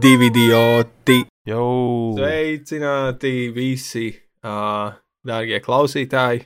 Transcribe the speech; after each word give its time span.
divi 0.00 0.30
idioti. 0.30 1.20
Jau. 1.48 2.14
Sveicināti 2.16 3.50
visi, 3.52 4.08
uh, 4.46 4.92
dārgie 5.26 5.60
klausītāji. 5.64 6.44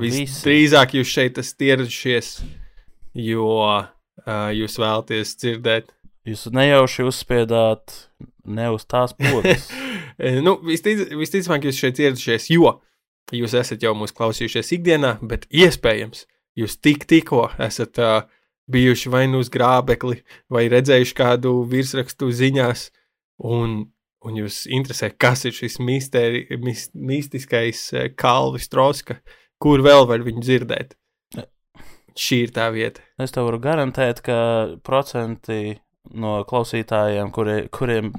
Visi. 0.00 0.24
Visdrīzāk 0.24 0.94
jūs 0.96 1.10
šeit 1.10 1.40
esat 1.42 1.64
ieradušies, 1.66 2.28
jo 3.18 3.48
uh, 3.66 3.88
jūs 4.54 4.78
vēlaties 4.80 5.34
dzirdēt. 5.42 5.90
Jūs 6.28 6.46
nejauši 6.54 7.08
uzspiedāt 7.08 7.96
ne 8.48 8.68
uz 8.72 8.86
tās 8.88 9.16
pogas. 9.18 9.68
nu, 10.46 10.56
vistic, 10.64 11.08
visticamāk, 11.18 11.68
jūs 11.68 11.80
šeit 11.84 12.00
ieradušies, 12.00 12.50
jo 12.54 12.78
jūs 13.34 13.56
esat 13.60 13.82
jau 13.84 13.96
mūsu 13.98 14.16
klausījušies 14.16 14.76
ikdienā, 14.78 15.16
bet 15.26 15.48
iespējams, 15.50 16.24
jūs 16.60 16.78
tik 16.80 17.08
tikko 17.10 17.48
esat 17.60 18.00
uh, 18.00 18.22
bijuši 18.70 19.12
vai 19.12 19.24
nu 19.30 19.40
uz 19.42 19.50
grābekli, 19.52 20.20
vai 20.52 20.68
redzējuši 20.72 21.16
kādu 21.18 21.54
virsrakstu 21.70 22.30
ziņās, 22.34 22.86
un, 23.50 23.82
un 24.26 24.40
jūs 24.40 24.64
interesē, 24.70 25.10
kas 25.16 25.46
ir 25.48 25.56
šis 25.56 25.80
misteri, 25.82 26.46
mis, 26.62 26.88
mistiskais 26.94 27.84
eh, 27.94 28.08
kalvis 28.14 28.70
troska, 28.72 29.20
kur 29.60 29.84
vēl 29.84 30.08
var 30.10 30.24
viņu 30.26 30.46
dzirdēt. 30.46 30.96
Šī 32.20 32.40
ir 32.46 32.50
tā 32.52 32.66
vieta. 32.74 33.04
Es 33.22 33.32
tev 33.32 33.46
varu 33.46 33.60
garantēt, 33.62 34.18
ka 34.26 34.36
procenti 34.84 35.78
no 36.14 36.40
klausītājiem, 36.48 37.30
kuri, 37.34 37.56
kuriem, 37.74 38.10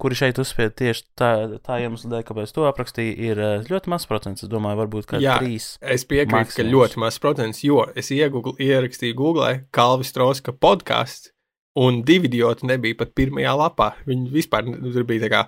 kuri 0.00 0.18
šeit 0.18 0.38
uzspied 0.42 0.76
tieši 0.78 1.04
tā, 1.18 1.30
tā 1.64 1.80
iemesla 1.84 2.14
dēļ, 2.14 2.24
kāpēc 2.28 2.54
to 2.54 2.68
aprakstīju, 2.68 3.16
ir 3.30 3.42
eh, 3.42 3.66
ļoti 3.70 3.92
mazs 3.92 4.08
procents. 4.10 4.44
Es 4.46 4.52
domāju, 4.52 4.82
varbūt 4.84 5.10
kā 5.10 5.20
Jā, 5.22 5.38
trīs. 5.40 5.74
Es 5.80 6.06
piekrītu, 6.08 6.56
ka 6.56 6.66
ļoti 6.66 7.02
maz 7.02 7.18
procents, 7.22 7.64
jo 7.66 7.84
es 7.98 8.12
iegugl, 8.14 8.56
ierakstīju 8.60 9.18
Google 9.18 9.52
Kalvis 9.74 10.14
Troska 10.16 10.54
podkāsts, 10.56 11.32
un 11.80 12.00
divi 12.02 12.26
idioti 12.26 12.66
nebija 12.66 12.98
pat 12.98 13.12
pirmajā 13.14 13.52
lapā. 13.58 13.90
Viņi 14.08 14.30
vispār 14.34 14.66
tur 14.66 15.04
bija 15.08 15.30
kā 15.30 15.42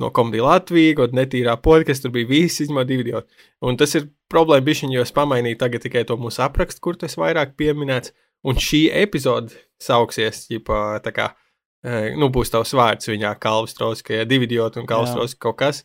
no 0.00 0.10
komēdija 0.14 0.46
Latvijas, 0.46 0.98
kaut 1.00 1.16
netīrā 1.16 1.56
podkāstā, 1.62 2.06
tur 2.06 2.14
bija 2.14 2.30
visi 2.30 2.64
izņemot 2.64 2.90
divi 2.90 3.08
idioti. 3.08 3.46
Un 3.66 3.78
tas 3.80 3.94
ir 3.98 4.06
problēma, 4.32 4.66
bišķiņ, 4.68 4.94
jo 4.94 5.06
es 5.06 5.14
pamainīju 5.14 5.58
tagad 5.60 5.84
tikai 5.84 6.04
to 6.08 6.18
mūsu 6.20 6.44
aprakstu, 6.46 6.82
kur 6.84 6.98
tas 7.00 7.18
vairāk 7.18 7.56
pieminēts, 7.58 8.14
un 8.46 8.60
šī 8.60 8.86
epizode 9.02 9.56
sauksies, 9.82 10.46
ģipā, 10.52 11.00
tā 11.04 11.12
kā, 11.16 11.30
eh, 11.32 11.43
nu, 12.16 12.30
būs 12.32 12.52
tavs 12.52 12.72
vārds 12.76 13.10
viņā, 13.10 13.34
Kalvis 13.42 13.76
Troska, 13.76 14.14
ja 14.20 14.28
divi 14.28 14.48
idioti 14.48 14.80
un 14.80 14.88
Kalvis 14.88 15.12
Jā. 15.12 15.18
Troska 15.20 15.42
kaut 15.48 15.58
kas. 15.60 15.82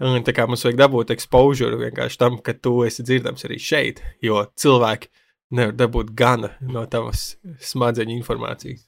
Un 0.00 0.22
tā 0.24 0.32
kā 0.32 0.46
mums 0.48 0.62
vajag 0.64 0.78
dabūt 0.80 1.10
exposure 1.12 1.76
vienkārši 1.76 2.20
tam, 2.20 2.38
ka 2.40 2.54
tu 2.56 2.78
esi 2.86 3.04
dzirdams 3.04 3.44
arī 3.44 3.58
šeit, 3.60 4.00
jo 4.24 4.46
cilvēki 4.56 5.10
nevar 5.58 5.74
dabūt 5.76 6.14
gana 6.16 6.54
no 6.62 6.86
tavas 6.88 7.34
smadzeņu 7.72 8.16
informācijas. 8.16 8.86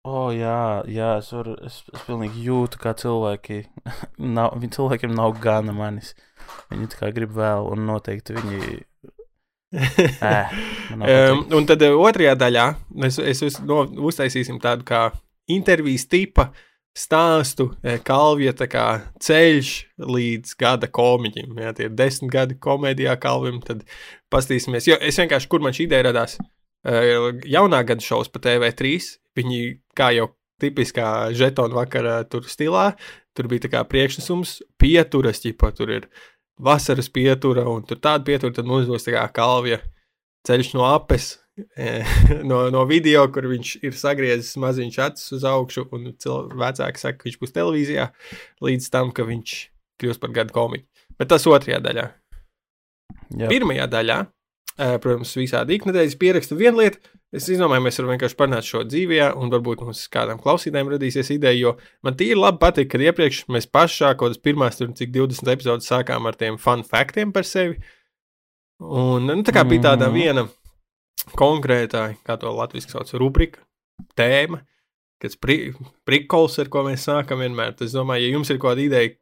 O, 0.00 0.12
oh, 0.12 0.28
jā, 0.32 0.80
jā, 0.88 1.10
es, 1.20 1.26
varu, 1.34 1.58
es, 1.66 1.82
es 1.92 2.04
pilnīgi 2.06 2.46
jūtu, 2.46 2.78
kā 2.80 2.94
cilvēki, 2.96 3.58
nav, 4.36 4.54
cilvēkiem 4.76 5.12
nav 5.12 5.34
gana 5.42 5.74
manis. 5.76 6.14
Viņi 6.70 6.88
tā 6.94 7.02
kā 7.02 7.10
grib 7.16 7.34
vēl, 7.36 7.68
un 7.74 7.84
noteikti 7.88 8.38
viņi. 8.38 8.78
Um, 10.90 11.44
un 11.54 11.66
tad 11.68 11.84
eh, 11.86 11.92
otrajā 11.94 12.32
daļā 12.34 12.64
mēs 12.98 13.20
es 13.22 13.44
uz, 13.46 13.60
no, 13.62 13.84
uztaisīsim 14.10 14.56
tādu 14.58 14.82
kā 14.88 15.04
intervijas 15.46 16.08
tipa 16.10 16.48
stāstu, 16.96 17.68
eh, 17.86 18.00
kalvija 18.02 18.52
kā 18.66 18.86
ceļš 19.22 19.70
līdz 20.02 20.56
gada 20.58 20.90
komiķim. 20.90 21.54
Jā, 21.62 21.74
tie 21.76 21.86
ir 21.86 21.94
desmit 21.94 22.32
gadi 22.34 22.58
komēdijā 22.58 23.14
kalvim, 23.22 23.60
tad 23.62 23.84
pastīsimies. 24.34 24.88
Jo 24.90 24.98
es 24.98 25.20
vienkārši, 25.22 25.50
kur 25.50 25.62
man 25.62 25.76
šī 25.76 25.86
ideja 25.86 26.08
radās, 26.10 26.36
eh, 26.84 27.30
jaunā 27.46 27.84
gada 27.86 28.02
šovs 28.02 28.32
pa 28.34 28.42
TV3, 28.42 28.98
viņi 29.38 29.62
kā 29.94 30.10
jau 30.16 30.32
tipiskā 30.60 31.30
žetona 31.32 31.78
vakara 31.78 32.28
tur 32.28 32.42
stilā, 32.42 32.90
tur 33.34 33.48
bija 33.48 33.64
tā 33.64 33.70
kā 33.72 33.84
priekšnesums 33.88 34.58
pieturas, 34.80 35.40
ķipa, 35.40 35.72
tur 35.76 35.90
ir 35.94 36.08
vasaras 36.60 37.08
pietura 37.12 37.64
un 37.68 37.84
tur 37.86 38.00
tāda 38.02 38.24
pietura, 38.26 38.54
tad 38.54 38.68
mums 38.68 38.88
būs 38.90 39.06
tā 39.06 39.16
kā 39.16 39.24
kalvija 39.40 39.80
ceļš 40.48 40.72
no 40.76 40.86
apes, 40.88 41.34
eh, 41.76 42.06
no, 42.50 42.62
no 42.72 42.84
video, 42.88 43.26
kur 43.32 43.48
viņš 43.50 43.74
ir 43.84 43.96
sagriezis 43.98 44.56
maziņš 44.60 44.98
acis 45.06 45.36
uz 45.36 45.46
augšu, 45.48 45.86
un 45.96 46.12
vecāki 46.60 47.02
saka, 47.02 47.18
ka 47.20 47.28
viņš 47.28 47.38
būs 47.42 47.56
televīzijā, 47.56 48.08
līdz 48.64 48.90
tam, 48.92 49.12
ka 49.16 49.26
viņš 49.28 49.56
kļūs 50.00 50.20
par 50.22 50.34
gadu 50.36 50.56
komiķu. 50.56 50.86
Bet 51.20 51.32
tas 51.32 51.44
otrajā 51.48 51.80
daļā. 51.84 52.06
Jā, 53.36 53.48
Pirmajā 53.50 53.86
daļā, 53.90 54.18
eh, 54.78 54.96
protams, 55.02 55.36
visādi 55.36 55.76
iknedēļas 55.76 56.20
pierakstu 56.20 56.56
viena 56.60 56.80
lieta. 56.80 57.02
Es 57.30 57.46
domāju, 57.46 57.84
mēs 57.84 57.98
varam 58.00 58.10
vienkārši 58.10 58.36
parunāt 58.38 58.66
šo 58.66 58.80
dzīvē, 58.82 59.28
un 59.38 59.52
varbūt 59.52 59.84
mums 59.86 60.00
kādam 60.10 60.40
klausītājam 60.42 60.88
radīsies 60.90 61.28
ideja, 61.30 61.54
jo 61.54 61.72
man 62.02 62.16
tīri 62.18 62.34
labi 62.34 62.58
patīk, 62.58 62.88
ka 62.90 62.98
iepriekš 62.98 63.44
mēs 63.54 63.68
pašā 63.70 64.16
kaut 64.16 64.32
kādas 64.32 64.42
pirmās, 64.42 64.80
tur 64.80 64.90
cik 64.98 65.12
20 65.14 65.52
epizodes 65.54 65.86
sākām 65.86 66.26
ar 66.26 66.34
tiem 66.40 66.58
fun 66.58 66.82
faktiem 66.82 67.30
par 67.32 67.46
sevi. 67.46 67.78
Un 68.82 69.28
nu, 69.30 69.38
tā 69.46 69.54
kā 69.54 69.62
bija 69.62 69.92
tāda 69.92 70.08
Mhm. 70.08 70.16
viena 70.16 70.48
konkrētā, 71.38 72.16
kā 72.26 72.38
to 72.40 72.50
latviešu 72.50 72.96
sauc, 72.96 73.12
rubrika, 73.20 73.62
tēma, 74.18 74.62
kas 75.20 75.36
pri, 75.36 75.74
prikols, 76.08 76.58
ar 76.58 76.66
ko 76.72 76.82
mēs 76.82 77.06
sākam 77.06 77.44
vienmēr. 77.44 77.76
Es 77.80 77.92
domāju, 77.94 78.26
ja 78.26 78.34
jums 78.34 78.50
ir 78.50 78.58
kāda 78.58 78.82
ideja, 78.82 79.14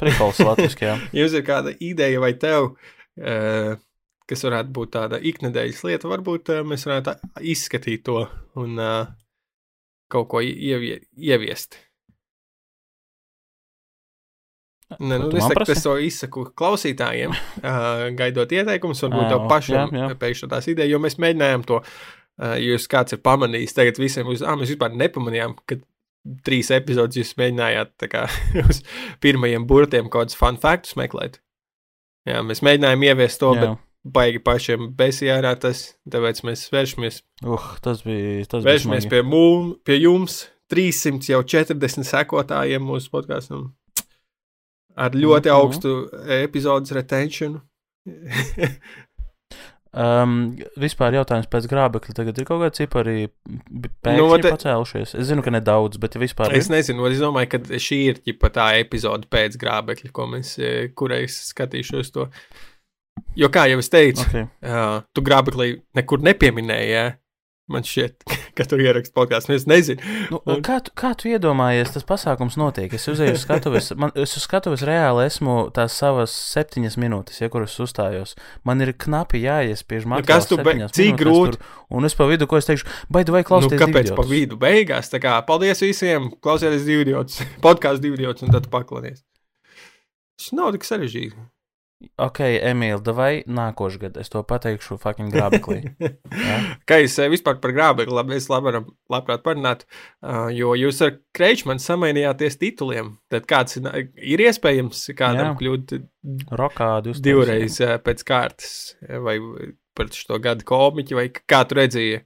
prikols 0.00 0.40
latviski, 0.42 0.88
jā. 0.88 0.96
ja 1.12 1.20
jums 1.22 1.36
ir 1.38 1.44
kāda 1.46 1.74
ideja 1.78 2.18
vai 2.18 2.32
tev, 2.34 2.72
uh, 3.20 3.76
kas 4.28 4.44
varētu 4.46 4.74
būt 4.76 4.94
tāda 4.96 5.20
iknedēļas 5.30 5.82
lieta, 5.88 6.10
varbūt 6.10 6.52
uh, 6.54 6.62
mēs 6.68 6.86
varētu 6.88 7.16
izskatīt 7.54 8.04
to 8.08 8.22
un 8.60 8.78
uh, 8.80 9.10
kaut 10.12 10.28
ko 10.32 10.42
ievie, 10.44 11.00
ieviest. 11.16 11.78
Ne, 14.98 15.18
Ko 15.20 15.28
nu, 15.28 15.36
es, 15.36 15.44
saku, 15.44 15.56
prasi? 15.58 15.74
es 15.74 15.82
to 15.84 15.94
izsaku 16.00 16.46
klausītājiem, 16.56 17.34
uh, 17.60 18.06
gaidot 18.16 18.52
ieteikumus, 18.56 19.02
varbūt 19.04 19.26
Ā, 19.26 19.32
tev 19.34 19.42
pašam 19.50 19.92
jā, 19.92 20.06
jā. 20.06 20.14
pēkšņi 20.22 20.48
tās 20.48 20.68
idejas, 20.72 20.92
jo 20.94 21.00
mēs 21.04 21.18
mēģinājām 21.20 21.66
to, 21.68 21.82
uh, 21.82 22.54
jūs 22.56 22.88
kāds 22.88 23.16
ir 23.16 23.20
pamanījis, 23.20 23.76
tagad 23.76 24.00
visiem 24.00 24.30
uz, 24.32 24.40
ah, 24.40 24.56
mēs 24.56 24.72
vispār 24.72 24.96
nepamanījām, 24.96 25.58
ka 25.68 25.76
trīs 26.44 26.72
epizodes 26.72 27.20
jūs 27.20 27.34
mēģinājāt 27.40 28.08
kā 28.12 28.24
uz 28.64 28.80
pirmajiem 29.24 29.68
burtiem 29.68 30.08
kaut 30.08 30.28
kādus 30.28 30.40
fun 30.40 30.56
faktus 30.60 30.96
meklēt. 31.00 31.36
Jā, 32.28 32.40
mēs 32.44 32.64
mēģinājām 32.64 33.04
ieviest 33.10 33.40
to, 33.44 33.52
jā. 33.56 33.60
bet 33.60 33.84
baigi 34.06 34.38
pašiem 34.44 34.92
besijārā 34.96 35.54
tas, 35.60 35.94
tāpēc 36.10 36.42
mēs 36.44 36.68
vēršamies, 36.72 37.22
Uh, 37.44 37.66
tas 37.82 38.02
bija. 38.02 38.44
Tas 38.46 38.64
bija 38.64 38.74
vēršamies 38.76 39.04
smagi. 39.06 39.10
pie, 39.10 39.22
mūm, 39.22 39.74
pie 39.84 39.98
jums, 40.02 40.46
300 40.70 41.28
jau 41.32 41.42
40 41.42 42.04
sekotājiem 42.04 42.82
mūsu 42.84 43.10
podkāstam. 43.10 43.72
Ar 44.96 45.10
ļoti 45.10 45.46
Mhm. 45.46 45.54
augstu 45.54 46.10
epizodes 46.28 46.90
retention. 46.92 47.60
Um, 49.98 50.52
vispār 50.76 51.14
jautājums 51.16 51.46
pēc 51.50 51.64
grābekļa. 51.70 52.12
Tagad 52.14 52.36
ir 52.38 52.44
kaut 52.46 52.60
kāda 52.60 52.76
cipari 52.76 53.30
pēkšņi 54.04 54.18
Nu, 54.20 54.26
te- 54.36 54.50
pacēlušies. 54.52 55.14
Es 55.18 55.26
zinu, 55.30 55.42
ka 55.42 55.50
nedaudz, 55.50 55.96
bet 55.98 56.12
vispār 56.20 56.52
es 56.54 56.68
ir. 56.68 56.74
nezinu, 56.76 57.06
es 57.10 57.18
domāju, 57.18 57.48
ka 57.54 57.58
šī 57.80 57.98
ir 58.10 58.20
ģipa, 58.20 58.50
tā 58.52 58.66
epizode 58.82 59.24
pēc 59.32 59.56
grābekļa, 59.56 60.12
ko 60.12 60.26
mēs, 60.28 60.58
eh, 60.60 60.88
kurai 60.94 61.22
es 61.24 61.52
skatīšos 61.54 62.12
to. 62.12 62.28
Jo, 63.36 63.48
kā 63.54 63.68
jau 63.70 63.78
es 63.82 63.88
teicu, 63.92 64.24
Okay. 64.28 64.48
uh, 64.66 65.00
tu 65.14 65.22
grābeklī 65.22 65.80
nekur 65.96 66.18
nepieminēji, 66.24 66.90
jā. 66.96 67.06
Man 67.68 67.82
šķiet, 67.84 68.22
ka 68.56 68.64
tur 68.64 68.80
ierakst 68.80 69.12
podkāstu. 69.12 69.52
Es 69.52 69.66
nezinu. 69.68 70.00
Nu, 70.32 70.38
kā, 70.64 70.78
tu, 70.80 70.88
kā 70.96 71.10
tu 71.20 71.28
iedomājies, 71.28 71.90
tas 71.92 72.06
pasākums 72.08 72.54
notiek? 72.56 72.94
Es 72.96 73.04
uzēju 73.12 73.34
uz 73.36 73.42
skatuves, 73.44 73.90
man, 74.00 74.08
es 74.16 74.32
uz 74.40 74.46
skatuves 74.46 74.80
reāli 74.88 75.26
esmu 75.28 75.66
tās 75.76 75.92
savas 76.00 76.32
septiņas 76.54 76.96
minūtes, 76.96 77.42
ja 77.42 77.50
kuras 77.52 77.74
uzstājos. 77.84 78.32
Man 78.64 78.80
ir 78.80 78.94
knapi 78.96 79.42
jāiespiež 79.44 80.06
Nu, 80.08 80.14
materiāls. 80.14 80.30
kas 80.32 80.48
tu 80.48 80.56
septiņās 80.62 80.96
cik 80.96 81.20
grūti? 81.20 81.58
tur, 81.60 81.76
Un 81.92 82.08
es 82.08 82.16
pa 82.16 82.24
vidu, 82.28 82.48
ko 82.48 82.56
es 82.56 82.64
teikšu, 82.68 82.88
baidu 83.12 83.36
vai 83.36 83.44
Nu, 83.44 83.48
klausieties. 83.52 83.80
kāpēc 83.84 84.14
pa 84.16 84.24
vidu 84.32 84.56
beigās? 84.60 85.12
Tā 85.12 85.20
kā, 85.20 85.36
paldies 85.44 85.84
visiem, 85.84 86.30
klausieties 86.40 86.88
divi 86.88 87.04
idiotus, 87.04 87.42
podkāstu 87.68 88.06
divi 88.08 88.22
idiotus, 88.22 88.48
un 88.48 88.56
tad 88.56 88.72
paklonies. 88.72 89.20
Tas 90.40 90.52
nav 90.56 90.72
tik 90.72 90.88
sarežģīti. 90.88 91.36
Ok, 91.98 92.44
Emīl, 92.62 93.00
vai 93.14 93.40
nākošais 93.50 93.98
gads 93.98 94.20
es 94.22 94.30
to 94.30 94.44
pateikšu 94.46 95.00
fucking 95.02 95.34
grābeklī. 95.34 95.80
Jā. 96.48 96.58
Kā 96.86 97.00
jūs 97.02 97.16
vispār 97.32 97.58
par 97.58 97.74
grābekli, 97.74 98.14
labi, 98.14 98.36
es 98.38 98.46
labi, 98.52 98.84
labprāt 99.10 99.42
parunātu, 99.42 99.88
uh, 100.22 100.46
jo 100.54 100.76
jūs 100.78 101.02
ar 101.02 101.16
Kreičmanu 101.34 101.82
samainījāties 101.82 102.60
tituliem. 102.62 103.16
Tad 103.34 103.50
kāds 103.50 103.80
ir, 103.80 103.90
ir 104.14 104.44
iespējams 104.46 105.08
kādam 105.18 105.50
Jā. 105.50 105.58
kļūt 105.58 105.96
Rokādi 106.60 107.14
uz 107.14 107.22
divreiz 107.24 107.80
pēc 108.06 108.24
kārtas, 108.30 108.72
vai 109.26 109.38
par 109.98 110.14
šo 110.14 110.38
gadu 110.42 110.66
komiķi, 110.68 111.18
vai 111.18 111.28
kā 111.34 111.64
tu 111.66 111.80
redzēji 111.80 112.22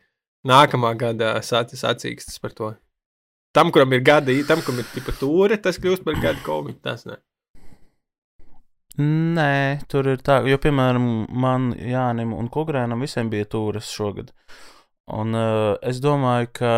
nākamā 0.48 0.92
gada 1.00 1.38
sacīkstas 1.40 2.40
par 2.44 2.56
to. 2.58 2.74
Tam, 3.56 3.72
kuram 3.72 3.92
ir 3.96 4.04
gadi, 4.04 4.40
tam, 4.48 4.60
kuram 4.64 4.80
ir 4.80 4.88
tipa 4.92 5.12
tūre, 5.16 5.60
tas 5.60 5.80
kļūst 5.80 6.04
par 6.04 6.20
gadu 6.20 6.44
komiķu. 6.44 6.80
Tas 6.84 7.04
ne. 7.08 7.22
Nē, 9.00 9.84
tur 9.88 10.10
ir 10.12 10.20
tā, 10.20 10.42
jo, 10.44 10.58
piemēram, 10.60 11.06
man, 11.32 11.70
Jānim 11.80 12.34
un 12.36 12.50
Kukrēnam 12.52 13.00
visiem 13.00 13.30
bija 13.32 13.48
tūres 13.48 13.88
šogad. 13.88 14.34
Un 15.12 15.32
uh, 15.32 15.78
es 15.80 16.02
domāju, 16.04 16.50
ka 16.60 16.74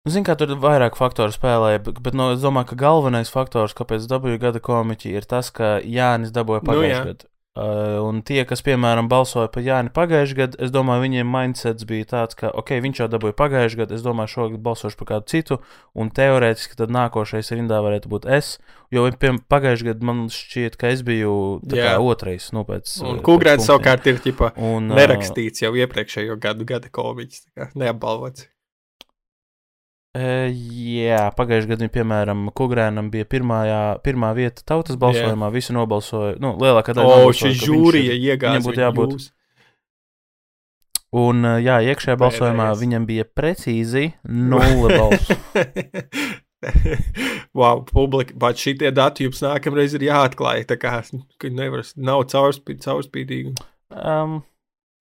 Nu, 0.00 0.08
Zinu, 0.14 0.24
kā 0.24 0.32
tur 0.40 0.54
vairāk 0.56 0.94
faktoru 0.96 1.32
spēlē, 1.34 1.74
bet, 1.84 1.98
bet 2.00 2.14
no, 2.16 2.30
es 2.32 2.40
domāju, 2.40 2.70
ka 2.70 2.76
galvenais 2.80 3.28
faktors, 3.28 3.74
kāpēc 3.76 4.06
dabūju 4.08 4.40
gada 4.40 4.62
komiķi, 4.64 5.10
ir 5.12 5.26
tas, 5.28 5.50
ka 5.52 5.74
Jānis 5.84 6.32
dabūja 6.32 6.62
Nu, 6.62 6.70
pagājušajā 6.70 6.94
jā. 6.94 7.02
gadā. 7.10 7.28
Uh, 7.58 7.98
un 8.06 8.20
tie, 8.22 8.44
kas, 8.46 8.60
piemēram, 8.62 9.08
balsoja 9.10 9.48
par 9.50 9.64
Jāni 9.66 9.90
pagājušajā 9.90 10.36
gadā, 10.38 10.58
es 10.62 10.70
domāju, 10.70 11.02
viņiem 11.02 11.32
mindsets 11.34 11.82
bija 11.88 12.06
tāds, 12.12 12.36
ka, 12.38 12.52
ok, 12.54 12.76
viņš 12.84 13.00
jau 13.02 13.08
dabūja 13.10 13.34
pagājušajā 13.40 13.80
gadā, 13.80 13.96
es 13.98 14.04
domāju, 14.06 14.30
šogad 14.36 14.62
balsošu 14.62 15.00
par 15.00 15.08
kādu 15.08 15.26
citu, 15.32 15.58
un 15.98 16.12
teorētiski 16.14 16.78
tad 16.78 16.94
nākošais 16.94 17.50
rindā 17.50 17.80
varētu 17.82 18.12
būt 18.12 18.28
es. 18.38 18.52
Jo 18.94 19.08
pagājušajā 19.10 19.88
gadā 19.90 20.06
man 20.06 20.22
šķiet, 20.30 20.78
ka 20.78 20.94
es 20.94 21.02
biju 21.02 21.34
kā 21.66 21.96
otrais, 21.98 22.52
nu, 22.54 22.62
pēc. 22.70 22.94
Un 23.02 23.18
Kungrēts 23.26 23.66
punktiem. 23.66 23.66
savukārt 23.66 24.06
ir 24.06 24.22
ķipa, 24.22 24.54
Un, 24.54 24.86
ā, 24.94 25.00
nerakstīts 25.02 25.66
jau 25.66 25.74
iepriekšējo 25.74 26.38
gadu 26.38 26.70
gada 26.70 26.86
komiķis. 26.86 27.48
Neapbalvots. 27.74 28.46
E, 30.10 30.50
jā, 30.50 31.20
pagājušajā 31.38 31.70
gadā, 31.70 31.86
piemēram, 31.94 32.48
Kungrēnam 32.58 33.12
bija 33.12 33.26
pirmā, 33.30 33.60
pirmā 34.02 34.32
vieta 34.34 34.64
tautas 34.66 34.96
balsojumā. 34.98 35.50
Visi 35.54 35.74
nobalsoja, 35.76 36.32
nu, 36.42 36.56
lielākā 36.58 36.96
daļa. 36.98 37.06
O, 37.06 37.20
nobalsoja, 37.20 37.54
šī 37.54 37.68
žūrija 37.68 38.16
iegāja. 38.18 38.56
viņam 38.58 38.66
būtu 38.66 38.82
jābūt- 38.86 39.28
Un, 41.20 41.42
ā, 41.42 41.56
jā, 41.58 41.76
iekšējā 41.90 42.14
balsojumā 42.18 42.66
Pēdējais. 42.68 42.82
viņam 42.84 43.06
bija 43.06 43.24
precīzi 43.38 44.02
nulle 44.30 44.94
balsu. 45.00 45.34
wow, 47.54 47.80
publika, 47.86 48.34
bet 48.38 48.60
šitie 48.62 48.90
dati 48.94 49.26
jums 49.26 49.40
nākamreiz 49.42 49.94
ir 49.98 50.04
jāatklāj. 50.06 50.66
Tā 50.70 50.76
kā 50.78 50.92
nevar, 51.50 51.82
nav 51.96 52.22
caurspīd, 52.30 52.82
caurspīdīgi. 52.84 53.54
Um, 53.90 54.40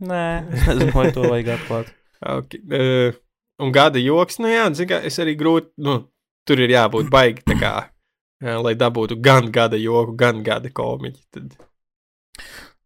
nē, 0.01 0.23
es 0.53 0.65
nezinu, 0.69 0.93
vai 0.97 1.07
to 1.17 1.25
vajag 1.29 1.55
atklāt. 1.57 1.95
Okay. 2.19 2.59
Uh, 2.67 3.13
un 3.59 3.71
gada 3.75 4.01
joks, 4.01 4.39
nu 4.43 4.51
jā, 4.51 4.65
zin, 4.75 4.89
kā, 4.89 5.01
es 5.05 5.19
arī 5.21 5.35
grūti, 5.39 5.73
nu, 5.85 6.01
tur 6.47 6.61
ir 6.63 6.73
jābūt 6.73 7.11
baigi, 7.13 7.45
tā 7.47 7.57
kā, 7.59 7.73
uh, 8.45 8.59
lai 8.63 8.75
dabūtu 8.79 9.19
gan 9.23 9.51
gada 9.55 9.79
joku, 9.79 10.15
gan 10.19 10.43
gada 10.45 10.71
komiķi. 10.73 11.25
Tad, 11.35 11.57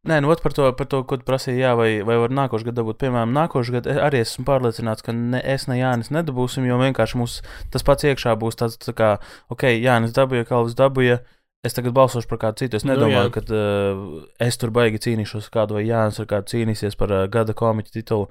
Nē, 0.04 0.18
nu, 0.20 0.34
par 0.44 0.52
to, 0.52 0.66
par 0.76 0.88
to, 0.92 1.00
ko 1.08 1.16
tu 1.16 1.24
prasīji, 1.24 1.62
jā, 1.64 1.70
vai, 1.80 2.02
vai 2.04 2.18
var 2.20 2.34
nākošais 2.36 2.66
gads 2.68 2.76
dabūt. 2.76 2.98
Piemēram, 3.00 3.32
nākošais 3.38 3.72
gads 3.72 4.00
arī 4.04 4.20
esmu 4.20 4.44
pārliecināts, 4.50 5.06
ka 5.06 5.16
ne 5.16 5.40
es, 5.54 5.64
ne 5.72 5.78
Jānis 5.78 6.12
nedabūsim, 6.12 6.66
jo 6.68 6.76
vienkārši 6.82 7.20
mums 7.22 7.38
tas 7.72 7.88
pats 7.88 8.04
iekšā 8.10 8.34
būs 8.42 8.60
tāds, 8.60 8.76
tā 8.84 8.92
kā, 8.98 9.14
ok, 9.56 9.64
Jānis 9.80 10.12
dabūja, 10.18 10.50
Kalvis 10.50 10.76
dabūja. 10.76 11.22
Es 11.64 11.72
tagad 11.78 11.94
balsošu 11.96 12.28
par 12.28 12.40
kādu 12.42 12.60
citu. 12.60 12.76
Es 12.76 12.84
Nu, 12.84 12.92
nedomāju, 12.92 13.30
jā. 13.30 13.32
ka 13.32 13.42
uh, 13.48 14.26
es 14.44 14.58
tur 14.60 14.72
baigi 14.76 15.00
cīnīšos 15.00 15.46
kādu, 15.54 15.78
vai 15.78 15.86
Jānis 15.88 16.20
ar 16.20 16.28
kādu 16.28 16.52
cīnīsies 16.52 16.98
par 17.00 17.14
uh, 17.16 17.22
gada 17.32 17.54
komiķa 17.56 17.94
titulu. 17.96 18.28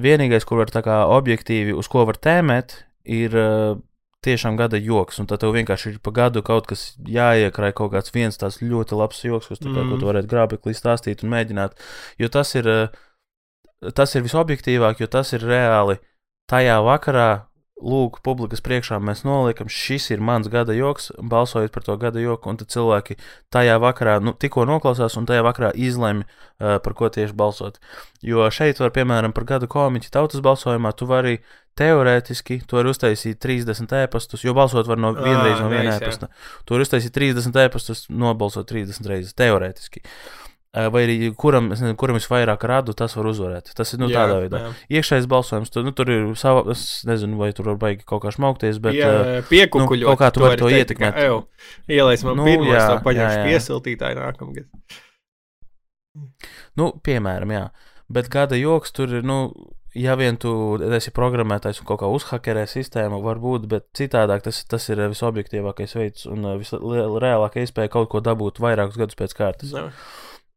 Vienīgais, 0.00 0.46
kur 0.48 0.62
var 0.62 0.72
tā 0.72 0.80
kā 0.86 1.02
objektīvi, 1.12 1.74
uz 1.76 1.90
ko 1.92 2.06
var 2.08 2.16
tēmēt, 2.16 2.78
ir 3.04 3.36
uh, 3.36 3.74
tiešām 4.24 4.56
gada 4.56 4.80
joks. 4.80 5.20
Un 5.20 5.28
tad 5.28 5.42
tev 5.44 5.52
vienkārši 5.58 5.92
ir 5.92 5.98
pa 6.00 6.10
gadu 6.22 6.40
kaut 6.46 6.66
kas 6.72 6.94
jāiekrāj, 7.04 7.74
kaut 7.76 7.92
kāds 7.92 8.14
viens 8.16 8.40
tāds 8.40 8.62
ļoti 8.64 8.96
labs 8.96 9.20
joks, 9.28 9.52
kas, 9.52 9.60
tā 9.60 9.68
kā, 9.68 9.84
Mhm. 9.84 9.92
ko 9.92 10.00
tu 10.00 10.08
varētu 10.08 10.32
grābeklī 10.32 10.72
stāstīt 10.76 11.20
un 11.24 11.36
mēģināt. 11.36 11.76
Jo 12.18 12.28
tas 12.32 12.54
ir, 12.56 12.64
uh, 12.64 13.92
tas 13.92 14.16
ir 14.16 14.24
visobjektīvāk, 14.24 15.00
jo 15.04 15.06
tas 15.06 15.32
ir 15.36 15.40
reāli 15.44 15.98
tajā 16.48 16.80
vakarā. 16.84 17.44
Lūk, 17.80 18.18
publikas 18.26 18.60
priekšā 18.64 18.98
mēs 19.00 19.22
noliekam, 19.24 19.70
šis 19.72 20.10
ir 20.12 20.20
mans 20.24 20.50
gada 20.52 20.74
joks, 20.76 21.08
balsojot 21.16 21.72
par 21.72 21.86
to 21.86 21.96
gada 22.00 22.20
joku, 22.20 22.50
un 22.52 22.60
tad 22.60 22.72
cilvēki 22.72 23.16
tajā 23.54 23.78
vakarā 23.80 24.18
nu, 24.24 24.34
tikko 24.36 24.66
noklausās 24.68 25.16
un 25.16 25.28
tajā 25.28 25.44
vakarā 25.46 25.72
izlemj, 25.74 26.26
uh, 26.26 26.76
par 26.84 26.96
ko 26.98 27.08
tieši 27.12 27.36
balsot. 27.36 27.80
Jo 28.26 28.50
šeit, 28.52 28.82
var, 28.82 28.92
piemēram, 28.96 29.32
par 29.36 29.48
gada 29.48 29.70
komiķu 29.70 30.12
tautas 30.12 30.44
balsojumā, 30.44 30.92
tu 30.92 31.08
vari 31.08 31.38
teorētiski, 31.80 32.60
tu 32.68 32.76
vari 32.76 32.92
uztaisīt 32.92 33.40
30 33.40 33.96
ēpastus, 34.02 34.44
jo 34.44 34.52
balsot 34.56 34.90
var 34.90 35.00
no 35.00 35.14
vienreiz 35.16 35.62
no 35.62 35.70
viena 35.72 35.96
ēpasta. 35.96 36.28
Tu 36.68 36.76
vari 36.76 36.84
uztaisīt 36.84 37.16
30 37.16 37.56
ēpastus, 37.64 38.04
nobalsot 38.12 38.68
30 38.68 39.08
reizes 39.08 39.36
teorētiski. 39.38 40.04
Uh, 40.04 40.49
Vai 40.70 41.00
arī 41.02 41.14
kuram, 41.34 41.72
es 41.74 41.80
nezinu, 41.82 41.96
kuram 41.98 42.14
visvairāk 42.14 42.62
radu, 42.70 42.92
tas 42.94 43.16
var 43.18 43.26
uzvarēt. 43.26 43.72
Tas 43.74 43.90
ir 43.90 43.98
nu, 43.98 44.06
jā, 44.06 44.20
tādā 44.22 44.36
veidā. 44.44 44.58
jā. 44.62 44.68
Iekšējais 45.00 45.26
balsojums, 45.26 45.72
tu, 45.74 45.82
nu, 45.82 45.90
tur 45.98 46.12
ir 46.14 46.28
sava, 46.38 46.62
es 46.70 47.02
nezinu, 47.10 47.40
vai 47.40 47.48
tur 47.56 47.72
var 47.72 47.80
baigi 47.82 48.06
kaut 48.06 48.22
kā 48.22 48.30
šmaukties, 48.30 48.78
bet. 48.78 48.94
jā, 48.94 49.08
piekukuļot. 49.50 50.04
nu, 50.06 50.12
kaut 50.12 50.20
kā 50.22 50.28
tu 50.36 50.44
vari 50.44 50.60
to 50.62 50.70
ietekmēt. 50.70 51.18
kā, 51.18 51.26
"Ew, 51.26 51.40
Ielais 51.90 52.22
man 52.22 52.38
Nu, 52.38 52.44
pirmo, 52.46 52.70
jā, 52.70 52.84
jā, 52.86 53.02
paņemšu 53.02 53.34
jā, 53.34 53.42
jā. 53.42 53.48
piesiltītāju 53.50 54.20
nākamgad. 54.22 54.70
Nu, 56.78 56.92
piemēram, 57.02 57.50
jā. 57.54 57.66
Bet 58.10 58.30
gada 58.30 58.54
joks 58.58 58.92
tur 58.94 59.10
ir, 59.20 59.26
nu, 59.26 59.50
ja 59.94 60.14
vien 60.18 60.36
tu 60.38 60.78
esi 60.94 61.10
programmētājs 61.14 61.82
un 61.82 61.86
kaut 61.90 62.00
kā 62.02 62.08
uzhakerē 62.10 62.64
sistēmu, 62.70 63.20
varbūt, 63.26 63.66
bet 63.70 63.88
citādāk 63.98 64.42
tas, 64.46 64.62
tas 64.70 64.86
ir 64.90 65.02
visobjektīvākais 65.10 65.94
veids 65.98 66.26
un 66.30 66.46
visreālākā 66.62 67.62
iespēja 67.66 67.90
kaut 67.90 68.10
ko 68.14 68.22
dabūt 68.22 68.62
vairākus 68.62 68.98
gadus 69.02 69.18
pēc 69.18 69.34
kārtas. 69.38 69.74
Nu, 69.74 69.90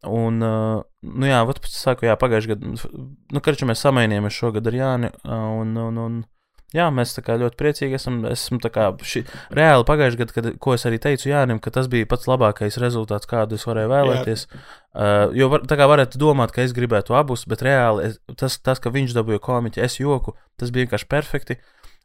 Un, 0.04 0.44
uh, 0.44 0.84
nu 1.08 1.30
jā, 1.30 1.40
vat 1.48 1.64
saku, 1.72 2.10
jā, 2.10 2.18
pagājušajā 2.20 2.58
gadā, 2.58 2.92
nu, 3.32 3.42
karču 3.44 3.68
mēs 3.70 3.84
samainījāmies 3.86 4.36
šogad 4.36 4.68
ar 4.68 4.76
Jāni, 4.76 5.12
uh, 5.24 5.46
un, 5.62 5.72
un, 5.80 6.00
un 6.02 6.18
jā, 6.76 6.90
mēs 6.92 7.14
tā 7.16 7.24
kā 7.24 7.38
ļoti 7.40 7.60
priecīgi 7.60 7.96
esam, 7.96 8.18
esmu 8.28 8.60
tā 8.64 8.72
kā 8.74 8.90
ši, 9.00 9.24
reāli 9.56 9.88
pagājušajā 9.88 10.20
gadā, 10.20 10.36
kad, 10.36 10.50
ko 10.64 10.76
es 10.76 10.84
arī 10.90 11.00
teicu 11.04 11.30
Jānim, 11.32 11.62
ka 11.64 11.72
tas 11.76 11.88
bija 11.92 12.10
pats 12.10 12.28
labākais 12.28 12.80
rezultāts, 12.84 13.30
kādu 13.30 13.56
es 13.60 13.64
varēju 13.70 13.94
vēlēties. 13.94 14.48
Uh, 14.50 15.32
jo 15.38 15.48
var, 15.54 15.64
tā 15.70 15.78
kā 15.80 15.88
varētu 15.90 16.20
domāt, 16.22 16.52
ka 16.56 16.66
es 16.66 16.76
gribētu 16.76 17.16
abus, 17.18 17.48
bet 17.50 17.64
reāli 17.66 18.10
es, 18.10 18.20
tas, 18.40 18.60
tas, 18.60 18.84
ka 18.84 18.92
viņš 18.94 19.16
dabūja 19.16 19.44
komiķi, 19.44 19.84
es 19.86 20.02
joku, 20.02 20.36
tas 20.60 20.74
bija 20.74 20.88
vienkārši 20.88 21.10
perfekti. 21.16 21.60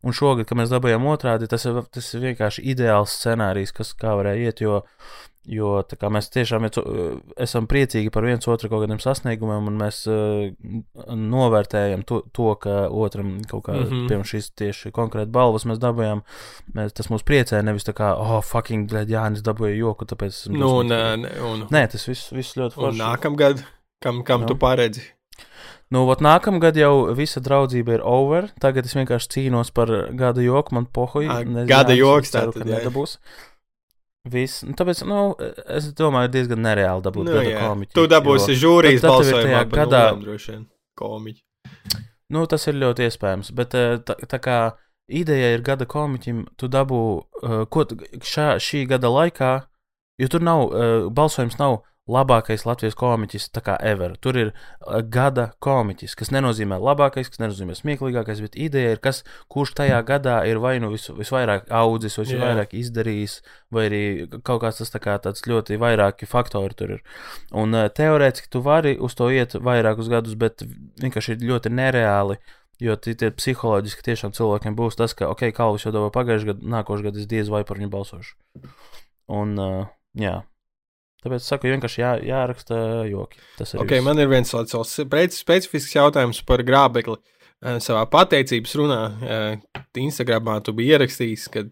Un 0.06 0.14
šogad, 0.14 0.46
kad 0.46 0.58
mēs 0.60 0.70
dabūjām 0.70 1.06
otrādi, 1.10 1.48
tas 1.50 1.64
ir, 1.66 1.80
tas 1.90 2.12
ir 2.14 2.28
vienkārši 2.28 2.62
ideāls 2.70 3.16
scenārijs, 3.18 3.72
kas 3.74 3.96
kā 3.98 4.12
varēja 4.14 4.52
iet, 4.52 4.60
jo, 4.62 4.76
jo 5.48 5.72
kā 5.98 6.10
mēs 6.14 6.30
tiešām 6.30 6.62
viens, 6.62 6.78
esam 7.42 7.66
priecīgi 7.66 8.12
par 8.14 8.22
viens 8.28 8.46
otru 8.46 8.70
kaut 8.70 8.84
kādiem 8.84 9.00
sasniegumiem, 9.02 9.66
un 9.72 9.80
mēs 9.80 9.98
uh, 10.06 10.52
novērtējam 11.18 12.06
to, 12.06 12.20
to, 12.30 12.46
ka 12.62 12.76
otram 12.94 13.40
kaut 13.50 13.66
kā, 13.66 13.74
mm. 13.74 13.88
-hmm. 13.90 14.06
piemēram, 14.12 14.28
šīs 14.30 14.52
tieši 14.62 14.94
konkrēti 14.94 15.34
balvas 15.34 15.66
mēs 15.66 15.82
dabūjām. 15.82 16.22
Mēs, 16.78 16.94
tas 16.94 17.10
mūs 17.10 17.26
priecē, 17.26 17.64
nevis 17.66 17.88
tā 17.88 17.96
kā, 17.98 18.14
oh, 18.14 18.38
fucking, 18.44 18.86
blēd, 18.90 19.10
Jānis 19.10 19.42
dabūja 19.42 19.74
joku, 19.80 20.06
tāpēc 20.06 20.30
esam 20.30 20.54
nu, 20.54 20.76
dusmīgi. 20.78 20.94
nē, 21.26 21.36
un, 21.50 21.66
Nē, 21.74 21.86
tas 21.90 22.06
viss, 22.06 22.30
viss 22.30 22.54
ļoti 22.54 22.78
forši. 22.78 23.02
nākamgad, 23.02 23.64
kam, 23.98 24.22
kam 24.22 24.46
Nu. 24.46 24.46
tu 24.46 24.54
paredzi? 24.54 25.02
Nu, 25.94 26.02
vat 26.08 26.20
nākamgad 26.20 26.76
jau 26.76 27.14
visa 27.16 27.40
draudzība 27.40 27.94
ir 27.96 28.02
over. 28.04 28.50
Tagad 28.60 28.84
es 28.88 28.92
vienkārši 28.98 29.30
cīnos 29.34 29.70
par 29.72 29.88
gada 30.18 30.42
joku, 30.44 30.74
man 30.76 30.84
Nezinu, 31.46 31.68
gada 31.70 31.96
joks 31.96 32.34
ceru, 32.34 32.52
tātad, 32.52 32.66
ka 32.66 32.68
jā. 32.68 32.80
nedabūs. 32.82 33.14
Viss. 34.28 34.60
Nu, 34.68 34.74
tāpēc, 34.76 35.00
nu, 35.08 35.20
es 35.78 35.86
domāju, 35.96 36.28
diezgan 36.34 36.60
nereāli 36.66 37.04
dabūt 37.06 37.24
Nu, 37.30 37.38
gada 37.38 37.48
jā. 37.48 37.62
komiķu. 37.64 37.94
Tu 37.96 38.04
dabūsi 38.12 38.56
žūrijas 38.60 39.00
tad 39.00 39.08
ir 39.08 39.14
balsojumā 39.14 39.62
par 39.70 39.80
gadā- 39.80 40.02
nulēm 40.10 40.26
droši 40.26 40.52
vien. 40.52 40.66
Komiķi. 40.98 41.42
Nu, 42.36 42.44
tas 42.50 42.66
ir 42.68 42.76
ļoti 42.76 43.06
iespējams. 43.08 43.52
Bet 43.56 43.74
eh, 43.78 43.96
tā, 44.04 44.18
tā 44.28 44.40
kā 44.44 44.58
ideja 45.08 45.54
ir 45.56 45.62
gada 45.64 45.86
komiķim, 45.88 46.42
tu 46.60 46.68
dabū 46.68 47.00
uh, 47.16 47.62
ko 47.72 47.86
šā, 48.20 48.58
šī 48.60 48.82
gada 48.90 49.08
laikā, 49.08 49.52
jo 50.20 50.28
tur 50.28 50.44
nav, 50.44 50.66
uh, 50.68 51.06
balsojums 51.08 51.56
nav 51.56 51.78
labākais 52.08 52.64
Latvijas 52.66 52.96
komiķis, 52.98 53.48
tā 53.54 53.62
kā 53.64 53.76
ever. 53.84 54.14
Tur 54.24 54.38
ir 54.40 54.50
uh, 54.50 55.00
gada 55.04 55.50
komiķis, 55.64 56.16
kas 56.18 56.32
nenozīmē 56.34 56.78
labākais, 56.80 57.30
kas 57.30 57.42
nenozīmē 57.42 57.76
smieklīgākais, 57.78 58.42
bet 58.44 58.58
ideja 58.58 58.96
ir, 58.96 59.02
kas, 59.04 59.22
kurš 59.52 59.74
tajā 59.78 60.00
gadā 60.08 60.40
ir 60.48 60.60
vai 60.62 60.76
nu 60.82 60.90
vis, 60.94 61.08
visvairāk 61.14 61.68
audzis, 61.80 62.18
vai 62.20 62.26
visvairāk 62.32 62.76
izdarījis, 62.80 63.38
vai 63.74 63.88
arī 63.90 64.02
kaut 64.40 64.62
kāds 64.64 64.82
tas 64.82 64.94
tā 64.94 65.02
kā 65.04 65.16
tāds 65.22 65.44
ļoti 65.48 65.80
vairāki 65.80 66.28
faktori 66.28 66.78
tur 66.78 66.98
ir. 66.98 67.02
Un 67.52 67.76
uh, 67.76 67.88
teorētiski 67.92 68.52
tu 68.52 68.64
vari 68.64 68.96
uz 68.98 69.18
to 69.18 69.30
iet 69.34 69.58
vairākus 69.58 70.10
gadus, 70.12 70.38
bet 70.38 70.64
vienkārši 71.02 71.36
ir 71.36 71.50
ļoti 71.52 71.74
nereāli. 71.74 72.40
Jo 72.78 72.94
tie 72.94 73.32
psiholoģiski 73.34 74.04
tiešām 74.06 74.36
cilvēkiem 74.36 74.76
būs 74.78 74.94
tas, 75.00 75.10
ka, 75.18 75.26
ok, 75.32 75.48
Kalvis 75.56 75.82
jau 75.82 75.90
dabūja 75.90 76.14
pagājušajā 76.14 76.52
gadā, 76.52 76.68
nākošais 76.76 77.08
gads 77.08 77.26
diez 77.26 77.50
vai 77.50 77.64
par 77.66 77.80
viņu 77.80 77.90
balsošu. 77.90 78.36
Un, 79.34 79.58
uh, 79.58 79.90
jā. 80.14 80.36
Tāpēc 81.18 81.42
es 81.42 81.48
saku, 81.50 81.70
vienkārši 81.72 82.02
jā, 82.02 82.12
jāraksta 82.28 82.78
joki. 83.10 83.40
Tas 83.58 83.74
ir. 83.74 83.82
Okay, 83.82 84.02
man 84.04 84.20
ir 84.22 84.30
viens 84.30 84.54
tāds 84.54 84.94
specifisks 85.34 85.96
jautājums 85.96 86.40
par 86.46 86.62
grābekli. 86.66 87.18
Eh, 87.58 87.80
Savā 87.82 88.04
pateicības 88.06 88.74
runā 88.78 89.00
eh, 89.18 89.82
Instagramā 89.98 90.60
tu 90.62 90.74
biji 90.78 90.94
ierakstījis, 90.94 91.48
ka 91.50 91.64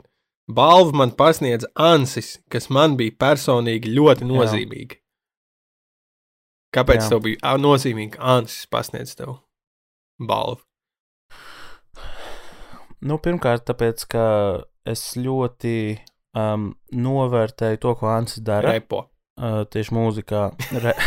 balvu 0.50 0.96
man 0.98 1.14
pasniedz 1.14 1.68
Ansis, 1.78 2.40
kas 2.50 2.66
man 2.74 2.98
bija 2.98 3.14
personīgi 3.22 3.94
ļoti 3.94 4.26
nozīmīgi. 4.26 4.98
Kāpēc 6.74 7.04
Jā. 7.04 7.10
tev 7.14 7.22
bija 7.28 7.54
nozīmīgi, 7.62 8.18
Ansis 8.18 8.66
pasniedz 8.70 9.14
tev 9.16 9.38
balvu? 10.18 10.64
Nu, 13.06 13.20
pirmkārt, 13.22 13.62
tāpēc, 13.68 14.08
ka 14.10 14.24
es 14.88 15.12
ļoti 15.20 15.76
um, 16.34 16.72
novērtēju 16.90 17.78
to, 17.82 17.94
ko 18.00 18.10
Ansis 18.10 18.42
dara. 18.42 18.74
Repo. 18.74 19.04
Uh, 19.36 19.66
tieši 19.68 19.92
mūzikā. 19.92 20.46
Re... 20.80 20.94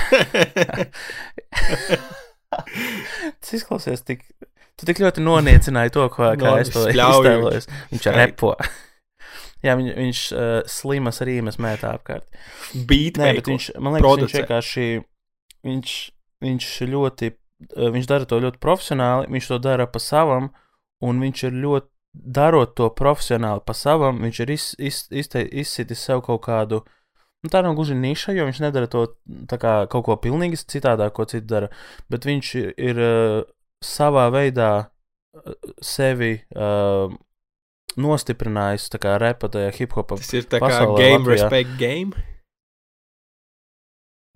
Tas 3.40 3.54
izklausās 3.58 4.06
tik, 4.06 4.22
Tu 4.80 4.88
tik 4.88 5.02
ļoti 5.04 5.24
noniecināji 5.24 5.92
to, 5.92 6.06
ko 6.14 6.30
kā 6.40 6.40
No, 6.40 6.54
es 6.60 6.70
to 6.72 6.86
iztēlojos. 6.88 7.68
Viņš 7.92 8.06
Skait. 8.06 8.16
repo. 8.16 8.54
Jā, 9.66 9.74
viņ, 9.76 9.90
viņš 9.98 10.22
uh, 10.32 10.70
slimas 10.72 11.20
rīmes 11.28 11.58
mētā 11.60 11.92
apkārt. 11.98 12.24
Beat 12.88 13.20
Nē, 13.20 13.34
bet 13.42 13.50
viņš, 13.52 13.66
man 13.76 13.98
liekas, 13.98 14.06
producē. 14.06 14.30
viņš 14.30 14.36
vienkārši, 14.38 14.86
viņš, 15.68 15.96
viņš 16.46 16.68
ļoti, 16.94 17.32
uh, 17.34 17.90
viņš 17.98 18.08
dara 18.08 18.30
to 18.30 18.40
ļoti 18.40 18.62
profesionāli, 18.64 19.28
viņš 19.36 19.50
to 19.52 19.58
dara 19.66 19.90
pa 19.92 20.00
savam, 20.00 20.48
un 21.04 21.20
viņš 21.26 21.44
ir 21.50 21.60
ļoti, 21.66 21.92
darot 22.40 22.72
to 22.80 22.88
profesionāli 22.96 23.66
pa 23.68 23.76
savam, 23.76 24.24
viņš 24.24 24.40
ir 24.46 24.56
iz, 24.56 24.70
iz, 24.80 25.02
izte, 25.12 25.44
izsitis 25.44 26.08
sev 26.08 26.24
kaut 26.24 26.46
kādu, 26.48 26.86
nu 27.44 27.52
tā 27.52 27.62
nav 27.64 27.78
gluži 27.78 27.96
niša, 27.96 28.36
jo 28.36 28.48
viņš 28.50 28.62
nedara 28.66 28.90
to 28.92 29.06
tā 29.50 29.60
kā 29.62 29.74
kaut 29.92 30.08
ko 30.08 30.18
pilnīgi 30.20 30.60
citādāk, 30.60 31.14
ko 31.16 31.28
citi 31.30 31.48
dara, 31.50 31.72
bet 32.12 32.28
viņš 32.28 32.52
ir, 32.60 32.72
ir 32.92 33.02
uh, 33.06 33.40
savā 33.86 34.28
veidā 34.34 34.72
uh, 34.84 35.54
sevi 35.84 36.34
uh, 36.56 37.12
nostiprinājis, 38.00 38.90
kā 39.02 39.16
repa 39.22 39.50
tajā 39.52 39.72
hip 39.78 39.96
hopā 39.98 40.20
Tas 40.20 40.34
ir 40.36 40.50
tā 40.52 40.62
kā 40.62 40.84
game, 40.98 41.24
Latvijā. 41.24 41.36
respect 41.36 41.80
game. 41.80 42.28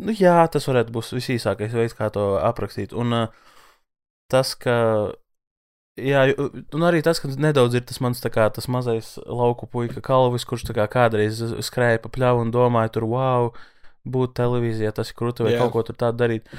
Nu, 0.04 0.12
jā, 0.18 0.40
tas 0.52 0.66
varētu 0.68 0.92
būt 0.96 1.14
visīsākais 1.16 1.76
veids, 1.76 1.96
kā 1.96 2.10
to 2.12 2.34
aprakstīt. 2.42 2.96
Un 2.98 3.14
uh, 3.14 3.44
tas, 4.32 4.56
ka. 4.60 4.76
Jā, 6.02 6.24
un 6.74 6.82
arī 6.88 7.04
tas, 7.06 7.20
ka 7.22 7.30
nedaudz 7.30 7.76
ir 7.78 7.84
tas 7.86 8.00
mans 8.02 8.18
kā 8.34 8.48
tas 8.50 8.66
mazais 8.72 9.12
lauku 9.30 9.68
puika 9.70 10.02
kalvis, 10.02 10.46
kurš 10.50 10.64
kā 10.74 10.88
kādreiz 10.90 11.38
skrēja 11.62 12.00
pa 12.02 12.10
pļauju 12.10 12.42
un 12.48 12.54
domāja, 12.56 12.90
tur, 12.96 13.06
wow, 13.12 13.52
būt 14.04 14.34
televīzijā, 14.40 14.90
tas 14.98 15.12
ir 15.12 15.20
krūti 15.20 15.46
vai 15.46 15.54
Jā. 15.54 15.60
kaut 15.62 15.76
ko 15.76 15.84
tur 15.86 15.96
tādu 16.02 16.18
darīt. 16.24 16.50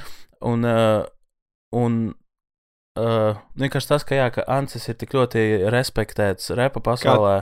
Un, 0.45 0.63
uh, 0.63 1.03
un 1.75 1.97
uh, 2.95 3.35
vienkārši 3.59 3.91
tas, 3.91 4.07
ka, 4.07 4.15
jā, 4.21 4.29
ka 4.37 4.47
Ancis 4.55 4.87
ir 4.89 4.95
tik 5.03 5.17
ļoti 5.19 5.67
respektēts 5.75 6.53
repa 6.55 6.79
pasaulē. 6.85 7.41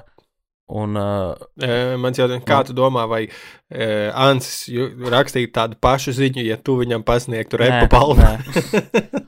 Un, 0.73 0.97
uh, 0.97 1.37
Uh, 1.61 1.99
mans 2.01 2.17
jautājums, 2.17 2.47
kā 2.49 2.63
Nu. 2.63 2.71
tu 2.71 2.73
domā, 2.79 3.05
vai 3.11 3.27
uh, 3.29 4.09
Ansis 4.17 4.65
ju- 4.73 4.89
rakstītu 5.13 5.53
tādu 5.53 5.77
pašu 5.77 6.15
ziņu, 6.17 6.41
ja 6.49 6.57
tu 6.57 6.79
viņam 6.81 7.05
pasniegtu 7.05 7.61
repu 7.61 7.91
balvu? 7.93 8.25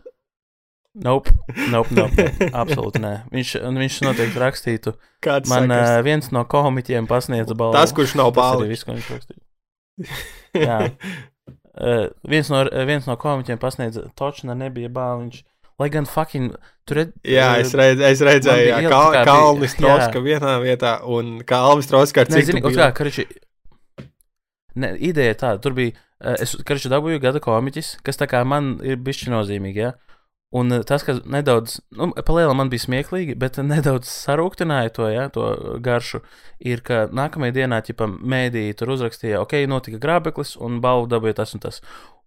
Nope, 0.95 1.33
nope, 1.73 1.91
nope, 1.91 2.15
nope. 2.15 2.49
absolūti 2.55 3.01
nē. 3.03 3.13
Viņš, 3.35 3.55
viņš 3.67 3.95
noteikti 4.07 4.39
rakstītu. 4.39 4.93
Kāds 5.25 5.51
Man 5.51 5.67
sakars? 5.67 5.91
uh, 5.91 6.03
viens 6.07 6.29
no 6.31 6.45
komiķiem 6.47 7.09
pasniedza 7.11 7.57
balvu. 7.59 7.75
Tas, 7.75 7.91
kurš 7.97 8.15
nav 8.21 8.31
Tas 8.37 8.45
arī 8.45 8.61
balvu. 8.61 8.69
viss, 8.71 8.87
ko 8.87 8.95
viņš 8.95 9.09
rakstīja. 9.17 9.41
jā. 10.69 10.79
Uh, 11.75 12.07
viens, 12.31 12.47
no, 12.55 12.61
viens 12.87 13.09
no 13.11 13.17
komiķiem 13.19 13.59
pasniedza, 13.59 14.05
Točna 14.15 14.55
nebija 14.55 14.93
balviņš. 14.95 15.41
Lai 15.83 15.89
gan 15.91 16.07
fucking 16.07 16.53
tur 16.87 17.01
ir. 17.03 17.09
Jā, 17.27 17.49
es, 17.59 17.73
redz, 17.75 17.99
es 18.07 18.21
redzēju, 18.23 18.77
bija 18.79 18.93
Kal, 18.93 19.17
Kalnis 19.27 19.75
Troska 19.75 20.23
vienā 20.23 20.53
vietā 20.63 20.93
un 21.11 21.41
Kalvis 21.43 21.91
Troska 21.91 22.23
ar 22.23 22.31
Nezinu, 22.31 22.61
citu 22.61 22.69
kaut 22.69 22.79
kā, 22.79 22.87
karči. 22.95 23.27
Ne, 24.79 24.93
ideja 25.03 25.35
tāda, 25.39 25.59
tur 25.63 25.75
bija, 25.75 25.95
es, 26.39 26.55
karči 26.67 26.91
dabūju 26.91 27.19
gada 27.23 27.43
komiķis, 27.43 27.97
kas 28.07 28.19
tā 28.23 28.31
kā 28.31 28.45
man 28.47 28.77
ir 28.87 29.03
bišķi 29.03 29.35
nozīmīgi, 29.35 29.83
jā. 29.89 29.93
Un 30.54 30.70
uh, 30.70 30.84
tas, 30.87 31.02
kas 31.02 31.18
nedaudz, 31.26 31.80
nu, 31.99 32.12
palielam 32.26 32.61
man 32.61 32.70
bija 32.70 32.84
smieklīgi, 32.84 33.34
bet 33.40 33.58
nedaudz 33.58 34.06
sarūktināja 34.06 34.92
to, 34.94 35.08
jā, 35.11 35.26
to 35.34 35.49
garšu, 35.82 36.23
ir, 36.62 36.82
ka 36.87 37.04
nākamajā 37.11 37.56
dienā, 37.58 37.80
ķipa, 37.87 38.06
mēdīji 38.06 38.76
tur 38.78 38.94
uzrakstīja, 38.94 39.42
ok, 39.42 39.64
notika 39.70 39.99
grābeklis 40.02 40.54
un 40.62 40.78
balvu 40.84 41.11
dabūja 41.11 41.40
tas 41.42 41.56
un 41.58 41.64
tas. 41.64 41.82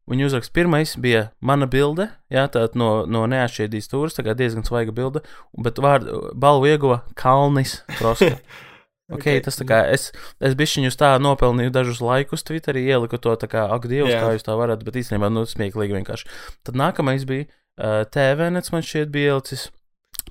Viņa 0.07 0.27
uzraksts 0.29 0.53
pirmais 0.55 0.93
bija 1.03 1.25
mana 1.43 1.67
bilde, 1.67 2.09
jā, 2.31 2.45
tā 2.51 2.65
no, 2.79 3.03
no 3.07 3.25
neatšķiedīs 3.27 3.89
stūres, 3.89 4.15
tā 4.15 4.23
kā 4.23 4.35
diezgan 4.39 4.63
svaiga 4.63 4.95
bilde, 4.95 5.23
bet 5.63 5.79
vārdu 5.83 6.29
balvu 6.35 6.69
ieguva 6.71 7.03
Kalnis 7.19 7.81
Troska. 7.97 8.37
Ok, 9.07 9.23
Ok. 9.23 9.27
tas 9.45 9.55
tā 9.55 9.63
kā 9.63 9.77
es, 9.87 10.09
es 10.43 10.55
bišķiņu 10.59 10.89
tā 10.99 11.13
nopelnīju 11.23 11.71
dažus 11.71 12.01
laikus 12.03 12.41
Twitterī, 12.43 12.81
ieliku 12.91 13.15
to 13.23 13.37
tā 13.39 13.47
kā, 13.47 13.61
ak, 13.71 13.85
Dievs, 13.87 14.11
Jā. 14.11 14.19
kā 14.19 14.33
jūs 14.35 14.43
tā 14.43 14.57
varat, 14.59 14.83
bet 14.83 14.99
īstenībā, 14.99 15.29
nu, 15.31 15.45
smieklīgi 15.47 15.95
vienkārši. 15.95 16.27
Tad 16.67 16.75
nākamais 16.75 17.23
bija 17.23 17.47
uh, 17.77 18.03
TVNets, 18.13 18.71
man 18.73 18.85
šķiet, 18.85 19.11
bija 19.13 19.35
ielicis. 19.35 19.67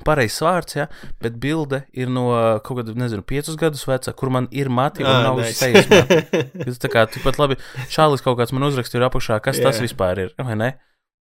Pareizs 0.04 0.42
vārds, 0.44 0.74
jā, 0.76 0.84
bet 1.24 1.38
bilde 1.40 1.78
ir 1.96 2.10
no 2.12 2.26
uh, 2.28 2.58
kaut 2.60 2.82
kāda, 2.82 2.92
nezinu, 3.00 3.24
piecus 3.24 3.56
gadus 3.56 3.86
veca, 3.88 4.12
kur 4.12 4.28
man 4.34 4.48
ir 4.52 4.68
mati 4.68 5.06
un 5.06 5.08
Ā, 5.08 5.22
nav 5.24 5.40
nice. 5.40 5.56
sejas. 5.56 5.88
Tas 5.88 6.80
tā 6.84 6.90
kā 6.92 7.06
tikpat 7.08 7.40
labi. 7.40 7.56
Šālis 7.92 8.24
kaut 8.24 8.36
kāds 8.40 8.52
man 8.52 8.66
uzrakstīja 8.68 9.08
apakšā, 9.08 9.38
kas 9.44 9.56
Jā. 9.56 9.70
tas 9.70 9.80
vispār 9.80 10.20
ir, 10.26 10.34
vai 10.36 10.58
ne? 10.60 10.70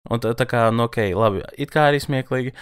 Un 0.09 0.21
tā, 0.21 0.33
tā 0.37 0.47
kā, 0.49 0.66
nu, 0.73 0.87
ok, 0.88 1.00
labi, 1.16 1.44
it 1.61 1.73
kā 1.73 1.90
arī 1.90 2.00
smieklīgi. 2.00 2.54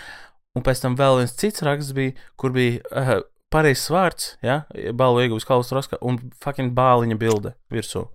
Un 0.58 0.66
pēc 0.66 0.82
tam 0.82 0.98
vēl 0.98 1.22
viens 1.22 1.36
cits 1.38 1.62
raksts 1.64 1.94
bija, 1.96 2.16
kur 2.40 2.52
bija 2.54 2.82
uh, 2.90 3.22
pareizs 3.52 3.86
vārds, 3.92 4.32
ja, 4.44 4.62
balvu 4.96 5.22
ieguvis 5.22 5.46
Kauls 5.48 5.70
Roska 5.74 6.00
un 6.02 6.18
fucking 6.42 6.74
bāliņa 6.76 7.18
bilde 7.20 7.54
virsū. 7.72 8.08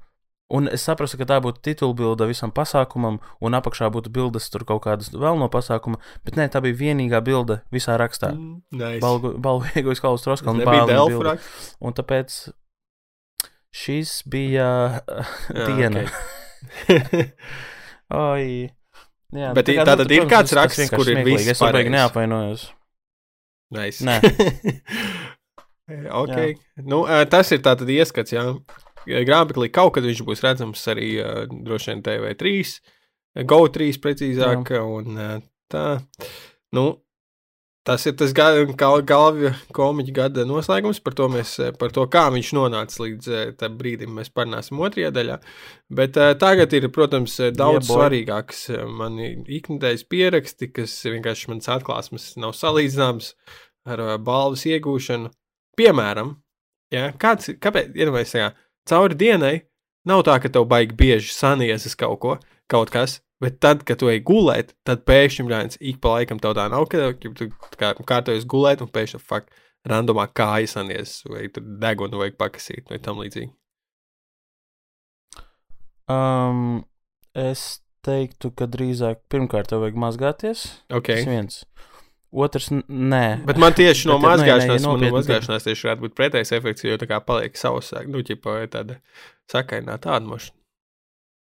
Un 0.50 0.70
es 0.72 0.80
sapratu, 0.88 1.18
ka 1.20 1.26
tā 1.28 1.38
būtu 1.44 1.60
titulbilde 1.60 2.24
visam 2.30 2.54
pasākumam, 2.56 3.18
un 3.44 3.56
apakšā 3.58 3.90
būtu 3.92 4.08
bildes 4.16 4.46
tur 4.50 4.64
kaut 4.64 4.86
kādas 4.86 5.10
vēl 5.12 5.36
no 5.42 5.50
pasākuma, 5.52 6.00
bet 6.24 6.38
nē, 6.40 6.46
tā 6.54 6.62
bija 6.64 6.78
vienīgā 6.80 7.20
bilde 7.26 7.58
visā 7.74 7.98
rakstā. 8.00 8.30
Mm, 8.32 8.62
nice. 8.80 9.02
Balvu, 9.04 9.34
balvu 9.44 9.68
ieguvis 9.76 10.00
Kauls 10.00 10.24
Roska 10.30 10.48
un 10.56 11.94
tāpēc 12.00 12.38
šis 13.76 14.22
bija 14.32 14.70
uh, 15.04 15.36
Jā, 15.58 15.66
diena. 15.68 16.06
ok. 16.08 17.20
Oi. 18.24 18.48
Jā, 19.36 19.52
Bet 19.52 19.68
tā 19.68 19.74
i- 19.76 19.78
kā, 19.82 19.84
tātad 19.92 20.12
ir 20.16 20.30
kāds 20.32 20.56
raksts, 20.56 20.88
kur 20.96 21.10
ir 21.12 21.20
viss 21.28 21.52
Es 21.52 21.60
pareizi? 21.60 21.92
neapvainojos. 21.92 22.70
Nice. 23.76 24.00
Nē. 24.08 24.22
ok. 26.24 26.38
Nu, 26.88 27.04
ā, 27.04 27.26
tas 27.28 27.52
ir 27.52 27.60
tātad 27.68 27.90
ieskats, 27.92 28.32
jā. 28.32 28.48
Grābeklī 29.08 29.72
kaut 29.74 29.96
kad 29.98 30.04
viņš 30.08 30.22
būs 30.28 30.44
redzams 30.46 30.84
arī 30.92 31.10
ā, 31.24 31.34
droši 31.50 31.94
vien 31.94 32.06
TV3, 32.06 32.54
GO3 33.48 33.92
precīzāk, 34.04 34.72
un 34.84 35.20
ā, 35.22 35.28
tā. 35.72 35.84
Nu, 36.76 36.88
tas 37.88 38.04
ir 38.10 38.18
tas 38.20 38.34
ga- 38.36 38.66
gal, 38.76 39.00
galvja 39.08 39.54
komiķa 39.72 40.14
gada 40.18 40.44
noslēgums, 40.50 41.00
par 41.06 41.14
to, 41.16 41.30
mēs, 41.32 41.54
par 41.80 41.94
to, 41.96 42.04
kā 42.12 42.26
viņš 42.34 42.50
nonāca 42.58 43.00
līdz 43.06 43.30
tam 43.62 43.78
brīdim, 43.80 44.12
mēs 44.20 44.28
parunāsim 44.36 44.82
otrajā 44.84 45.14
daļā. 45.16 45.38
Bet 46.02 46.18
uh, 46.20 46.34
tagad 46.36 46.74
ir, 46.76 46.90
protams, 46.92 47.38
daudz 47.56 47.88
Yeah, 47.88 47.88
boy. 47.88 47.96
svarīgāks 48.02 48.66
mani 48.92 49.30
iknedēļas 49.60 50.04
pieraksti, 50.12 50.72
kas 50.76 50.98
vienkārši 51.08 51.54
manas 51.54 51.72
atklāsmes 51.78 52.34
nav 52.44 52.52
salīdzināmas 52.60 53.32
ar 53.88 54.04
uh, 54.04 54.18
balvas 54.20 54.66
iegūšanu. 54.68 55.32
Piemēram, 55.80 56.36
ja, 56.92 57.12
kāds, 57.22 57.54
kāpēc, 57.62 57.94
iedomājieties, 57.96 58.52
cauri 58.90 59.18
dienai 59.20 59.56
nav 60.08 60.24
tā, 60.28 60.38
ka 60.42 60.52
tev 60.52 60.68
baigi 60.72 60.96
bieži 60.98 61.34
saniesas 61.36 61.98
kaut 62.00 62.20
ko, 62.24 62.36
kaut 62.72 62.92
kas, 62.94 63.20
bet 63.44 63.60
tad, 63.64 63.84
kad 63.88 64.00
tu 64.02 64.10
ej 64.12 64.22
gulēt, 64.28 64.74
tad 64.88 65.04
pēkšņi 65.08 65.48
bļāns, 65.48 65.80
ik 65.80 66.02
pa 66.04 66.18
laikam 66.18 66.42
tev 66.44 66.56
tā 66.58 66.68
nav, 66.72 66.88
ka 66.92 67.12
tu 67.22 67.50
kā 67.80 67.94
kārtojies 68.00 68.48
gulēt 68.50 68.84
un 68.86 68.92
pēkšņi, 68.94 69.24
fuck, 69.24 69.52
randomā 69.88 70.28
kājas 70.36 70.76
saniesas, 70.78 71.24
vai 71.30 71.48
tur 71.54 71.66
degunu 71.82 72.22
vajag 72.22 72.38
pakasīt, 72.40 72.86
vai 72.92 73.00
tam 73.04 73.22
līdzīgi. 73.24 73.52
Um, 76.08 76.86
es 77.36 77.82
teiktu, 78.08 78.52
ka 78.56 78.68
drīzāk 78.72 79.26
pirmkārt 79.32 79.72
tev 79.72 79.84
vajag 79.84 80.00
mazgāties. 80.00 80.66
Ok. 80.88 81.12
Tas 81.12 81.28
viens. 81.28 81.62
Otrs, 82.32 82.68
nē. 82.74 83.24
Bet 83.48 83.60
man 83.62 83.76
tieši 83.78 84.10
no 84.10 84.18
ja 84.20 84.34
mazgāšanās, 84.34 84.84
no 84.84 84.98
mazgāšanās 85.00 85.64
tieši 85.64 85.88
varētu 85.88 86.04
būt 86.04 86.16
pretējs 86.18 86.52
efekts, 86.58 86.84
jo 86.84 87.00
tā 87.00 87.08
kā 87.08 87.22
paliek 87.24 87.56
sausāk, 87.56 88.10
nu, 88.12 88.20
ķipa, 88.26 88.60
tāda 88.74 89.00
sakainā 89.52 89.96
tāda 90.04 90.28
moša. 90.28 90.52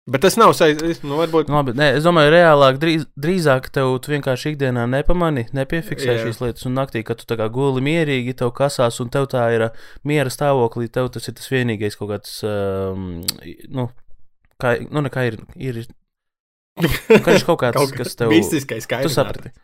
Bet 0.04 0.21
tas 0.21 0.35
nav 0.37 0.50
saistīts, 0.52 1.00
nu, 1.00 1.16
varbūt. 1.16 1.49
Nu, 1.49 1.57
Labi, 1.57 1.73
nē, 1.78 1.87
es 1.97 2.04
domāju, 2.04 2.28
reālāk, 2.35 2.76
drīz, 2.83 3.07
drīzāk 3.16 3.71
tev 3.73 3.95
vienkārši 4.04 4.50
ikdienā 4.52 4.83
nepamani, 4.93 5.47
nepiefiksē 5.57 6.11
Jā. 6.11 6.19
šīs 6.26 6.43
lietas, 6.43 6.66
un 6.69 6.76
naktī, 6.76 7.00
kad 7.09 7.23
tu 7.23 7.28
tā 7.31 7.38
kā 7.40 7.47
guli 7.52 7.81
mierīgi, 7.87 8.35
tev 8.43 8.52
kasās, 8.59 9.00
un 9.00 9.09
tev 9.14 9.31
tā 9.33 9.47
ir 9.54 9.71
miera 10.04 10.28
stāvoklī, 10.28 10.90
tev 10.93 11.09
tas 11.14 11.31
ir 11.31 11.38
tas 11.38 11.49
vienīgais 11.49 11.97
kaut 11.97 12.12
kāds, 12.12 12.37
um, 12.45 13.23
nu, 13.73 13.88
kā, 14.61 14.76
nu, 14.85 15.07
nekā 15.09 15.25
ir, 15.31 15.40
ir, 15.57 15.81
kā 17.25 17.38
ir 17.38 17.49
kaut 17.49 17.62
kāds, 17.64 17.81
Kaut 17.81 17.97
kas 17.97 18.12
tev, 18.21 18.35
Mistiskais 18.35 18.85
tu 18.85 18.90
skaidrs. 18.90 19.16
saprati. 19.16 19.54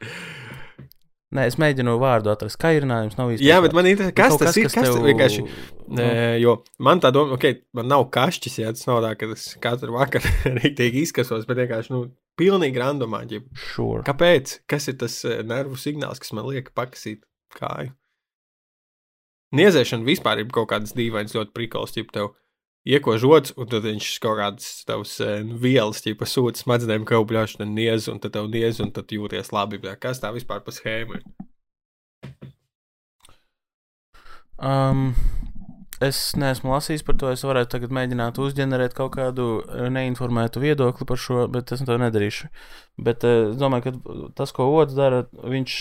Nē, 1.30 1.44
es 1.46 1.54
mēģinu 1.62 1.92
vārdu 2.02 2.32
atrast, 2.32 2.58
kairinājums 2.58 3.14
nav 3.14 3.28
īsti. 3.30 3.46
Jā, 3.46 3.60
bet 3.62 3.74
man 3.76 3.86
ir 3.86 4.00
kas 4.18 4.34
tas 4.40 4.56
ir, 4.58 4.66
kas 4.66 4.88
tas 4.88 4.96
vienkārši. 5.04 5.44
Nē, 5.94 6.08
jo 6.42 6.56
man 6.82 6.98
tā 7.02 7.12
doma, 7.14 7.36
ok, 7.36 7.46
man 7.78 7.86
nav 7.90 8.08
kašķis, 8.14 8.56
ja 8.64 8.72
tas 8.74 8.88
nav 8.90 8.98
tā, 9.04 9.12
ka 9.20 9.28
es 9.36 9.44
katru 9.62 9.94
vakaru 9.94 10.32
rīktīgi 10.58 11.04
izkasos, 11.06 11.46
bet 11.46 11.62
vienkārši, 11.62 11.94
nu, 11.94 12.02
pilnīgi 12.40 12.82
randomā. 12.82 13.22
Ja. 13.30 13.44
sure. 13.54 14.02
Kāpēc? 14.08 14.56
Kas 14.70 14.90
ir 14.90 14.98
tas 14.98 15.20
nervu 15.46 15.78
signāls, 15.78 16.18
kas 16.18 16.34
man 16.34 16.50
liek 16.50 16.72
pakasīt 16.74 17.22
kāju? 17.54 17.94
Niezēšana 19.54 20.06
vispār 20.06 20.42
ir 20.42 20.50
kaut 20.54 20.70
kādas 20.70 20.94
dīvainas 20.98 21.34
ļoti 21.38 21.54
prikols, 21.54 21.94
ja 21.94 22.06
tev 22.10 22.32
iekož 22.88 23.24
rodas, 23.26 23.52
un 23.60 23.68
tad 23.70 23.84
viņš 23.84 24.08
kaut 24.24 24.38
kādas 24.40 24.70
tavas 24.88 25.16
uh, 25.24 25.40
vielas, 25.62 26.00
ķipa 26.04 26.28
sūta 26.28 26.62
smadzenēm, 26.62 27.04
ka 27.08 27.18
jau 27.18 27.26
bļauš, 27.28 27.58
tad 27.60 27.72
niez, 27.72 28.08
un 28.12 28.20
tad 28.22 28.36
tev 28.36 28.48
niez, 28.52 28.80
un 28.80 28.92
tad 28.94 29.12
jūties 29.12 29.52
labi. 29.54 29.82
Kas 30.00 30.22
tā 30.22 30.32
vispār 30.36 30.64
pa 30.64 30.74
schēmu 30.74 31.20
ir? 31.20 31.24
Um, 34.60 35.14
es 36.04 36.18
neesmu 36.36 36.72
lasījis 36.74 37.04
par 37.04 37.16
to. 37.20 37.30
Es 37.32 37.44
varētu 37.44 37.74
tagad 37.76 37.94
mēģināt 37.96 38.40
uzģenerēt 38.40 38.96
kaut 38.96 39.14
kādu 39.16 39.48
eh, 39.64 39.88
neinformētu 39.92 40.60
viedokli 40.62 41.08
par 41.08 41.20
šo, 41.20 41.46
bet 41.52 41.72
es 41.72 41.84
to 41.84 41.96
nedarīšu. 42.00 42.50
Bet 43.00 43.24
uh, 43.28 43.50
es 43.52 43.60
domāju, 43.60 43.88
ka 43.88 44.20
tas, 44.40 44.52
ko 44.56 44.68
otrs 44.76 44.96
dara, 44.98 45.24
viņš 45.32 45.78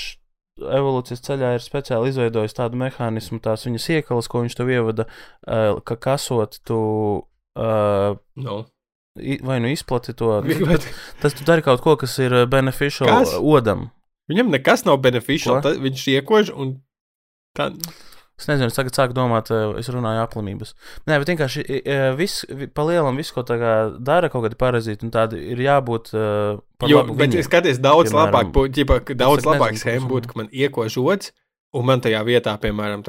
evolūcijas 0.60 1.24
ceļā 1.26 1.54
ir 1.58 1.64
speciāli 1.64 2.12
izveidojis 2.12 2.58
tādu 2.58 2.80
mehānismu, 2.82 3.40
tās 3.44 3.66
viņas 3.68 3.88
iekalas, 3.98 4.30
ko 4.32 4.44
viņš 4.44 4.58
tev 4.60 4.74
ievada, 4.74 5.08
uh, 5.46 5.80
ka 5.86 5.98
kasot 6.00 6.60
tu. 6.68 6.82
Uh, 7.60 8.20
no. 8.40 8.60
Vai 9.44 9.58
nu 9.60 9.72
izplati 9.74 10.14
to? 10.16 10.38
Tas, 10.70 10.86
tas 11.20 11.34
tu 11.36 11.44
dari 11.48 11.66
kaut 11.66 11.82
ko, 11.84 11.98
kas 12.00 12.14
ir 12.22 12.36
beneficial 12.48 13.10
kas? 13.10 13.34
odam. 13.36 13.90
Viņam 14.30 14.54
nekas 14.54 14.86
nav 14.86 15.02
beneficial. 15.04 15.60
Ta, 15.66 15.74
viņš 15.82 16.06
iekož 16.14 16.54
un 16.54 16.78
tā. 17.58 17.72
Es 18.40 18.48
nezinu, 18.48 18.70
es 18.72 18.78
tagad 18.78 18.96
sāku 18.96 19.16
domāt, 19.18 19.52
eh, 19.52 19.80
es 19.82 19.90
runāju 19.92 20.24
aplimības. 20.24 20.74
Nē, 21.04 21.20
bet 21.20 21.34
vienkārši 21.34 21.66
viss, 22.20 22.46
pa 22.74 22.86
lielam, 22.88 23.20
viss, 23.20 23.36
ko 23.36 23.44
dara 23.44 24.32
kaut 24.32 24.48
kādi 24.48 24.60
parazīti, 24.60 25.04
un 25.04 25.12
tādi 25.12 25.42
ir 25.54 25.60
jābūt. 25.66 26.14
Uh, 26.16 26.88
jo, 26.88 27.04
bet, 27.20 27.36
ja 27.36 27.44
skaties, 27.44 27.82
daudz 27.84 28.14
piemēram, 28.14 28.32
labāk, 28.32 28.72
ģipa, 28.78 29.02
daudz 29.20 29.48
labāk 29.48 29.76
schēma 29.82 30.08
būtu, 30.08 30.32
ka 30.32 30.40
man 30.40 30.52
iekož 30.56 30.98
ods, 31.04 31.34
Un 31.70 31.86
man 31.86 32.02
tajā 32.02 32.24
vietā, 32.26 32.56
piemēram, 32.58 33.04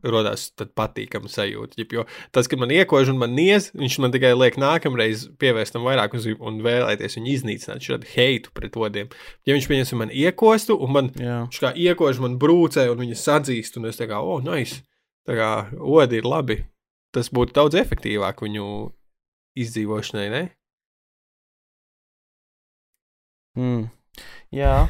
radās 0.00 0.46
patīkama 0.56 1.28
sajūta. 1.28 1.84
Jo 1.92 2.06
tas, 2.32 2.48
kad 2.48 2.60
man 2.62 2.72
iekož 2.72 3.10
un 3.12 3.18
man 3.20 3.34
niez, 3.36 3.66
viņš 3.76 3.98
man 4.00 4.14
tikai 4.14 4.30
liek 4.32 4.56
nākamreiz 4.56 5.26
pievērst 5.36 5.76
tam 5.76 5.84
vairāk 5.84 6.16
un 6.16 6.62
vēlēties 6.64 7.18
viņu 7.18 7.30
iznīcināt, 7.34 7.84
šādu 7.84 8.08
heitu 8.14 8.54
pret 8.56 8.80
odiem. 8.80 9.12
Ja 9.44 9.52
viņš 9.58 9.68
pieņems 9.68 9.94
man 10.00 10.14
iekostu, 10.24 10.78
un 10.80 10.94
man 10.96 11.12
Jā. 11.20 11.42
viņš 11.50 11.60
kā 11.66 11.74
iekož, 11.76 12.24
man 12.24 12.40
brūcē, 12.40 12.88
un 12.88 13.04
viņa 13.04 13.20
sadzīst, 13.26 13.76
un 13.76 13.92
es 13.92 14.00
tā 14.00 14.08
kā, 14.08 14.24
oh, 14.24 14.40
nice, 14.40 14.80
tā 15.28 15.36
kā 15.36 15.52
odi 15.76 16.22
ir 16.22 16.32
labi. 16.32 16.62
Tas 17.12 17.28
būtu 17.28 17.58
daudz 17.60 17.76
efektīvāk 17.76 18.40
viņu 18.44 18.66
izdzīvošanai, 19.60 20.28
ne? 20.32 20.44
Mm. 23.58 23.88
Jā, 24.56 24.86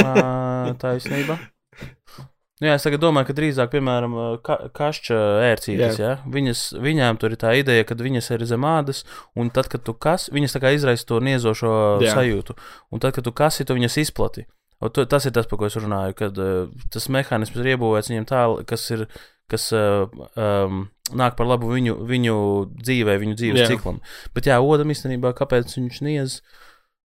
taisnība. 0.80 1.42
Nu, 2.62 2.68
jā, 2.68 2.74
es 2.78 2.98
domāju, 3.02 3.26
ka 3.26 3.34
drīzāk, 3.34 3.72
piemēram, 3.72 4.12
ka, 4.46 4.56
kašķa 4.78 5.16
ērcītes, 5.48 5.96
ja? 5.98 6.12
Viņas, 6.30 6.60
viņām 6.78 7.18
tur 7.18 7.34
ir 7.34 7.40
tā 7.42 7.50
ideja, 7.58 7.86
ka 7.88 7.96
viņas 7.98 8.30
ir 8.36 8.44
zem 8.46 8.66
ādas, 8.68 9.02
un 9.34 9.50
tad, 9.50 9.66
kad 9.72 9.82
tu 9.82 9.96
kas, 9.98 10.28
viņas 10.30 10.54
tā 10.54 10.62
kā 10.62 10.70
izraisa 10.76 11.08
to 11.08 11.18
niezošo 11.18 11.72
jā. 12.04 12.14
sajūtu, 12.14 12.54
un 12.94 13.02
tad, 13.02 13.16
kad 13.18 13.26
tu 13.26 13.34
kasi, 13.34 13.66
tu 13.66 13.74
viņas 13.74 13.98
izplati. 14.04 14.46
Un 14.78 14.94
tu, 14.94 15.02
tas 15.10 15.26
ir 15.26 15.34
tas, 15.34 15.50
par 15.50 15.58
ko 15.58 15.66
es 15.66 15.78
runāju, 15.80 16.14
kad 16.18 16.38
uh, 16.38 16.70
tas 16.94 17.10
mehānisms 17.10 17.58
ir 17.58 17.74
iebūvēts 17.74 18.12
viņiem 18.12 18.30
tā, 18.30 18.46
kas 18.70 18.86
ir, 18.94 19.06
kas 19.50 19.68
uh, 19.74 20.06
um, 20.38 20.86
nāk 21.10 21.34
par 21.38 21.50
labu 21.50 21.74
viņu, 21.74 21.98
viņu 22.06 22.40
dzīvē, 22.78 23.18
viņu 23.22 23.38
dzīves 23.40 23.64
jā. 23.64 23.70
ciklam. 23.74 24.02
Bet 24.36 24.46
jā, 24.50 24.62
odam 24.62 24.94
īstenībā, 24.94 25.34
kāpēc 25.34 25.74
viņš 25.74 26.02
niez? 26.06 26.42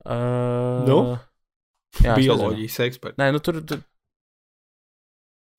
Uh, 0.03 0.83
nu? 0.91 1.03
Jā, 2.03 2.19
Bioloģijas 2.19 2.83
eksperts. 2.91 3.19
Nē, 3.21 3.31
nu 3.35 3.43
tur, 3.45 3.63
tur 3.63 3.87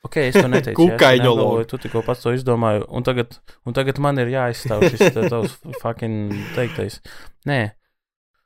Ok, 0.05 0.17
es 0.17 0.37
to 0.37 0.45
neteicu. 0.49 0.77
Kukaiņu 0.83 1.31
loģi. 1.33 1.65
Tu 1.71 1.79
tikko 1.87 2.03
pats 2.05 2.21
to 2.23 2.33
izdomāji, 2.35 2.85
un 2.93 3.05
tagad, 3.05 3.39
un 3.67 3.75
tagad 3.77 3.99
man 4.03 4.21
ir 4.21 4.29
jāizstāv 4.31 4.85
šis 4.91 5.15
tavs 5.15 5.57
fucking 5.81 6.35
teiktais. 6.55 6.99
Nē. 7.49 7.61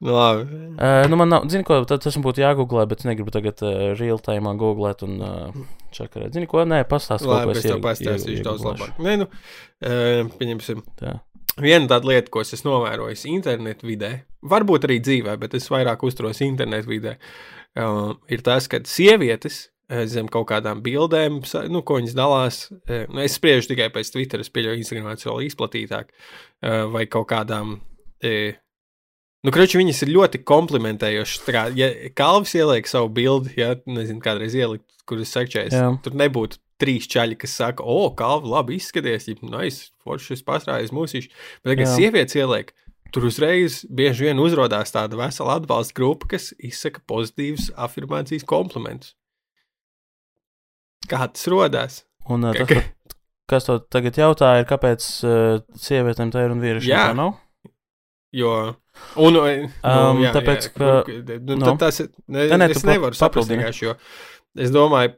Nu, 0.02 0.16
labi. 0.16 0.48
Uh, 0.82 1.04
nu, 1.12 1.18
man 1.20 1.30
nav, 1.30 1.44
zini, 1.52 1.66
ko 1.68 1.78
tas 1.86 2.16
būtu 2.24 2.42
jāgooglē, 2.42 2.88
bet 2.90 3.04
es 3.04 3.10
negribu 3.10 3.34
tagad 3.34 3.60
uh, 3.62 3.92
real 4.00 4.18
time 4.24 4.56
googlēt 4.58 5.04
un 5.06 5.20
uh, 5.22 5.60
čakarēt. 5.94 6.32
Zini, 6.34 6.48
ko? 6.50 6.64
Nē, 6.66 6.82
pastāst, 6.90 7.28
ko 7.28 7.54
es 7.54 7.68
tev 7.68 7.84
pastāstīšu 7.84 8.48
daudz 8.48 8.66
labāk. 8.66 8.96
Nē, 9.04 9.20
nu, 9.22 9.28
uh, 9.30 10.32
pieņemsim. 10.40 10.82
Tā. 10.98 11.20
Viena 11.62 11.86
tāda 11.92 12.10
lieta, 12.10 12.32
ko 12.34 12.42
es 12.42 12.56
esmu 12.58 12.72
novērojis 12.72 13.28
internetu 13.30 13.86
vidē, 13.92 14.14
varbūt 14.50 14.88
arī 14.88 14.98
dzīvē, 15.04 15.36
bet 15.38 15.54
es 15.60 15.70
vairāk 15.70 16.02
uzturos 16.08 16.42
internetu 16.42 16.96
vidē, 16.96 17.18
uh, 17.78 18.16
ir 18.32 18.42
tas, 18.48 18.72
ka 18.72 18.82
sievietes 18.88 19.68
Eh, 19.68 19.71
zem 20.08 20.30
kaut 20.32 20.48
kādām 20.52 20.82
bildēm, 20.86 21.42
nu, 21.72 21.84
ko 21.86 22.00
viņas 22.00 22.18
dalās. 22.18 22.64
Eh, 22.88 23.06
nu, 23.12 23.22
es 23.24 23.36
spriežu 23.38 23.74
tikai 23.74 23.90
pēc 23.94 24.14
Twitter, 24.14 24.44
es 24.44 24.52
pieļauju, 24.54 24.82
Instagram 24.82 25.12
tas 25.12 25.28
vēl 25.28 25.46
izplatītāk, 25.50 26.12
eh, 26.64 26.84
vai 26.92 27.06
kaut 27.12 27.30
kādām. 27.32 27.80
Nu, 29.42 29.50
Kroči, 29.50 29.80
viņas 29.80 30.04
ir 30.06 30.12
ļoti 30.14 30.44
komplimentējošas. 30.46 31.48
Kā, 31.50 31.64
ja 31.74 31.88
Kalvis 32.14 32.54
ieliek 32.54 32.86
savu 32.86 33.10
bildi, 33.10 33.56
ja 33.58 33.72
nezinu, 33.90 34.22
kādreiz 34.22 34.54
ielikt, 34.54 34.86
kuras 35.10 35.34
sekčēs, 35.34 35.74
tur 36.06 36.14
nebūtu 36.14 36.62
trīs 36.82 37.08
čaļi, 37.10 37.40
kas 37.42 37.56
saka, 37.58 37.86
o, 37.86 38.12
Kalvi, 38.18 38.52
labi 38.54 38.78
izskaties, 38.78 39.28
ja 39.32 39.50
nice, 39.50 39.90
foršs 40.06 40.46
pasrājas 40.46 40.94
mūsiši. 40.94 41.32
Bet, 41.66 41.80
kad 41.80 41.90
sievietes 41.90 42.38
ieliek, 42.38 42.70
tur 43.14 43.26
uzreiz 43.30 43.82
bieži 43.90 44.30
vien 44.30 44.42
uzrādās 44.42 44.94
tāda 44.94 45.18
vesela 45.20 45.58
atbalsta 45.60 45.98
grupa, 45.98 46.36
kas 46.36 46.52
izsaka 46.62 47.04
pozitīvas 47.10 47.72
afirmācijas 47.82 48.46
komplimentus. 48.48 49.16
Kā 51.10 51.26
tas 51.32 51.48
radās? 51.52 52.02
Un, 52.32 52.46
uh, 52.46 52.58
tas, 52.58 53.16
kas 53.50 53.68
to 53.68 53.80
tagad 53.92 54.20
jautā, 54.22 54.54
ir, 54.62 54.68
kāpēc 54.70 55.08
uh, 55.26 55.64
sievietēm 55.80 56.34
tā 56.34 56.46
ir 56.46 56.54
un 56.54 56.62
vīriešiem 56.64 56.94
tā 56.94 57.16
nav? 57.18 57.40
Jo. 58.36 58.52
Un, 59.20 59.36
nu, 59.36 59.42
um, 59.44 60.22
jā, 60.22 60.32
tāpēc, 60.36 60.70
jā, 60.70 60.76
ka. 60.76 61.26
Nu, 61.48 61.58
nu, 61.60 61.74
tas, 61.80 62.00
ne, 62.32 62.46
ne, 62.52 62.70
es 62.72 62.86
nevaru 62.88 63.18
saprast 63.18 63.52
vienkārši, 63.52 63.90
jo 63.90 63.98
es 64.60 64.72
domāju, 64.72 65.16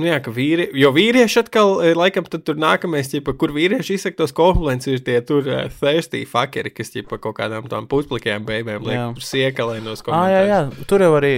Nu 0.00 0.08
jā, 0.08 0.16
ka 0.24 0.32
vīri, 0.32 0.64
jo 0.80 0.90
vīrieši 0.96 1.42
atkal, 1.42 1.74
eh, 1.84 1.92
laikam, 1.98 2.24
tur 2.30 2.56
nākamais, 2.60 3.10
ķipa, 3.12 3.34
kur 3.40 3.52
vīrieši 3.52 3.98
izsaka 3.98 4.22
tos 4.22 4.32
kompliments, 4.36 4.88
ir 4.88 5.02
tie 5.04 5.18
tur 5.26 5.44
uh, 5.44 5.66
thirsty 5.80 6.22
fuckeri, 6.28 6.72
kas, 6.72 6.92
ķipa, 6.94 7.18
kaut 7.20 7.36
kādām 7.36 7.68
tām 7.68 7.88
pusplikajām 7.90 8.46
beigām 8.48 8.86
liek 8.88 9.20
siekalēnos 9.20 10.00
komentārus. 10.06 10.16
Ah, 10.16 10.30
jā, 10.32 10.40
jā, 10.48 10.86
tur 10.88 11.04
jau 11.04 11.12
arī 11.18 11.34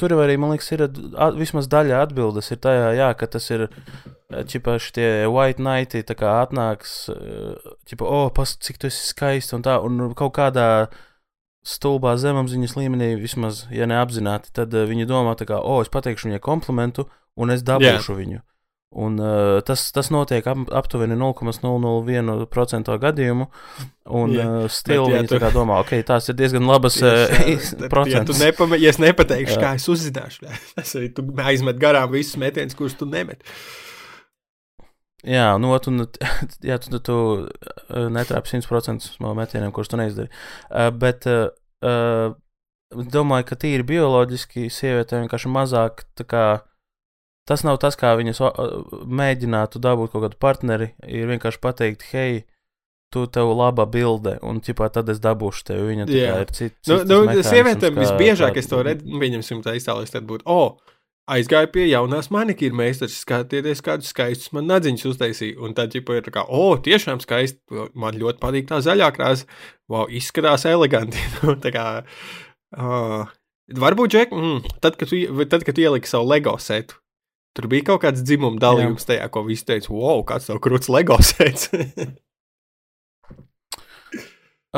tur 0.00 0.16
arī, 0.16 0.38
man 0.40 0.54
liekas, 0.54 0.70
ir 0.74 0.86
at, 0.86 0.96
vismaz 1.36 1.68
daļa 1.70 2.00
atbildes. 2.06 2.50
Ir 2.54 2.60
tajā, 2.64 2.88
jā, 2.96 3.10
ka 3.20 3.28
tas 3.36 3.46
ir 3.52 3.68
čipaši 4.50 4.92
tie 4.96 5.08
white 5.30 5.62
nighti, 5.62 6.02
tā 6.06 6.16
kā 6.18 6.40
atnāks, 6.40 6.96
čipa, 7.88 8.06
o, 8.06 8.26
oh, 8.26 8.34
pas, 8.34 8.56
cik 8.64 8.80
tu 8.80 8.90
esi 8.90 9.08
skaists 9.10 9.56
un 9.56 9.64
tā, 9.66 9.78
un 9.84 10.12
kaut 10.18 10.34
kādā 10.38 10.66
stulbā 11.66 12.14
zemapziņas 12.20 12.76
līmenī, 12.78 13.14
vismaz, 13.20 13.66
ja 13.74 13.88
neapzināti, 13.90 14.52
tad 14.56 14.72
viņi 14.72 15.08
domā, 15.10 15.34
tā 15.36 15.48
kā, 15.50 15.60
oh, 15.60 15.82
es 15.84 15.92
pateikšu 15.92 16.30
viņai 16.30 16.42
komplimentu, 16.44 17.08
un 17.36 17.52
es 17.52 17.66
dabūšu 17.66 18.14
yeah. 18.14 18.20
viņu. 18.22 18.40
Un, 18.90 19.20
uh, 19.22 19.60
tas, 19.62 19.84
tas 19.94 20.08
notiek 20.10 20.46
ap, 20.50 20.64
aptuveni 20.74 21.14
0,001% 21.14 22.96
gadījumu. 23.04 23.46
Un 24.10 24.32
yeah. 24.34 24.48
uh, 24.64 24.72
stila 24.72 25.20
tu... 25.30 25.38
domā, 25.54 25.76
ok, 25.84 25.92
tās 26.08 26.26
ir 26.32 26.34
diezgan 26.40 26.66
labas 26.66 26.96
procentus. 26.98 28.16
Ja, 28.16 28.24
tu 28.26 28.34
nepama, 28.40 28.80
ja 28.82 28.90
es 28.90 28.98
nepateikšu, 28.98 29.54
jā. 29.54 29.60
kā 29.62 29.76
es 29.78 29.86
uzzināšu, 29.90 30.50
tas 30.74 30.96
arī 30.98 31.12
tu 31.14 31.22
aizmet 31.38 31.78
garām 31.78 32.10
visus 32.10 32.40
metienus, 32.42 32.74
kurus 32.78 32.98
tu 32.98 33.06
nemet. 33.06 33.46
Jā, 35.22 35.52
nu, 35.62 35.70
un, 35.76 36.06
jā, 36.68 36.80
tu, 36.82 36.90
tu, 36.96 37.00
tu 37.06 37.16
netrāpi 38.10 38.56
100% 38.56 39.22
no 39.22 39.36
metieniem, 39.38 39.70
kurus 39.76 39.92
tu 39.92 40.00
neizdari. 40.00 40.32
Uh, 40.66 40.88
bet 40.90 41.30
uh, 41.30 41.52
uh, 41.86 42.34
domāju, 42.90 43.46
ka 43.52 43.60
tīri 43.60 43.86
bioloģiski 43.86 44.66
sievietēm 44.72 45.28
vienkārši 45.28 45.52
mazāk 45.52 46.02
tā 46.18 46.26
kā 46.26 46.44
Tas 47.50 47.64
nav 47.66 47.80
tas, 47.82 47.96
kā 47.98 48.12
viņas 48.14 48.38
mēģinātu 49.10 49.82
dabūt 49.82 50.12
kaut 50.12 50.22
kādu 50.28 50.38
partneri. 50.38 50.92
Ir 51.02 51.26
vienkārši 51.32 51.58
pateikt, 51.64 52.04
hei, 52.12 52.44
tu 53.10 53.24
tev 53.26 53.50
laba 53.58 53.88
bilde, 53.90 54.36
un 54.46 54.60
ķipā, 54.62 54.86
tad 54.94 55.10
es 55.10 55.18
dabūšu 55.22 55.66
tevi. 55.66 55.88
Viņa 55.90 56.06
tikai 56.06 56.36
ir 56.44 56.54
cits. 56.54 56.92
Nu, 56.92 57.00
nu, 57.10 57.42
sievietēm 57.42 57.98
visbiežāk 57.98 58.60
es 58.60 58.70
to 58.70 58.84
redzu, 58.86 59.18
viņam 59.18 59.42
tā 59.66 59.74
iztēlojas, 59.80 60.14
tad 60.14 60.28
būtu, 60.30 60.46
o, 60.46 60.60
oh, 60.68 60.96
aizgāju 61.30 61.72
pie 61.74 61.88
jaunās 61.88 62.30
manikīra 62.34 62.76
meistars, 62.80 63.18
skatieties, 63.24 63.82
kādus 63.86 64.14
skaistus 64.14 64.54
man 64.56 64.70
nadziņus 64.70 65.08
uztaisīja. 65.10 65.58
Un 65.64 65.74
tad, 65.78 65.94
ja 65.94 66.02
ir 66.02 66.24
tā 66.26 66.34
kā, 66.34 66.46
o, 66.46 66.70
oh, 66.70 66.78
tiešām 66.86 67.18
skaisti, 67.22 67.60
man 67.98 68.18
ļoti 68.20 68.42
patīk 68.42 68.70
tā 68.70 68.80
zaļā 68.86 69.10
krāsa, 69.16 69.50
wow, 69.90 70.06
izskatās 70.06 70.68
eleganti. 70.70 71.18
Nu, 71.42 71.58
tā 71.58 71.74
kā, 71.74 71.84
uh, 72.78 73.30
varbūt, 73.82 74.14
Džek, 74.14 74.34
mm, 74.34 74.74
tad, 74.84 74.98
kad 75.00 75.10
tu, 75.10 75.22
tad, 75.50 75.64
kad 75.66 75.74
tu 75.74 75.82
ieliki 75.82 76.10
savu 76.10 76.30
LEGO 76.30 76.54
setu, 76.62 76.98
Tur 77.56 77.66
bija 77.72 77.88
kaut 77.90 78.04
kāds 78.04 78.22
dzimuma 78.22 78.60
dalījums 78.62 79.02
Jā. 79.04 79.12
tajā, 79.14 79.28
ko 79.34 79.42
visi 79.48 79.66
teica, 79.66 79.90
wow, 79.92 80.20
kāds 80.28 80.46
tev 80.46 80.60
krūts 80.62 80.90
LEGO 80.92 81.16
sēdz. 81.32 81.68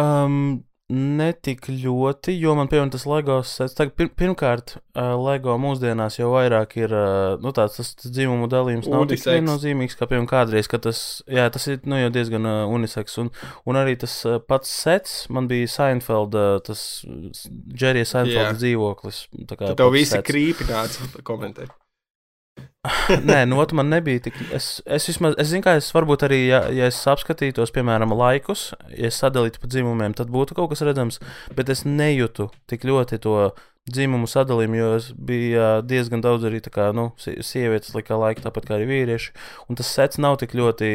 um, 0.01 0.63
Netik 0.93 1.71
ļoti, 1.73 2.35
jo 2.37 2.53
man 2.59 2.69
piemēram 2.69 2.91
tas 2.93 3.07
LEGO 3.09 3.39
sets. 3.49 3.73
Tagad, 3.79 3.95
pir, 3.97 4.11
pirmkārt, 4.19 4.75
uh, 4.93 5.15
LEGO 5.17 5.55
mūsdienās 5.63 6.19
jau 6.19 6.27
vairāk 6.35 6.75
ir 6.83 6.93
uh, 6.93 7.39
nu, 7.41 7.49
tāds 7.57 7.79
tas, 7.79 7.95
tas 7.97 8.13
dzimumu 8.13 8.45
dalījums. 8.53 8.91
Nav 8.93 9.07
tik 9.09 9.23
viennozīmīgs, 9.25 9.97
kā 9.97 10.05
piemēram 10.11 10.29
kādreiz, 10.29 10.69
kad 10.69 10.85
tas, 10.85 11.01
jā, 11.33 11.47
tas 11.55 11.65
ir 11.73 11.81
nu, 11.89 11.97
jau 11.97 12.11
diezgan 12.13 12.45
uh, 12.45 12.59
uniseks. 12.77 13.17
Un, 13.23 13.31
un 13.73 13.81
arī 13.81 13.95
tas 14.03 14.19
uh, 14.29 14.37
pats 14.45 14.69
sets 14.83 15.15
man 15.33 15.49
bija 15.49 15.71
Seinfeld, 15.79 16.37
uh, 16.37 16.59
tas 16.67 16.83
Džerija 17.09 18.11
Seinfeld 18.13 18.51
Jā. 18.51 18.59
dzīvoklis. 18.61 19.23
tā 19.49 19.57
kā 19.57 19.71
Tad 19.73 19.81
tev 19.81 19.95
visi 19.97 20.13
sets. 20.19 20.29
krīpi 20.29 20.69
nāca 20.69 21.09
komentēt. 21.25 21.73
Nē, 23.29 23.45
nu, 23.47 23.61
man 23.79 23.93
nebija 23.93 24.25
tik. 24.25 24.39
Es, 24.51 24.81
es 24.91 25.05
vismaz, 25.07 25.37
es 25.39 25.53
zinu, 25.53 25.63
kā 25.63 25.77
es 25.79 25.91
varbūt 25.95 26.25
arī, 26.27 26.41
ja, 26.49 26.65
ja 26.75 26.89
es 26.91 26.99
apskatītos, 27.07 27.71
piemēram, 27.75 28.11
laikus, 28.19 28.73
ja 28.91 29.07
es 29.13 29.21
sadalītu 29.23 29.63
pa 29.63 29.71
dzimumiem, 29.71 30.17
tad 30.19 30.33
būtu 30.35 30.57
kaut 30.59 30.73
kas 30.73 30.83
redzams, 30.83 31.21
bet 31.55 31.71
es 31.71 31.85
nejūtu 31.87 32.49
tik 32.73 32.83
ļoti 32.89 33.21
to 33.23 33.37
dzimumu 33.91 34.27
sadalījumu, 34.31 34.77
jo 34.79 34.89
es 34.99 35.07
biju 35.15 35.69
diezgan 35.87 36.21
daudz 36.23 36.45
arī 36.51 36.59
kā, 36.75 36.89
nu, 36.95 37.09
sie- 37.23 37.39
sievietes 37.43 37.95
likā 37.95 38.19
laika, 38.19 38.45
tāpat 38.49 38.67
kā 38.67 38.77
arī 38.81 38.87
vīrieši, 38.91 39.31
un 39.71 39.79
tas 39.79 39.87
sets 39.91 40.19
nav 40.23 40.37
tik 40.43 40.55
ļoti, 40.59 40.91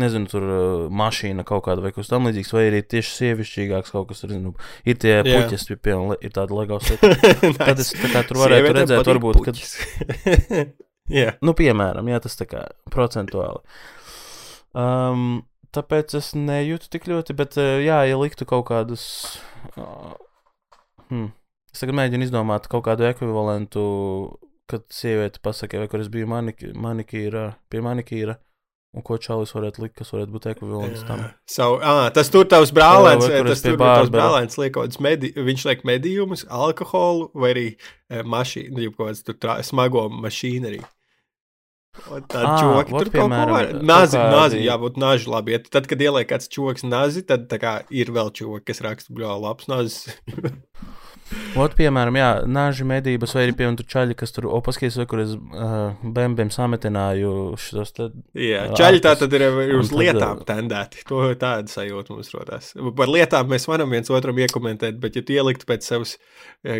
nezinu, 0.00 0.28
tur 0.32 0.44
mašīna 0.92 1.44
kaut 1.48 1.64
kāda 1.68 1.84
vai 1.84 1.92
kas 1.96 2.08
tam 2.12 2.28
līdzīgs, 2.28 2.52
vai 2.56 2.66
arī 2.72 2.82
tieši 2.84 3.14
sievišķīgāks 3.20 3.92
kaut 3.92 4.08
kas, 4.12 4.24
nezinu, 4.28 4.52
ir 4.88 5.00
tie 5.00 5.14
puķis, 5.24 5.68
piemēram, 5.76 6.16
ir 6.24 6.36
tāda 6.36 6.56
legāla 6.56 6.84
seta. 6.88 7.14
Tad 7.64 7.80
es 7.84 7.92
tā 7.96 8.12
kā 8.16 8.24
tur 8.28 8.44
varētu 8.44 8.76
redzēt, 8.80 9.08
varbūt, 9.12 9.40
kad 9.48 10.76
Jā, 11.08 11.34
Nu, 11.44 11.54
piemēram, 11.56 12.08
jā, 12.12 12.20
tas 12.24 12.36
tā 12.36 12.46
kā 12.48 12.64
procentuāli. 12.92 13.62
Um, 14.76 15.44
tāpēc 15.74 16.14
es 16.18 16.34
nejūtu 16.36 16.90
tik 16.92 17.08
ļoti, 17.10 17.36
bet, 17.38 17.56
uh, 17.60 17.78
jā, 17.82 18.02
ja 18.08 18.18
liktu 18.20 18.46
kaut 18.48 18.68
kādus. 18.68 19.04
Uh, 19.74 20.12
hmm, 21.08 21.30
es 21.72 21.80
tagad 21.80 21.96
mēģinu 21.98 22.28
izdomāt 22.28 22.68
kaut 22.70 22.84
kādu 22.88 23.08
ekvivalentu, 23.08 23.86
kad 24.68 24.84
sieviete 24.92 25.40
pasakā, 25.44 25.80
vai 25.80 25.88
kur 25.88 26.04
es 26.04 26.12
biju 26.12 26.28
maniki, 26.28 26.74
manikīra, 26.76 27.54
pie 27.72 27.80
manikīra, 27.84 28.36
un 28.96 29.04
ko 29.04 29.16
čalis 29.20 29.54
varētu 29.56 29.84
likt, 29.84 29.96
kas 30.00 30.12
varētu 30.12 30.34
būt 30.34 30.50
ekvivalents 30.52 31.06
tam. 31.08 31.24
so, 31.48 31.70
ah, 31.80 32.06
tas 32.12 32.28
tur 32.32 32.48
tavs 32.48 32.72
brālēns, 32.76 33.24
Jā, 33.24 33.40
kur 33.40 33.50
tas 33.52 33.64
tur 33.64 33.80
tavs 33.80 34.12
brālēns 34.12 34.60
liek 34.60 34.74
kaut 34.76 34.90
kāds 34.90 35.00
medi, 35.04 35.32
viņš 35.32 35.64
liek 35.70 35.88
medījumus, 35.88 36.44
alkoholu 36.52 37.30
vai 37.32 37.54
arī 37.54 37.66
eh, 37.72 38.22
mašīnu, 38.24 38.84
jau 38.84 38.94
kaut 38.96 39.10
kāds 39.10 39.24
tur 39.24 39.40
trā, 39.40 39.58
smago 39.64 40.08
mašīneri. 40.12 40.82
Tā 40.84 40.97
Ā, 42.06 42.54
čoki 42.60 42.94
vot, 42.94 43.02
tur 43.02 43.10
kaut 43.10 43.10
ko 43.10 43.16
piemēram, 43.16 43.54
var. 43.56 43.72
Nazi, 43.90 44.18
nazi, 44.18 44.62
jābūt 44.64 45.00
naži 45.00 45.30
labi. 45.32 45.56
Ja 45.56 45.62
tad, 45.64 45.88
kad 45.90 46.02
ieliek 46.04 46.30
kāds 46.30 46.50
čoks 46.52 46.86
nazi, 46.86 47.24
tad 47.26 47.50
kā 47.60 47.80
ir 47.90 48.12
vēl 48.14 48.32
čoki, 48.36 48.64
kas 48.70 48.82
raksta, 48.84 49.14
bļā, 49.16 49.34
labs 49.42 49.68
nazis. 49.70 50.08
Ot, 51.60 51.74
piemēram, 51.76 52.16
jā, 52.16 52.28
nāži 52.48 52.86
medības, 52.88 53.34
vai 53.36 53.42
arī, 53.44 53.54
piemēram, 53.58 53.76
tur 53.80 53.88
čaļi, 53.92 54.14
kas 54.16 54.32
tur 54.32 54.46
opaskies, 54.48 54.96
vai 54.96 55.04
kur 55.10 55.20
es 55.20 55.34
uh, 55.36 55.98
bembiem 56.16 56.48
sametināju 56.54 57.32
šos 57.60 57.92
te 57.96 58.06
Jā, 58.38 58.62
Ā, 58.70 58.76
čaļi 58.78 59.02
tā 59.04 59.12
tad 59.20 59.36
ir 59.36 59.44
uz 59.76 59.90
tad, 59.90 59.98
lietām 60.00 60.40
ā, 60.40 60.46
tendēti. 60.48 61.04
To 61.10 61.26
tāda 61.40 61.68
sajūta 61.72 62.14
mums 62.14 62.32
rodās. 62.32 62.72
Par 62.96 63.12
lietām 63.12 63.52
mēs 63.52 63.68
varam 63.68 63.92
viens 63.92 64.08
otram 64.14 64.40
iekomentēt, 64.40 64.96
bet 65.02 65.20
ja 65.20 65.24
tu 65.26 65.36
ieliktu 65.36 65.68
pēc 65.68 65.84
savas 65.90 66.16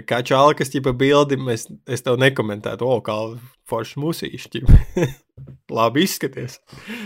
kā 0.09 0.23
čāla, 0.25 0.57
kas 0.57 0.73
ķipa 0.73 0.97
bildi, 0.97 1.41
mēs, 1.43 1.69
es 1.91 2.07
tev 2.07 2.17
nekomentētu, 2.23 2.89
o, 2.89 3.03
kā 3.05 3.21
forši 3.69 4.01
musīšķi. 4.03 4.63
Labi 5.79 6.03
izskaties. 6.07 6.57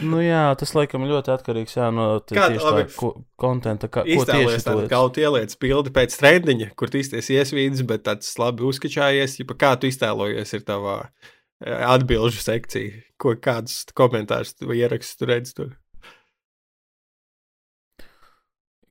Nu 0.06 0.20
jā, 0.22 0.44
tas 0.58 0.72
laikam 0.76 1.04
ļoti 1.08 1.32
atkarīgs 1.34 1.74
jā, 1.76 1.88
no 1.94 2.06
tā 2.22 2.46
ko, 2.94 3.10
kontenta, 3.40 3.90
kā, 3.90 4.04
ko 4.06 4.26
tieši 4.28 4.62
tu 4.62 4.76
liec. 4.78 4.88
kaut 4.92 5.18
ieliec 5.18 5.56
bildi 5.60 5.92
pēc 5.94 6.14
trendiņa, 6.20 6.70
kur 6.78 6.92
tīsties 6.92 7.32
iesvīdis, 7.34 7.82
bet 7.88 8.06
tāds 8.06 8.30
labi 8.38 8.64
uzskačājies, 8.68 9.40
ja 9.42 9.58
kā 9.58 9.74
tu 9.76 9.90
iztēlojies 9.90 10.54
ir 10.54 10.64
tavā 10.68 10.96
eh, 11.02 11.84
atbilžu 11.90 12.44
sekcija, 12.44 13.02
ko 13.20 13.34
kādus 13.42 13.82
komentārus 13.98 14.54
vai 14.62 14.78
ierakstus 14.80 15.18
tu 15.18 15.28
redz 15.28 15.56
tur. 15.58 15.74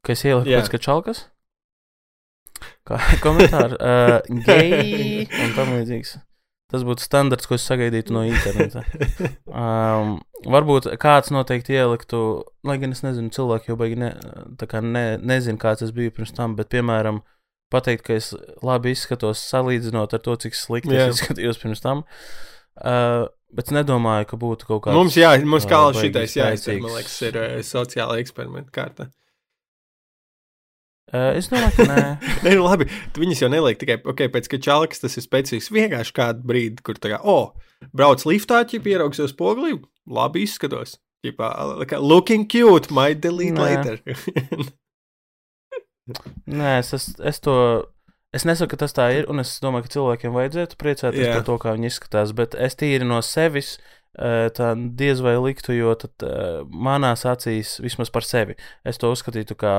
Ka 0.02 0.16
es 0.16 0.26
ieliku 0.26 0.50
Jā. 0.50 0.62
pēc 0.62 0.76
kačalkas? 0.76 1.26
Kā 2.88 2.98
komentāri? 3.26 3.78
Uh, 3.78 4.20
Geji 4.46 5.26
un 5.46 5.56
tam 5.58 5.74
līdzīgs. 5.78 6.18
Tas 6.72 6.86
būtu 6.88 7.04
standarts, 7.04 7.50
ko 7.50 7.58
es 7.58 7.66
sagaidītu 7.68 8.16
no 8.16 8.24
interneta. 8.28 8.86
Um, 9.52 10.14
varbūt 10.48 10.86
kāds 11.02 11.34
noteikti 11.36 11.76
ieliktu, 11.76 12.22
lai 12.68 12.78
gan 12.80 12.96
es 12.96 13.04
nezinu, 13.04 13.34
cilvēki 13.36 13.74
jau 13.74 13.76
baigi 13.80 13.98
ne, 14.00 14.14
kā 14.64 14.80
ne, 14.86 15.04
nezinu, 15.20 15.60
kāds 15.60 15.84
es 15.84 15.92
biju 15.96 16.14
pirms 16.16 16.32
tam, 16.38 16.56
bet, 16.56 16.70
piemēram, 16.72 17.20
pateikt, 17.74 18.06
ka 18.08 18.16
es 18.16 18.32
labi 18.64 18.96
izskatos 18.96 19.44
salīdzinot 19.52 20.16
ar 20.16 20.24
to, 20.24 20.38
cik 20.46 20.56
slikti 20.56 20.96
Jā. 20.96 21.10
es 21.10 21.20
izskatījos 21.20 21.60
pirms 21.62 21.84
tam. 21.84 22.06
Uh, 22.80 23.28
bet 23.52 23.68
es 23.68 23.76
nedomāju, 23.76 24.30
ka 24.32 24.40
būtu 24.40 24.70
kaut 24.72 24.86
kāds. 24.88 24.96
Mums, 24.96 25.20
jā, 25.20 25.36
mums 25.44 25.68
kā 25.68 25.82
ā, 25.84 25.92
baigi 25.92 26.08
šitais 26.08 26.38
jāizdara, 26.40 26.80
man 26.80 26.96
spēcīgs. 26.96 27.00
liekas, 27.02 27.18
ir 27.28 27.42
uh, 27.42 27.58
sociāla 27.68 28.22
eksperimenta 28.24 28.74
kārta. 28.80 29.12
Uh, 31.12 31.34
es 31.36 31.50
domāju, 31.52 31.74
ka 31.76 31.86
nē. 31.90 32.04
Nē, 32.46 32.56
nu 32.56 32.64
labi, 32.64 32.88
tu 33.12 33.24
viņas 33.24 33.44
jau 33.44 33.50
neliek 33.52 33.80
tikai 33.80 33.98
okay, 34.08 34.32
pēc 34.32 34.48
kačālas, 34.54 35.02
tas 35.04 35.18
ir 35.20 35.26
specifisks. 35.26 35.74
Vienkārši 35.76 36.16
kādu 36.16 36.46
brīdi, 36.48 36.84
kur 36.88 36.96
tā 36.96 37.12
kā, 37.12 37.20
oh, 37.28 37.52
brauc 37.92 38.24
liftā, 38.30 38.62
ja 38.64 38.80
pieraugs 38.84 39.20
uz 39.20 39.36
poglī, 39.36 39.76
labi 40.08 40.46
izskatos. 40.48 41.00
Ķipā, 41.22 41.50
like, 41.78 41.98
looking 42.00 42.48
cute, 42.50 42.90
might 42.90 43.20
delete 43.22 43.54
Nē. 43.54 43.62
later. 43.62 44.00
Nē, 46.62 46.80
es, 46.80 46.94
es, 46.98 47.12
es 47.20 47.44
to. 47.44 47.56
Es 48.32 48.46
nesaku, 48.48 48.72
ka 48.72 48.86
tas 48.86 48.96
tā 48.96 49.10
ir, 49.12 49.26
un 49.28 49.44
es 49.44 49.58
domāju, 49.60 49.84
ka 49.86 49.92
cilvēkiem 49.98 50.32
vajadzētu 50.32 50.78
priecāties 50.80 51.26
Jā. 51.26 51.34
par 51.36 51.44
to, 51.50 51.58
kā 51.60 51.74
viņi 51.76 51.90
izskatās. 51.92 52.32
Bet 52.32 52.56
es 52.56 52.80
tīri 52.80 53.04
no 53.04 53.18
sevis 53.28 53.74
eh, 53.76 54.00
tā 54.18 54.72
diez 55.00 55.22
vai 55.24 55.38
liktu, 55.40 55.76
jo 55.76 55.94
tad 55.96 56.26
eh, 56.28 56.62
manās 56.68 57.24
acīs, 57.30 57.78
vismaz 57.84 58.12
par 58.12 58.28
sevi, 58.28 58.58
es 58.84 59.00
to 59.00 59.12
uzskatītu 59.14 59.56
kā 59.60 59.76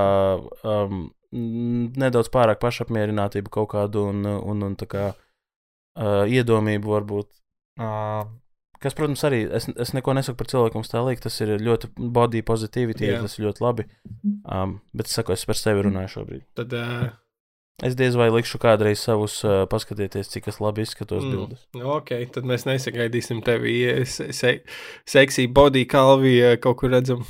um, 0.64 1.10
nedaudz 1.32 2.30
pārāk 2.32 2.60
pašapmierinātību 2.62 3.52
kaut 3.52 3.72
kādu 3.74 4.06
un, 4.10 4.24
un, 4.24 4.64
un 4.68 4.76
tā 4.80 4.88
kā 4.88 5.08
uh, 5.12 6.24
iedomību 6.28 6.96
varbūt. 6.96 7.28
Uh, 7.80 8.24
Kas, 8.82 8.96
protams, 8.98 9.20
arī 9.22 9.44
es, 9.54 9.68
es 9.78 9.92
neko 9.94 10.10
nesaku 10.18 10.40
par 10.40 10.48
cilvēku, 10.50 10.80
liekas. 11.06 11.22
Tas 11.22 11.36
ir 11.44 11.52
ļoti 11.62 11.92
body 11.94 12.40
positivity, 12.42 13.06
Jā. 13.06 13.20
tas 13.22 13.36
ir 13.38 13.46
ļoti 13.46 13.62
labi. 13.62 13.84
Um, 14.42 14.80
bet 14.90 15.06
es 15.06 15.14
saku, 15.14 15.36
es 15.36 15.46
par 15.46 15.54
sevi 15.54 15.84
runāju 15.86 16.10
šobrīd. 16.16 16.42
Tad, 16.58 16.74
uh, 16.74 17.04
Es 17.82 17.96
diez 17.98 18.14
vai 18.14 18.28
likšu 18.30 18.60
kādreiz 18.62 19.02
savus, 19.02 19.40
uh, 19.42 19.64
paskatieties, 19.70 20.30
cik 20.30 20.46
es 20.52 20.60
labi 20.62 20.84
izskatos 20.86 21.24
mm. 21.24 21.32
bildes. 21.34 21.64
ok, 21.96 22.12
tad 22.34 22.46
mēs 22.46 22.66
nesagaidīsim 22.68 23.42
tevi 23.46 23.74
se, 24.06 24.28
se, 24.36 24.54
seksī 25.08 25.48
body 25.50 25.82
kalvi 25.90 26.36
eh, 26.38 26.56
kaut 26.62 26.78
kur 26.82 26.94
redzam. 26.94 27.24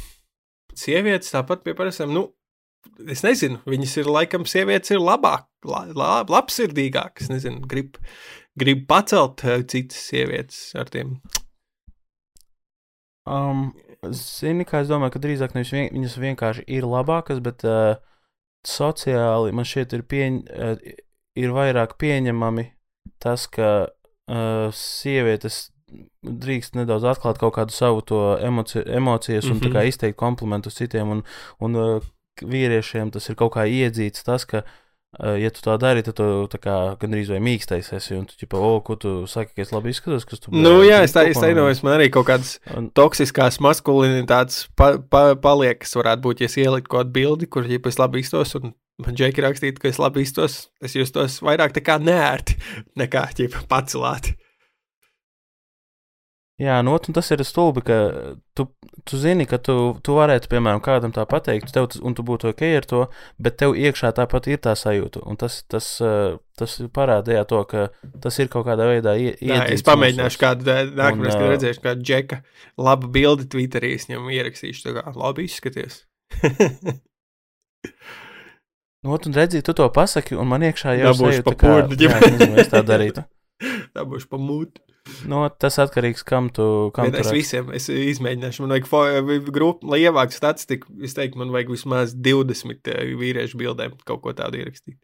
Sievietes 0.77 1.33
tāpat 1.33 1.65
pie 1.65 1.73
parastām, 1.77 2.12
nu, 2.12 2.27
es 3.09 3.25
nezinu, 3.25 3.62
viņas 3.69 3.97
ir 4.03 4.12
laikam 4.12 4.45
sievietes 4.49 4.93
ir 4.93 5.01
labāk, 5.01 5.49
la, 5.69 5.87
la, 5.97 6.12
labsirdīgākas, 6.29 7.33
nezinu, 7.33 7.65
grib, 7.69 7.97
grib 8.61 8.85
pacelt 8.88 9.45
eh, 9.49 9.65
citas 9.69 10.05
sievietes 10.11 10.69
ar 10.77 10.93
tiem 10.93 11.17
Um, 13.23 13.69
zini, 14.11 14.65
kā 14.67 14.81
es 14.83 14.88
domāju, 14.91 15.15
ka 15.15 15.21
drīzāk 15.23 15.53
nevis 15.55 15.71
vien, 15.71 15.91
viņas 15.95 16.17
vienkārši 16.19 16.65
ir 16.75 16.87
labākas, 16.91 17.38
bet 17.45 17.62
uh, 17.62 17.95
sociāli 18.66 19.53
man 19.53 19.66
šķiet 19.68 19.96
ir, 19.96 20.07
pieņ, 20.09 20.38
uh, 20.53 20.94
ir 21.38 21.55
vairāk 21.55 21.96
pieņemami 22.01 22.68
tas, 23.22 23.46
ka 23.51 23.70
uh, 23.88 24.68
sievietes 24.77 25.68
drīkst 26.22 26.77
nedaudz 26.79 27.05
atklāt 27.05 27.40
kaut 27.40 27.57
kādu 27.59 27.75
savu 27.75 28.01
to 28.07 28.20
emoci 28.40 28.81
emocijas 28.87 29.51
un 29.51 29.59
mm. 29.59 29.72
-hmm. 29.72 29.88
izteikt 29.88 30.18
komplimentus 30.18 30.75
citiem, 30.75 31.11
un, 31.11 31.25
un 31.61 31.77
uh, 31.77 32.03
vīriešiem 32.40 33.11
tas 33.12 33.29
ir 33.29 33.37
kaut 33.37 33.53
kā 33.57 33.66
iedzīts 33.68 34.25
tas, 34.25 34.44
ka 34.44 34.62
ja 35.37 35.51
tu 35.53 35.61
tā 35.61 35.75
dari, 35.81 36.01
tad 36.07 36.16
tu 36.16 36.27
tā 36.48 36.59
kā 36.62 36.77
gandrīz 37.01 37.29
vai 37.33 37.40
mīkstais 37.44 37.90
esi. 37.98 38.14
Un 38.16 38.25
tu, 38.29 38.37
ģipa, 38.40 38.57
o, 38.57 38.79
ko 38.85 38.96
tu 38.96 39.14
saki, 39.29 39.53
ka 39.57 39.64
es 39.66 39.72
labi 39.75 39.92
izskatos, 39.92 40.25
kas 40.29 40.40
tu 40.40 40.53
Nu, 40.55 40.79
bļā, 40.81 40.87
jā, 40.88 41.01
es 41.05 41.12
tā 41.12 41.27
teicu, 41.27 41.40
man 41.85 41.98
arī 41.98 42.09
kaut 42.14 42.29
kādas 42.31 42.55
Un- 42.72 42.88
toksiskās 42.96 43.61
maskulinitātes 43.61 44.66
pa, 44.79 44.94
pa, 44.98 45.35
paliek, 45.37 45.83
kas 45.85 45.92
varētu 45.98 46.25
būt, 46.25 46.40
ja 46.40 46.48
es 46.48 46.57
ieliku 46.57 46.94
kaut 46.94 47.03
kādu 47.03 47.16
bildi, 47.18 47.51
kur 47.53 47.68
ja 47.68 47.81
es 47.92 48.01
labi 48.01 48.25
iztos, 48.25 48.55
un 48.57 48.72
man 49.03 49.18
džeki 49.18 49.44
rakstītu, 49.44 49.83
ka 49.83 49.90
es 49.92 50.01
labi 50.01 50.25
iztos, 50.25 50.70
es 50.81 50.96
justos 50.96 51.40
vairāk 51.44 51.77
tā 51.77 51.85
kā 51.85 51.98
nērti, 52.01 52.57
nekā 53.03 53.27
ķipa 53.37 53.66
pacelāti. 53.68 54.37
Jā, 56.62 56.77
nu, 56.85 56.92
un 56.94 57.14
tas 57.16 57.27
ir 57.35 57.40
stulbi, 57.48 57.81
ka 57.87 57.96
tu, 58.55 58.66
tu 59.09 59.18
zini, 59.18 59.46
ka 59.51 59.57
tu, 59.59 59.75
tu 60.05 60.14
varētu, 60.14 60.46
piemēram, 60.53 60.83
kādam 60.85 61.11
tā 61.14 61.25
pateikt, 61.27 61.72
tev, 61.75 61.88
un 62.07 62.14
tu 62.14 62.22
būtu 62.29 62.51
ok 62.53 62.62
ar 62.79 62.87
to, 62.90 63.01
bet 63.42 63.57
tev 63.62 63.72
iekšā 63.75 64.12
tāpat 64.18 64.46
ir 64.53 64.61
tā 64.62 64.75
sajūta. 64.79 65.25
Un 65.27 65.40
tas, 65.40 65.57
tas, 65.72 65.88
uh, 66.05 66.37
tas 66.61 66.77
parāda 66.94 67.35
jā, 67.38 67.42
to, 67.48 67.62
ka 67.70 67.87
tas 68.22 68.38
ir 68.44 68.51
kaut 68.53 68.68
kādā 68.68 68.87
veidā 68.92 69.16
ie- 69.18 69.35
Jā, 69.40 69.64
es 69.75 69.83
pamēģināšu 69.88 70.37
mūsos. 70.37 70.42
kādu 70.44 70.70
ē, 70.70 70.79
nākamreiz, 71.01 71.35
kad 71.35 71.48
ā, 71.48 71.51
redzēšu 71.57 71.85
kādu 71.88 72.07
džeka 72.12 72.42
labu 72.79 73.11
bildi 73.16 73.48
Twitterī, 73.51 73.94
es 73.98 74.07
viņam 74.11 74.31
ierakstīšu, 74.37 74.85
tā 74.87 74.94
kā 75.01 75.16
labi 75.18 75.48
izskaties. 75.51 76.03
Nu, 79.03 79.11
ot, 79.16 79.25
un 79.27 79.33
redzi, 79.35 79.59
tu 79.66 79.72
to 79.75 79.88
pasaki, 79.90 80.37
un 80.38 80.46
man 80.46 80.62
iekšā 80.62 80.92
jau 80.94 81.09
nezinu, 81.11 82.53
vai 82.55 82.62
es 82.62 82.68
tā. 83.16 83.25
Dabūšu 83.98 84.29
pa 84.31 84.38
mūtu. 84.38 84.79
Nu, 85.27 85.41
tas 85.59 85.79
atkarīgs, 85.83 86.23
kam 86.27 86.49
tu, 86.55 86.65
kam 86.95 87.09
Bet 87.09 87.17
tu 87.17 87.21
es 87.25 87.27
raksti. 87.27 87.38
visiem 87.41 87.71
es 87.75 87.88
izmēģināšu. 87.91 88.62
Man 88.62 88.75
vajag, 88.77 88.87
fo- 88.91 89.38
grupu, 89.55 89.88
lai 89.91 89.99
ievāktu 90.05 90.37
statistiku. 90.38 90.93
Es 91.03 91.17
teiktu, 91.19 91.41
man 91.43 91.51
vajag 91.55 91.73
vismaz 91.75 92.15
20 92.15 92.91
eh, 92.93 93.12
vīriešu 93.19 93.59
bildēm 93.59 93.97
kaut 94.07 94.23
ko 94.23 94.35
tādu 94.38 94.61
ierakstīt. 94.62 94.99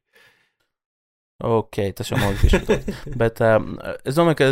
Ok, 1.44 1.78
tas 1.94 2.10
jau 2.10 2.18
man 2.18 2.34
liekas, 2.34 2.86
bet 3.22 3.38
um, 3.46 3.76
es 4.06 4.16
domāju, 4.18 4.38
ka 4.40 4.48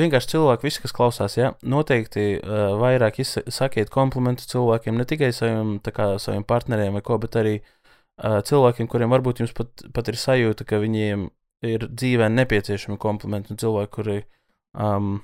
vienkārši 0.00 0.30
cilvēki, 0.34 0.64
visi, 0.68 0.80
kas 0.80 0.94
klausās, 0.96 1.34
ja, 1.36 1.50
noteikti 1.60 2.24
uh, 2.38 2.78
vairāk 2.80 3.18
sakiet 3.24 3.92
komplimentus 3.92 4.48
cilvēkiem, 4.52 4.96
ne 4.96 5.04
tikai 5.08 5.32
saviem, 5.36 5.74
kā, 5.84 6.14
saviem 6.22 6.46
partneriem 6.48 6.96
vai 6.96 7.02
ko, 7.04 7.18
bet 7.20 7.36
arī 7.40 7.58
uh, 7.60 8.38
cilvēkiem, 8.46 8.88
kuriem 8.88 9.12
varbūt 9.12 9.42
jums 9.44 9.52
pat, 9.56 9.84
pat 9.96 10.08
ir 10.08 10.16
sajūta, 10.20 10.64
ka 10.64 10.80
viņiem 10.80 11.26
ir 11.68 11.84
dzīvē 11.92 12.30
nepieciešami 12.32 12.96
komplimenti, 13.00 13.52
un 13.52 13.60
cilvēki, 13.60 13.92
kuri 13.98 14.18
um, 14.74 15.18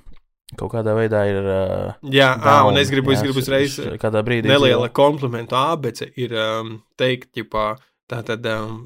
kaut 0.57 0.71
kādā 0.73 0.93
veidā 0.97 1.23
ir. 1.29 1.39
Uh, 1.43 2.11
Jā, 2.13 2.33
ā, 2.35 2.59
un 2.67 2.73
down, 2.73 2.81
es 2.81 2.91
gribu, 2.93 3.11
es 3.11 3.19
jā, 3.19 3.27
gribu 3.27 3.41
š- 3.41 3.45
uzreiz 3.45 3.79
kādā 4.01 4.21
brīdī 4.23 4.47
neliela 4.51 4.87
komplimentu 4.95 5.57
ābece 5.59 6.11
ir 6.15 6.35
um, 6.39 6.77
teikt, 6.99 7.33
ģipā, 7.37 7.73
tā 8.09 8.21
tad. 8.27 8.45
Um, 8.45 8.85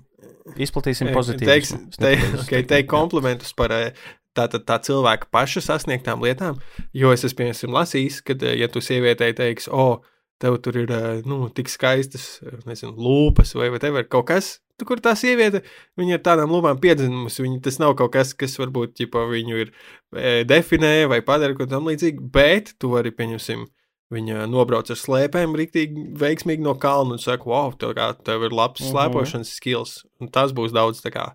Izplatīsim 0.57 1.07
Eh, 1.11 1.13
pozitīvu. 1.13 1.47
Teiks, 1.47 1.75
te, 2.01 2.15
okay, 2.41 2.63
teikt 2.65 2.89
komplimentus 2.89 3.53
par 3.57 3.71
eh, 3.75 3.91
tā, 4.37 4.47
tā, 4.49 4.57
tā 4.65 4.79
cilvēka 4.81 5.29
paša 5.33 5.61
sasniegtām 5.67 6.23
lietām. 6.25 6.57
Jo 6.97 7.11
es 7.13 7.23
esmu 7.27 7.43
piemēram 7.43 7.77
lasījis, 7.77 8.21
ka, 8.25 8.35
eh, 8.41 8.57
ja 8.63 8.67
tu 8.71 8.81
sievietei 8.81 9.35
teiksi, 9.37 9.69
o, 9.69 10.01
tev 10.41 10.57
tur 10.65 10.79
ir 10.81 10.89
nu, 11.29 11.43
tik 11.53 11.69
skaistas 11.69 12.39
nezinu, 12.65 12.95
lūpas 12.97 13.53
vai 13.53 13.69
whatever, 13.69 14.01
kaut 14.09 14.25
kas. 14.33 14.55
Tu, 14.81 14.85
kur 14.89 14.97
tā 14.97 15.11
sieviete, 15.13 15.59
viņa 15.99 16.15
ar 16.17 16.21
tādām 16.25 16.49
lūpām 16.55 16.79
piedzimusi, 16.81 17.43
viņa 17.45 17.59
tas 17.67 17.75
nav 17.77 17.91
kaut 17.99 18.15
kas, 18.15 18.31
kas 18.33 18.55
varbūt 18.57 18.95
ķipa, 18.97 19.27
viņu 19.29 19.59
ir 19.61 19.69
e, 19.69 20.31
definē 20.49 21.05
vai 21.11 21.19
padara 21.21 21.53
kaut 21.53 21.69
tam 21.69 21.85
līdzīgi, 21.91 22.23
bet 22.33 22.71
tu 22.81 22.89
vari, 22.95 23.11
pieņemsim, 23.13 23.67
viņa 24.11 24.47
nobrauc 24.49 24.89
ar 24.89 24.97
slēpēm 24.97 25.53
rīktīgi 25.59 26.07
veiksmīgi 26.17 26.65
no 26.65 26.73
kalna 26.81 27.13
un 27.15 27.21
saka, 27.21 27.45
wow, 27.45 27.69
tev, 27.77 27.93
kā, 27.99 28.09
tev 28.25 28.47
ir 28.49 28.57
labs 28.57 28.81
Mhm. 28.81 28.89
slēpošanas 28.89 29.53
skills, 29.59 29.93
un 30.19 30.33
tas 30.33 30.51
būs 30.57 30.73
daudz 30.73 31.03
tā 31.05 31.13
kā 31.13 31.27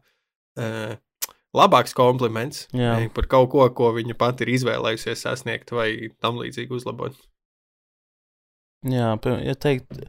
e, 0.59 0.99
labāks 1.55 1.95
kompliments 1.95 2.67
Jā. 2.75 2.99
e, 2.99 3.09
par 3.15 3.31
kaut 3.31 3.53
ko, 3.55 3.71
ko 3.71 3.93
viņa 3.95 4.19
pati 4.19 4.43
ir 4.43 4.57
izvēlējusies 4.59 5.23
sasniegt 5.23 5.71
vai 5.71 6.11
tam 6.19 6.43
līdzīgi 6.43 6.75
uzlabot. 6.75 7.15
Jā, 8.87 9.15
ja 9.43 9.55
teikt, 9.55 10.03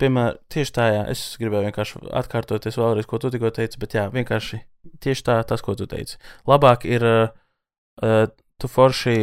piemēram, 0.00 0.40
tieši 0.52 0.74
tā, 0.76 0.88
jā, 0.94 1.04
es 1.12 1.24
gribēju 1.40 1.68
vienkārši 1.68 2.02
atkārtoties 2.22 2.78
vēlreiz, 2.80 3.08
ko 3.08 3.20
tu 3.22 3.30
tikko 3.32 3.52
teici, 3.56 3.80
bet 3.82 3.96
jā, 3.98 4.06
vienkārši 4.12 4.62
tieši 5.04 5.26
tā, 5.26 5.38
tas, 5.48 5.64
ko 5.64 5.76
tu 5.78 5.88
teici. 5.90 6.18
Labāk 6.48 6.86
ir, 6.88 7.06
uh, 7.06 8.26
tu 8.60 8.68
forši 8.68 9.16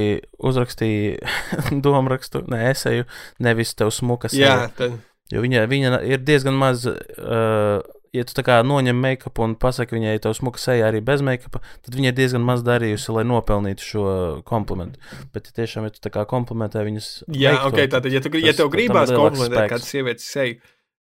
uzrakstīji 0.49 1.17
domārakstu, 1.85 2.45
ne 2.51 2.63
esēju, 2.71 3.09
nevis 3.43 3.75
tev 3.77 3.93
smuka 3.95 4.31
Jā, 4.33 4.71
tad, 4.77 4.99
Jo 5.27 5.41
viņa, 5.43 5.65
viņa 5.67 5.97
ir 6.07 6.21
diezgan 6.23 6.55
maz, 6.55 6.85
uh, 6.87 7.81
ja 8.15 8.23
tu 8.27 8.33
noņem 8.63 8.95
make-up 9.01 9.39
un 9.43 9.55
pasaki 9.59 9.95
viņai, 9.97 10.15
tev 10.23 10.33
smuka 10.37 10.59
seja 10.61 10.87
arī 10.91 11.01
bez 11.03 11.21
make-up, 11.25 11.59
tad 11.85 11.95
viņa 11.97 12.11
ir 12.11 12.15
diezgan 12.17 12.45
maz 12.47 12.63
darījusi, 12.67 13.11
lai 13.15 13.23
nopelnītu 13.27 13.83
šo 13.83 14.05
komplimentu. 14.47 14.99
Bet, 15.33 15.49
ja 15.51 15.57
tiešām, 15.63 15.87
ja 15.89 15.95
tu 15.95 15.99
tā 16.03 16.11
kā 16.13 16.25
komplimentē 16.29 16.83
viņas. 16.87 17.09
jā 17.33 17.53
veikto, 17.55 17.67
ok, 17.73 17.83
tātad, 17.97 18.11
ja, 18.11 18.21
tu, 18.23 18.29
gri- 18.29 18.45
ja 18.45 18.53
tas- 18.53 18.61
tev 18.63 18.71
gribās 18.73 19.09
komplimentēt 19.11 19.71
kādu 19.75 19.87
sievietes 19.89 20.25
seju, 20.31 20.59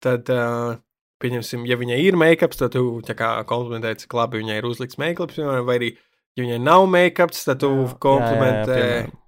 tad, 0.02 0.30
uh, 0.30 0.78
pieņemsim, 1.24 1.66
ja 1.68 1.78
viņai 1.80 2.00
ir 2.06 2.16
make-ups, 2.20 2.58
tad 2.60 2.72
tu 2.76 3.02
kā 3.18 3.34
komplimentē, 3.48 3.96
cik 3.98 4.14
labi 4.14 4.42
viņai 4.44 4.58
ir 4.62 4.66
uzlikts 4.70 4.98
piemēram, 5.40 5.66
vai 5.66 5.78
arī, 5.80 5.92
ja 6.36 6.44
viņai 6.44 6.62
nav 6.62 6.88
make-ups, 6.92 7.46
tad 7.48 7.60
tu 7.64 7.70
Jā, 7.72 7.94
komplimentē. 8.00 8.76
jā, 8.76 8.86
jā, 8.86 9.06
piemēram. 9.06 9.22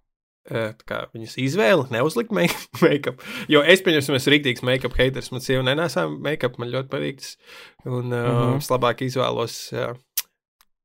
Kā 0.87 0.99
viņas 1.13 1.33
izvēle 1.43 1.87
neuzlikt 1.91 2.31
make- 2.31 2.67
make-up. 2.85 3.21
Jo 3.51 3.61
es, 3.67 3.81
pieņemsim, 3.85 4.15
esmu 4.15 4.33
rīktīgs 4.35 4.63
make-up 4.63 4.95
haters. 4.97 5.31
Man 5.31 5.41
sieva 5.43 5.63
nenesā 5.67 6.05
make-up, 6.09 6.57
man 6.59 6.71
ļoti 6.71 6.87
patīk. 6.93 7.17
tas. 7.23 7.37
Un 7.85 8.11
uh, 8.13 8.27
Mhm. 8.27 8.57
es 8.61 8.69
labāk 8.71 9.01
izvēlos 9.05 9.57
uh, 9.73 9.93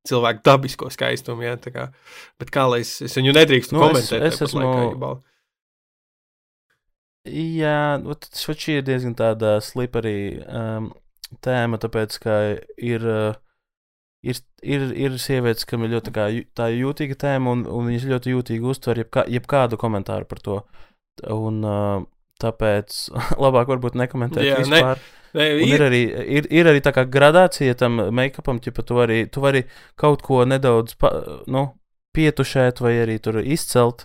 cilvēku 0.08 0.42
dabisko 0.42 0.90
skaistumu. 0.90 1.42
Jā, 1.46 1.56
tā 1.62 1.70
kā. 1.74 1.88
Bet 2.42 2.50
kā 2.50 2.64
lai 2.70 2.80
es, 2.82 2.96
es 3.06 3.14
viņu 3.14 3.32
nedrīkstu 3.38 3.72
Nu, 3.78 3.84
es- 3.90 4.10
komentēt? 4.10 4.26
es 4.26 4.40
tāpat 4.40 4.48
esmu- 4.48 4.64
laikā, 4.64 4.88
Jā, 7.22 8.02
ot, 8.10 8.24
š- 8.34 8.56
šī 8.58 8.80
ir 8.80 8.82
diezgan 8.82 9.14
tāda 9.14 9.60
slippery 9.62 10.42
um, 10.42 10.88
tēma, 11.44 11.78
tāpēc, 11.78 12.16
ka 12.18 12.34
ir, 12.82 13.04
uh, 13.06 13.36
ir, 14.22 14.40
ir, 14.62 14.86
ir 15.06 15.18
sievietes, 15.22 15.66
kam 15.68 15.84
ir 15.86 15.94
ļoti 15.96 16.10
tā 16.10 16.14
kā, 16.16 16.28
tā 16.58 16.68
jūtīga 16.72 17.18
tēma, 17.24 17.56
un, 17.56 17.64
un 17.66 17.90
viņas 17.90 18.08
ļoti 18.10 18.34
jūtīgi 18.36 18.70
uztver 18.74 19.02
jebkā, 19.04 19.26
jebkādu 19.30 19.78
komentāru 19.80 20.28
par 20.30 20.42
to. 20.44 20.60
Un 21.28 21.60
uh, 21.66 22.04
tāpēc 22.42 23.02
labāk 23.44 23.70
varbūt 23.74 23.98
nekomentēt 23.98 24.46
Jā, 24.46 24.56
Jā, 24.56 24.64
ne- 24.66 24.80
vispār. 24.80 25.04
Nē, 25.32 25.44
Un 25.56 25.62
ir, 25.64 25.70
ir, 25.72 25.82
arī, 25.86 26.00
ir, 26.36 26.46
ir 26.52 26.68
arī 26.68 26.80
tā 26.84 26.90
kā 26.92 27.06
gradācija 27.08 27.72
tam 27.80 27.94
make-upam, 28.12 28.58
ja 28.60 28.72
tu 28.84 28.96
vari, 28.98 29.22
tu 29.32 29.40
vari 29.40 29.62
kaut 29.96 30.20
ko 30.26 30.42
nedaudz 30.44 30.92
pa, 31.00 31.08
nu, 31.48 31.70
pietušēt 32.12 32.82
vai 32.84 32.98
arī 33.00 33.16
tur 33.24 33.38
izcelt. 33.40 34.04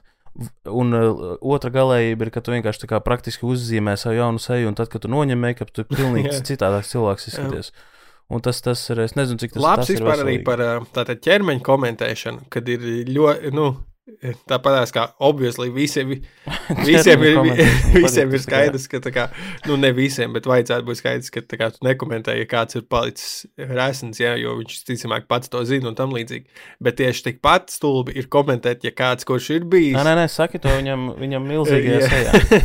Un 0.72 0.94
uh, 0.96 1.34
otra 1.42 1.72
galējība 1.74 2.28
ir, 2.28 2.32
ka 2.32 2.44
tu 2.46 2.54
vienkārši 2.54 2.86
tā 2.86 2.90
kā 2.94 3.02
praktiski 3.04 3.44
uzzīmē 3.50 3.98
savu 4.00 4.20
jaunu 4.22 4.40
seju, 4.40 4.70
un 4.70 4.78
tad, 4.80 4.88
kad 4.94 5.04
tu 5.04 5.12
noņem 5.12 5.44
make-up, 5.44 5.74
tu 5.76 5.84
pilnīgi 5.98 6.32
Jā. 6.32 6.42
citādāks 6.48 6.94
cilvēks 6.96 7.28
izskaties. 7.34 7.74
Un 8.28 8.44
tas, 8.44 8.60
tas 8.60 8.82
ir, 8.92 9.00
es 9.06 9.16
nezinu, 9.16 9.40
cik 9.40 9.54
tas, 9.56 9.63
labs 9.63 9.86
tas 9.86 9.94
ir 9.94 10.02
vispār 10.02 10.24
arī 10.26 10.40
par 10.44 10.63
tātad 10.96 11.22
ķermeņa 11.24 11.63
komentēšanu, 11.63 12.50
kad 12.52 12.68
ir 12.68 12.84
ļoti, 13.08 13.54
nu, 13.56 13.70
tāpat 14.48 14.92
kā 14.96 15.06
obviously 15.24 15.70
visiem, 15.80 16.13
Visiem 16.88 17.24
ir, 17.24 17.38
visiem 17.96 18.32
ir 18.36 18.42
skaidrs, 18.44 18.88
ka, 18.92 19.00
tā 19.04 19.12
kā, 19.16 19.28
nu, 19.68 19.78
ne 19.80 19.92
visiem, 19.96 20.34
bet 20.36 20.48
vajadzētu 20.50 20.88
būt 20.88 21.00
skaidrs, 21.00 21.32
ka 21.32 21.44
kā, 21.54 21.70
tu 21.72 21.84
nekomentē, 21.88 22.36
ja 22.40 22.48
kāds 22.50 22.80
ir 22.80 22.84
palicis 22.90 23.46
resns, 23.58 24.20
jā, 24.20 24.36
jo 24.40 24.58
viņš 24.60 24.82
ticamāk 24.88 25.28
pats 25.32 25.52
to 25.52 25.63
zina 25.68 25.92
un 25.92 25.96
tam 25.96 26.16
līdzīgi. 26.16 26.48
Bet 26.84 27.00
tieši 27.00 27.30
tikpat 27.30 27.72
stulbi 27.72 28.16
ir 28.20 28.28
komentēt, 28.32 28.84
ja 28.88 28.92
kāds, 28.96 29.28
kurš 29.28 29.52
ir 29.58 29.68
bijis. 29.72 29.96
Nē, 29.96 30.04
nē, 30.08 30.18
nē, 30.24 30.28
saki 30.32 30.60
to 30.63 30.72
viņam, 30.76 31.13
viņam 31.20 31.48
milzīgajā 31.52 32.02
Jā. 32.04 32.12
sejā. 32.12 32.62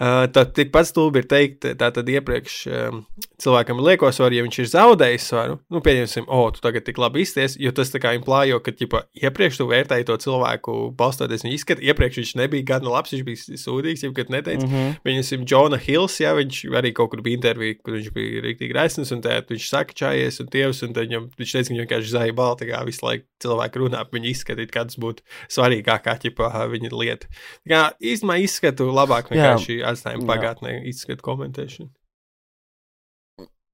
Uh, 0.00 0.24
Tad 0.32 0.54
tikpat 0.56 0.88
stulbi 0.88 1.20
ir 1.20 1.26
teikt, 1.28 1.66
tā 1.76 1.90
tad 1.92 2.08
iepriekš 2.08 2.54
um, 2.72 3.02
cilvēkam 3.40 3.82
ir 3.82 3.84
lieko 3.84 4.08
svaru, 4.14 4.32
ja 4.32 4.44
viņš 4.46 4.58
ir 4.62 4.68
zaudējis 4.72 5.26
svaru. 5.28 5.58
Nu, 5.68 5.82
pieņemsim, 5.84 6.24
o, 6.24 6.46
tu 6.54 6.62
tagad 6.64 6.86
tik 6.86 6.96
labi 7.00 7.20
izties, 7.24 7.58
jo 7.60 7.68
tas 7.76 7.92
tā 7.92 8.00
kā 8.00 8.14
implājo, 8.16 8.62
ka, 8.64 8.72
ķipa, 8.76 9.02
iepriekš 9.20 9.60
tu 9.60 9.66
vērtēji 9.68 10.06
to 10.08 10.16
cilvēku, 10.24 10.76
balstoties 10.96 11.44
viņa 11.44 11.56
izskatu. 11.56 11.84
Iepriekš 11.84 12.20
viņš 12.22 12.32
nebija 12.40 12.68
gana 12.72 12.94
labs, 12.94 13.12
viņš 13.12 13.26
bija 13.26 13.60
sūdīgs, 13.60 14.06
jau 14.06 14.12
kad 14.16 14.32
neteica. 14.32 14.64
Mm 14.64 14.72
-hmm. 14.72 14.94
Pieņemsim, 15.04 15.44
Džona 15.44 15.80
Hills, 15.84 16.16
jā, 16.24 16.32
viņš 16.38 16.62
arī 16.80 16.94
kaut 16.96 17.12
kur 17.12 17.20
bija 17.20 17.36
intervijā, 17.36 17.76
kur 17.84 17.98
viņš 17.98 18.10
bija 18.16 18.44
rīktīgi 18.46 18.76
resns, 18.76 19.12
un 19.12 19.20
tā, 19.20 19.42
viņš 19.44 19.68
saka, 19.68 19.92
čājies 19.92 20.40
un 20.40 20.48
tievs, 20.48 20.82
un 20.82 20.96
tad 20.96 21.08
viņam, 21.08 21.28
viņš 21.36 21.52
teica, 21.52 21.68
ka 21.68 21.74
viņš 21.74 21.84
vienkārši 21.84 22.14
zaļi 22.16 22.36
balti, 22.40 22.70
kā 22.72 22.84
visu 22.88 23.04
laiku 23.04 23.26
cilvēku 23.42 23.84
runā, 23.84 24.04
par 24.04 24.16
viņu 24.16 24.32
izskatīt, 24.32 24.72
kāds 24.72 24.96
būtu 24.96 25.22
svarīgākā, 25.48 26.16
ķipa, 26.24 26.52
viņa 26.72 26.90
lieta. 26.92 27.26
Tā 27.64 27.68
kā 27.68 27.80
īstenībā 28.00 28.40
izskatu 28.40 28.88
labāk 28.92 29.30
vienkārši 29.32 29.80
atstājam 29.82 29.89
Jā. 30.22 30.28
pagātnē, 30.28 30.76
izskatu 30.90 31.24
komentēšanu. 31.26 31.90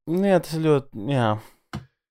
Nu 0.07 0.23
Jā, 0.23 0.41
tas 0.43 0.55
ir 0.55 0.67
ļoti. 0.67 1.07
Jā. 1.11 1.31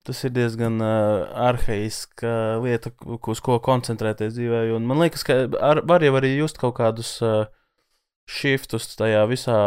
Tas 0.06 0.20
ir 0.28 0.34
diezgan 0.36 0.78
uh, 0.84 1.26
arhaiska 1.48 2.62
lieta, 2.62 2.91
uz 3.02 3.39
ko 3.41 3.58
koncentrēties 3.63 4.36
dzīvē. 4.36 4.68
Un 4.76 4.86
man 4.86 5.02
liekas, 5.02 5.24
ka 5.26 5.38
ar, 5.58 5.82
var 5.88 6.06
jau 6.06 6.13
arī 6.20 6.36
just 6.36 6.60
kaut 6.62 6.76
kādus 6.78 7.15
uh, 7.26 7.48
shiftus 8.30 8.91
tajā 9.00 9.24
visā 9.32 9.58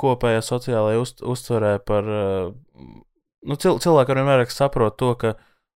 kopējā 0.00 0.42
sociālajā 0.42 1.02
uz, 1.04 1.14
uztverē 1.22 1.76
par. 1.86 2.10
Uh, 2.10 2.96
nu, 3.46 3.58
cil, 3.62 3.78
cilvēki 3.82 4.18
vairāk 4.26 4.50
saprot 4.50 4.98
to, 4.98 5.12
ka 5.20 5.36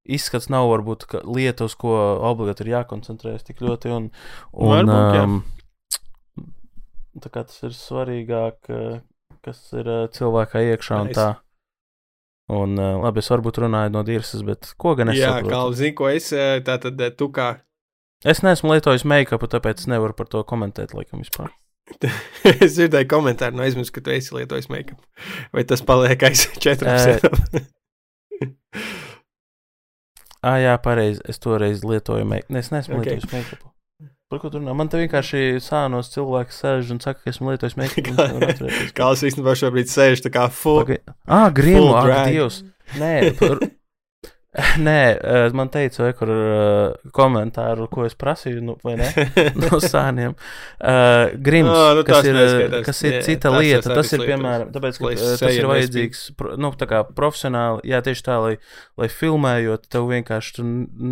izskats 0.08 0.48
nav 0.54 0.70
varbūt 0.72 1.10
lieta, 1.28 1.68
uz 1.68 1.76
ko 1.76 1.98
obligāti 2.30 2.64
ir 2.64 2.74
jākoncentrējas 2.78 3.48
tik 3.48 3.60
ļoti. 3.66 3.92
Un, 3.92 4.10
un, 4.54 4.72
Varbūt, 4.72 5.18
jā. 5.18 5.26
um, 5.28 5.42
kā 5.44 5.57
tas 7.24 7.60
ir 7.64 7.74
svarīgāk, 7.76 8.58
uh, 8.70 9.00
kas 9.46 9.62
ir 9.74 9.88
uh, 9.90 10.08
cilvēkā 10.14 10.64
iekšā 10.74 11.02
un 11.06 11.12
tā. 11.16 11.28
Un, 12.48 12.78
uh, 12.80 12.96
labi, 13.04 13.20
es 13.20 13.28
varbūt 13.28 13.58
runāju 13.66 13.92
no 13.92 14.04
dirzas, 14.08 14.44
bet 14.48 14.70
ko 14.80 14.94
gan 14.96 15.10
es 15.12 15.18
Jā, 15.20 15.34
saprotu? 15.36 15.52
kā 15.52 15.62
zinu, 15.76 15.96
ko 16.00 16.08
es, 16.14 16.30
eh, 16.32 16.62
tā 16.64 16.78
tad 16.80 17.02
eh, 17.04 17.12
tu 17.12 17.28
kā. 17.36 17.58
Es 18.24 18.40
neesmu 18.42 18.72
lietojis 18.72 19.04
make-up, 19.06 19.44
tāpēc 19.52 19.84
nevaru 19.92 20.16
par 20.16 20.30
to 20.32 20.44
komentēt, 20.48 20.94
laikam, 20.96 21.20
vispār. 21.26 21.52
es 22.64 22.78
dzirdēju 22.78 23.08
komentāru, 23.12 23.56
no 23.60 23.64
aizmirsu, 23.68 23.92
ka 23.98 24.02
tu 24.06 24.12
esi 24.16 24.32
lietojis 24.36 24.70
make-up. 24.72 25.04
Vai 25.56 25.66
tas 25.68 25.84
paliek 25.84 26.24
aiz 26.30 26.48
četriem 26.64 26.96
Eh, 26.96 27.20
sēnām? 27.20 27.68
Ah, 30.48 30.60
jā, 30.62 30.74
pareizi. 30.80 31.20
Es 31.28 31.40
toreiz 31.44 31.82
lietoju 31.84 32.24
make-up. 32.30 32.56
Es 32.56 32.70
neesmu 32.72 32.96
Ok. 32.96 33.02
okay. 33.02 33.18
lietojis 33.18 33.34
make-up. 33.34 33.68
Tur 34.28 34.44
runā? 34.52 34.74
Man 34.76 34.90
te 34.92 35.00
vienkārši 35.00 35.62
sānos 35.64 36.10
cilvēks 36.12 36.58
sēž 36.60 36.90
un 36.92 37.00
saka, 37.00 37.22
ka 37.24 37.32
esmu 37.32 37.54
lietojis 37.54 37.78
make-up. 37.80 38.60
Kāls 38.98 39.22
īstenībā 39.24 39.54
šobrīd 39.56 39.88
sēž 39.88 40.26
tā 40.26 40.32
kā 40.34 40.50
full. 40.52 40.82
Paga... 40.84 40.98
Ah, 41.32 41.48
grimu, 41.56 41.94
ak. 41.96 42.28
Dievs. 42.28 42.58
Nē, 43.00 43.14
par... 43.40 43.62
Nē, 44.84 44.98
eh, 45.16 45.54
man 45.56 45.70
teica, 45.70 46.02
vai 46.02 46.12
kur 46.18 46.32
uh, 46.34 47.10
komentāru, 47.16 47.86
ko 47.94 48.04
es 48.08 48.16
prasīju, 48.20 48.64
nu, 48.68 48.74
vai 48.84 48.96
ne? 49.00 49.08
No 49.62 49.78
sāniem. 49.84 50.34
Uh, 50.82 51.30
grims, 51.46 51.70
Ā, 51.72 51.92
nu 52.00 52.04
kas 52.08 52.26
ir, 52.28 52.36
neskaitās. 52.36 52.84
kas 52.88 53.02
ir 53.06 53.16
Jā, 53.20 53.22
cita 53.28 53.52
tas 53.54 53.60
lieta. 53.62 53.84
es 53.84 54.00
Tas 54.00 54.12
ir, 54.16 54.24
lietoju. 54.24 54.32
piemēram, 54.34 54.72
tāpēc, 54.74 54.98
ka 55.00 55.06
Lai 55.08 55.14
tas 55.22 55.44
ir 55.54 55.70
vajadzīgs, 55.72 56.24
pro- 56.42 56.56
nu, 56.60 56.72
tā 56.80 56.90
kā 56.90 57.04
profesionāli, 57.20 57.86
jā, 57.94 58.02
tieši 58.10 58.26
tā, 58.28 58.40
lai, 58.44 58.56
lai 59.00 59.10
filmējot, 59.14 59.88
tev 59.94 60.10
vienkārši 60.12 60.66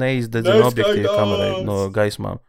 neizdedzina 0.04 0.65
objektīvu 0.71 1.13
kamerai 1.15 1.51
no 1.69 1.78
gaismām. 1.95 2.41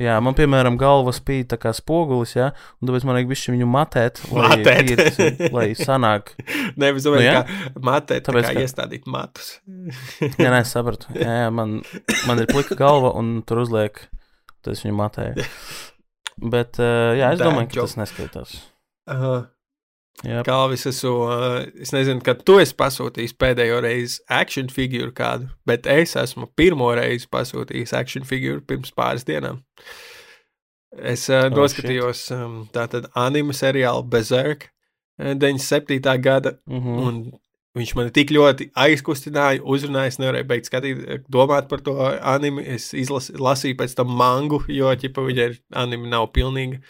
Jā, 0.00 0.14
man, 0.24 0.32
piemēram, 0.38 0.78
galva 0.80 1.12
spīd 1.12 1.48
tā 1.52 1.58
kā 1.60 1.72
spogulis, 1.76 2.32
jā, 2.38 2.46
un 2.80 2.88
tāpēc 2.88 3.04
man 3.04 3.18
vajag 3.18 3.28
bišķi 3.32 3.52
viņu 3.56 3.66
matēt, 3.68 4.20
lai, 4.32 4.46
Matēt. 4.54 4.92
tīrs, 5.18 5.52
lai 5.52 5.66
sanāk. 5.76 6.32
Nevis 6.80 7.04
Nu, 7.04 7.10
domāju, 7.10 7.26
jā. 7.26 7.42
kā 7.44 7.82
matēt, 7.90 8.24
Tāpēc, 8.30 8.46
kā 8.48 8.54
ka- 8.56 8.64
iestādīt 8.64 9.06
matus. 9.10 9.50
Jā, 10.40 10.48
nē, 10.54 10.62
es 10.62 10.72
sapratu. 10.72 11.10
Jā, 11.18 11.36
jā 11.44 11.50
man, 11.52 11.80
man 12.30 12.40
ir 12.42 12.48
plika 12.48 12.78
galva, 12.80 13.12
un 13.20 13.42
tur 13.44 13.60
uzliek, 13.66 14.00
tad 14.64 14.72
es 14.76 14.82
viņu 14.86 14.96
matēju. 15.02 15.46
Bet, 16.54 16.78
uh, 16.80 17.12
jā, 17.20 17.34
es 17.34 17.40
Dad 17.42 17.50
domāju, 17.50 17.68
ka 17.68 17.80
joke. 17.82 17.90
tas 17.90 17.98
neskaitās. 18.00 18.54
Uh, 19.10 19.42
Jā, 20.26 20.42
Kalvis, 20.44 20.84
es, 20.84 21.00
es 21.80 21.92
nezinu, 21.96 22.20
kad 22.24 22.42
tu 22.44 22.58
esi 22.60 22.74
pasūtījis 22.76 23.32
pēdējo 23.40 23.78
reizi 23.80 24.18
action 24.28 24.68
figūru 24.68 25.14
kādu, 25.16 25.48
bet 25.68 25.86
es 25.88 26.12
esmu 26.20 26.50
pirmo 26.58 26.90
reizi 26.96 27.28
pasūtījis 27.32 27.94
action 27.96 28.26
figūru 28.28 28.60
pirms 28.68 28.92
pāris 28.96 29.24
dienām. 29.28 29.62
Es 30.90 31.28
uh, 31.30 31.46
Oh, 31.46 31.54
noskatījos 31.54 32.24
um, 32.34 32.56
tātad 32.74 33.06
anime 33.16 33.54
seriālu 33.56 34.02
Berserk 34.12 34.66
uh, 34.68 35.32
97. 35.38 36.02
gada, 36.20 36.58
mm 36.68 36.82
-hmm. 36.82 37.06
un 37.06 37.22
viņš 37.78 37.94
man 37.96 38.10
tik 38.12 38.32
ļoti 38.34 38.72
aizkustināja, 38.74 39.62
uzrunāja, 39.62 40.12
es 40.12 40.18
nevarēju 40.18 40.48
beigt 40.50 40.68
skatīt, 40.68 41.06
domāt 41.32 41.68
par 41.70 41.80
to 41.80 41.96
anime. 42.20 42.66
Es 42.66 42.90
izlas, 42.92 43.30
lasīju 43.30 43.78
pēc 43.78 43.94
tam 43.96 44.12
mangu, 44.18 44.60
jo, 44.68 44.92
ķipa, 44.92 45.24
viņa 45.24 45.48
ir 45.48 45.56
anime 45.70 46.10
nav 46.10 46.28
pilnīga. 46.34 46.82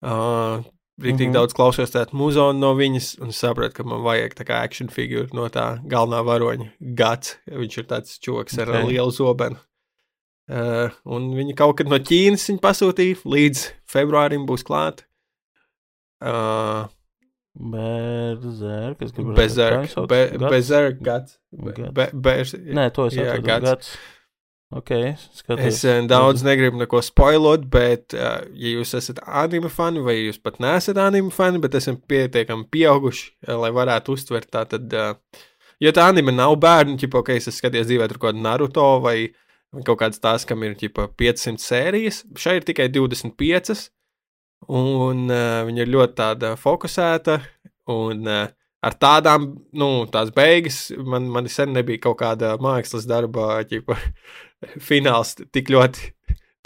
Uh, 0.00 0.62
Rīktīgi 0.96 1.26
mm. 1.26 1.28
-hmm. 1.28 1.36
daudz 1.36 1.52
klausos 1.52 1.92
tādu 1.92 2.16
muzonu 2.16 2.56
no 2.56 2.72
viņas, 2.78 3.18
un 3.20 3.32
sapratu, 3.36 3.74
ka 3.76 3.84
man 3.84 4.00
vajag 4.00 4.32
tā 4.38 4.46
kā 4.48 4.62
action 4.64 4.88
figūru 4.88 5.28
no 5.36 5.48
tā 5.52 5.66
galvenā 5.84 6.22
varoņa 6.24 6.70
gads. 6.96 7.36
Viņš 7.52 7.78
ir 7.82 7.88
tāds 7.90 8.18
čoks 8.18 8.56
ar 8.58 8.72
Ok. 8.72 8.88
lielu 8.88 9.12
zobenu. 9.12 9.60
Uh, 10.46 10.94
un 11.04 11.34
viņi 11.34 11.56
kaut 11.58 11.76
kad 11.80 11.88
no 11.90 11.98
Ķīnas 11.98 12.48
viņa 12.48 12.62
pasūtīja, 12.62 13.18
līdz 13.26 13.64
februārim 13.92 14.46
būs 14.46 14.64
klāta. 14.64 15.04
Uh, 16.22 16.86
Berzerk, 17.56 18.98
kas 19.00 19.12
grib 19.16 19.34
Bezerk, 19.36 19.92
be, 20.08 20.20
bezerk 20.48 21.00
gads. 21.02 21.38
Be, 21.50 22.08
Gads. 22.12 22.54
Nē, 22.54 22.90
to 22.92 23.08
es 23.08 23.16
Jā, 23.16 23.36
atradu. 24.70 25.02
gads. 25.02 25.22
Gads. 25.22 25.26
Ok, 25.30 25.36
skatos. 25.38 25.64
Es 25.64 25.84
eh, 25.84 26.00
daudz 26.10 26.42
negribu 26.42 26.80
neko 26.80 26.98
spoilot, 26.98 27.68
bet, 27.70 28.14
uh, 28.18 28.40
ja 28.50 28.72
jūs 28.74 28.96
esat 28.98 29.20
anime 29.22 29.68
fani, 29.70 30.00
vai 30.02 30.16
jūs 30.18 30.40
pat 30.42 30.58
neesat 30.58 30.98
anime 30.98 31.30
fani, 31.30 31.60
bet 31.62 31.76
esat 31.78 32.00
pietiekami 32.10 32.66
pieauguši, 32.74 33.28
uh, 33.46 33.54
lai 33.62 33.70
varētu 33.70 34.16
uztvert 34.16 34.50
tā, 34.50 34.64
tad, 34.66 34.90
uh, 34.90 35.44
jo 35.78 35.92
tā 35.94 36.08
anime 36.10 36.34
nav 36.34 36.56
bērnu, 36.58 36.96
ķipa, 36.98 37.22
ok, 37.22 37.30
es 37.36 37.46
esmu 37.46 37.60
skaties 37.60 37.86
dzīvē 37.86 38.08
tur 38.10 38.18
kaut 38.18 38.32
kādu 38.32 38.42
Naruto 38.42 38.88
vai 39.04 39.30
kaut 39.86 40.00
kāds 40.02 40.18
tās, 40.18 40.48
kam 40.48 40.66
ir, 40.66 40.74
ķipa, 40.80 41.12
500 41.14 41.62
sērijas, 41.62 42.20
šai 42.34 42.58
ir 42.58 42.66
tikai 42.66 42.88
25, 42.90 43.78
un 44.66 45.28
uh, 45.30 45.62
viņa 45.68 45.86
ir 45.86 45.94
ļoti 45.94 46.18
tāda 46.24 46.56
fokusēta, 46.58 47.38
un 47.94 48.26
uh, 48.26 48.48
ar 48.82 48.98
tādām, 48.98 49.46
nu, 49.78 49.88
tās 50.10 50.34
beigas, 50.34 50.88
man, 50.98 51.30
man 51.30 51.46
sen 51.50 51.70
nebija 51.74 52.02
kaut 52.06 52.18
kāda 52.22 52.56
mākslas 52.62 53.06
darba, 53.08 53.60
ķipa, 53.70 53.94
fināls 54.82 55.34
tik 55.54 55.70
ļoti, 55.72 56.10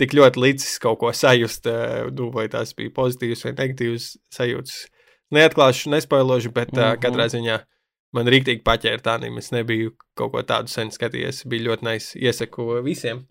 tik 0.01 0.15
ļoti 0.17 0.43
līdzis 0.45 0.79
kaut 0.83 1.01
ko 1.03 1.13
sajust, 1.17 1.69
nu, 2.17 2.31
vai 2.35 2.49
tas 2.53 2.75
bija 2.77 2.93
pozitīvs 2.97 3.45
vai 3.47 3.55
negatīvs 3.57 4.15
sajūts. 4.35 4.81
Neatklāšu, 5.35 5.93
nespoilošu, 5.93 6.51
bet 6.55 6.73
mm. 6.73 6.81
-hmm. 6.81 7.03
katrā 7.03 7.29
ziņā 7.31 7.61
man 8.17 8.31
rīktīgi 8.31 8.65
paķēra 8.67 9.03
tā 9.05 9.17
anime. 9.19 9.39
Es 9.39 9.53
nebiju 9.55 9.95
kaut 10.19 10.35
ko 10.35 10.43
tādu 10.47 10.73
sen 10.73 10.91
skatījies. 10.91 11.45
Bija 11.51 11.71
ļoti 11.71 11.87
nice. 11.87 12.19
Iesaku 12.19 12.81
visiem. 12.87 13.25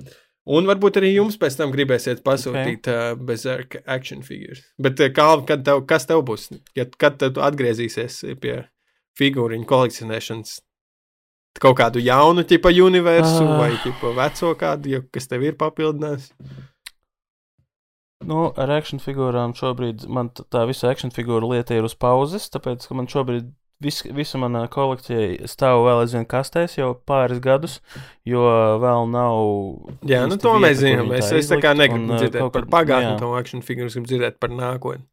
Un 0.49 0.65
varbūt 0.65 0.97
arī 0.97 1.11
jums 1.13 1.37
pēc 1.37 1.59
tam 1.59 1.73
gribēsiet 1.73 2.23
pasūtīt 2.25 2.87
okay. 2.87 3.11
uh, 3.13 3.19
bezarka 3.19 3.83
action 3.85 4.23
figūras. 4.25 4.63
Bet, 4.81 5.01
uh, 5.03 5.11
kā, 5.13 5.27
kad 5.49 5.65
tev, 5.67 5.83
kas 5.89 6.07
tev 6.09 6.23
būs? 6.25 6.47
Ja, 6.79 6.87
kad 6.97 7.19
tu 7.21 7.43
atgriezīsies 7.43 8.23
pie 8.41 8.55
figūriņu 9.19 9.67
kolekcionēšanas? 9.69 10.55
Kaut 11.59 11.77
kādu 11.79 11.99
jaunu 12.03 12.43
tipu 12.47 12.71
universu 12.71 13.43
Ah. 13.43 13.57
vai 13.59 13.71
tipu 13.83 14.13
veco 14.15 14.53
kādu, 14.55 14.89
jo, 14.95 15.01
kas 15.11 15.27
tev 15.27 15.43
ir 15.43 15.57
papildinājis? 15.59 16.31
Nu, 18.25 18.49
ar 18.59 18.71
action 18.75 18.99
figūrām 18.99 19.53
šobrīd 19.55 20.03
man 20.11 20.29
tā 20.35 20.65
visa 20.67 20.89
action 20.91 21.11
figūra 21.11 21.47
lieta 21.53 21.77
ir 21.77 21.87
uz 21.87 21.95
pauzes, 21.95 22.49
tāpēc, 22.51 22.83
ka 22.87 22.97
man 22.97 23.07
šobrīd 23.07 23.47
vis, 23.79 24.01
visa 24.03 24.37
mana 24.41 24.65
kolekcija 24.71 25.47
stāv 25.47 25.85
vēl 25.87 26.01
aizvien 26.03 26.27
kastēs 26.27 26.75
jau 26.77 26.91
pāris 27.07 27.39
gadus, 27.39 27.77
jo 28.27 28.43
vēl 28.83 29.07
nav. 29.13 29.39
Jā, 30.03 30.25
nu 30.27 30.35
to 30.35 30.51
vieta, 30.57 30.65
mēs 30.67 30.81
zinām. 30.83 31.13
Es, 31.15 31.31
es 31.31 31.47
tā 31.51 31.61
kā 31.63 31.71
negribu 31.77 32.11
un, 32.11 32.19
dzirdēt 32.19 32.51
par 32.57 32.67
pagātni, 32.75 33.15
to 33.21 33.31
action 33.39 33.63
figūras, 33.63 33.95
gribu 33.95 34.11
dzirdēt 34.11 34.39
par 34.43 34.51
nākotni. 34.51 35.07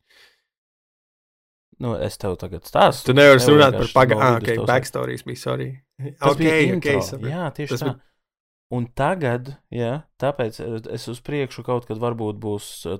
Nu, 1.78 1.92
es 2.00 2.16
tev 2.16 2.38
tagad 2.40 2.64
stāstu. 2.66 3.10
Tu 3.10 3.14
nevari 3.16 3.38
Nevar 3.38 3.52
runāt 3.54 3.78
par 3.82 3.90
pagātni. 4.00 4.24
Ah, 4.24 4.38
ok, 4.40 4.66
backstories 4.66 5.26
bija, 5.28 5.42
sorry. 5.42 5.70
Tas 5.96 6.32
ok, 6.32 6.38
bija 6.38 6.56
intro. 6.74 7.00
sapratu. 7.02 7.30
Jā, 7.32 7.44
tieši 7.56 7.68
Tas 7.76 7.80
tā. 7.82 7.92
bija- 7.92 8.00
Un 8.74 8.86
tagad, 8.98 9.52
jā, 9.70 10.02
tāpēc 10.18 10.56
eh, 10.60 10.92
es 10.94 11.04
uz 11.08 11.20
priekšu 11.22 11.62
kaut 11.64 11.86
kad 11.86 11.98
varbūt 12.02 12.40
būs 12.42 12.64
eh, 12.90 12.98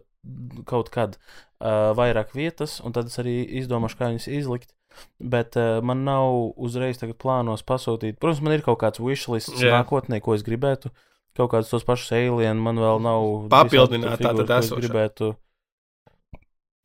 kaut 0.64 0.90
kad 0.94 1.16
uh, 1.60 1.90
vairāk 1.98 2.30
vietas, 2.34 2.80
un 2.86 2.92
tad 2.94 3.06
es 3.10 3.18
arī 3.18 3.34
izdomāšu, 3.60 3.98
kā 3.98 4.08
viņas 4.12 4.28
izlikt. 4.30 4.72
Bet 5.20 5.56
uh, 5.58 5.80
man 5.82 6.04
nav 6.06 6.54
uzreiz 6.56 6.96
tagad 6.98 7.18
plānos 7.18 7.62
pasūtīt. 7.66 8.16
Protams, 8.22 8.40
man 8.46 8.54
ir 8.54 8.62
kaut 8.62 8.78
kāds 8.80 9.02
wishlists 9.02 9.58
Jā. 9.60 9.74
nākotnē, 9.82 10.20
ko 10.22 10.34
es 10.38 10.42
gribētu. 10.46 10.90
Kaut 11.36 11.50
kādus 11.52 11.68
tos 11.74 11.84
pašus 11.84 12.12
alien 12.16 12.56
man 12.62 12.76
vēl 12.80 13.02
nav. 13.02 13.26
Papildināt 13.50 14.16
visādi 14.16 14.22
tātad 14.22 14.46
figūras, 14.46 14.46
ko 14.48 14.58
es 14.58 14.70
esošo. 14.70 14.80
gribētu. 14.86 15.32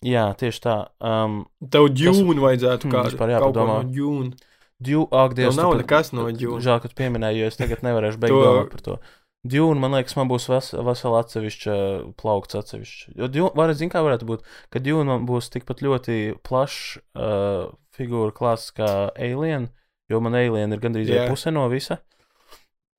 Jā, 0.02 0.24
tieši 0.38 0.62
tā. 0.66 0.76
Um, 1.00 1.44
Tev 1.70 1.86
džūnu 1.94 2.42
vajadzētu 2.42 2.88
Hmm, 2.90 2.94
kādu. 2.96 3.12
vispār 3.14 3.30
kaut 3.38 3.54
ko 3.54 3.62
jāpadomā. 3.62 3.84
no 3.84 3.92
džūnu. 3.94 4.34
Dju, 4.82 5.06
ak, 5.14 5.36
Dievs, 5.38 5.58
nav 5.60 5.74
pat- 5.76 5.82
nekas 5.84 6.12
no 6.18 6.28
Dune. 6.34 6.62
Žēl, 6.66 6.80
ka 6.84 6.90
tu 6.92 6.98
pieminēji, 6.98 7.42
jo 7.44 7.50
es 7.52 7.60
tagad 7.60 7.84
nevarēšu 7.86 8.22
beigt 8.22 8.34
To- 8.38 8.46
domāt 8.48 8.72
par 8.74 8.86
to. 8.88 8.96
Dune, 9.42 9.80
man 9.82 9.96
liekas, 9.98 10.14
man 10.20 10.30
būs 10.30 10.44
ves, 10.52 10.68
vesela 10.86 11.24
atsevišķa 11.24 11.76
plaukts 12.22 12.58
atsevišķi. 12.60 13.16
Jo 13.18 13.30
Dune, 13.34 13.50
var, 13.58 13.72
zin, 13.78 13.90
kā 13.90 14.04
varētu 14.06 14.28
būt, 14.30 14.44
ka 14.74 14.82
Dune 14.86 15.08
man 15.08 15.26
būs 15.30 15.50
tikpat 15.54 15.82
ļoti 15.82 16.18
plašs 16.46 17.00
uh, 17.18 17.72
figūra 17.98 18.34
klāsts 18.38 18.74
kā 18.78 18.90
Alien, 19.18 19.72
jo 20.14 20.22
man 20.22 20.38
Alien 20.38 20.74
ir 20.78 20.84
gandrīz 20.84 21.10
yeah. 21.10 21.26
puse 21.30 21.50
no 21.54 21.66
visa. 21.74 21.98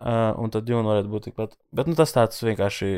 Uh, 0.02 0.34
un 0.42 0.50
tad 0.50 0.66
Dune 0.66 0.82
varētu 0.90 1.12
būt 1.12 1.28
tikpat. 1.28 1.54
Bet 1.70 1.86
nu, 1.86 1.94
tas 1.94 2.10
tāds 2.10 2.42
vienkārši 2.42 2.88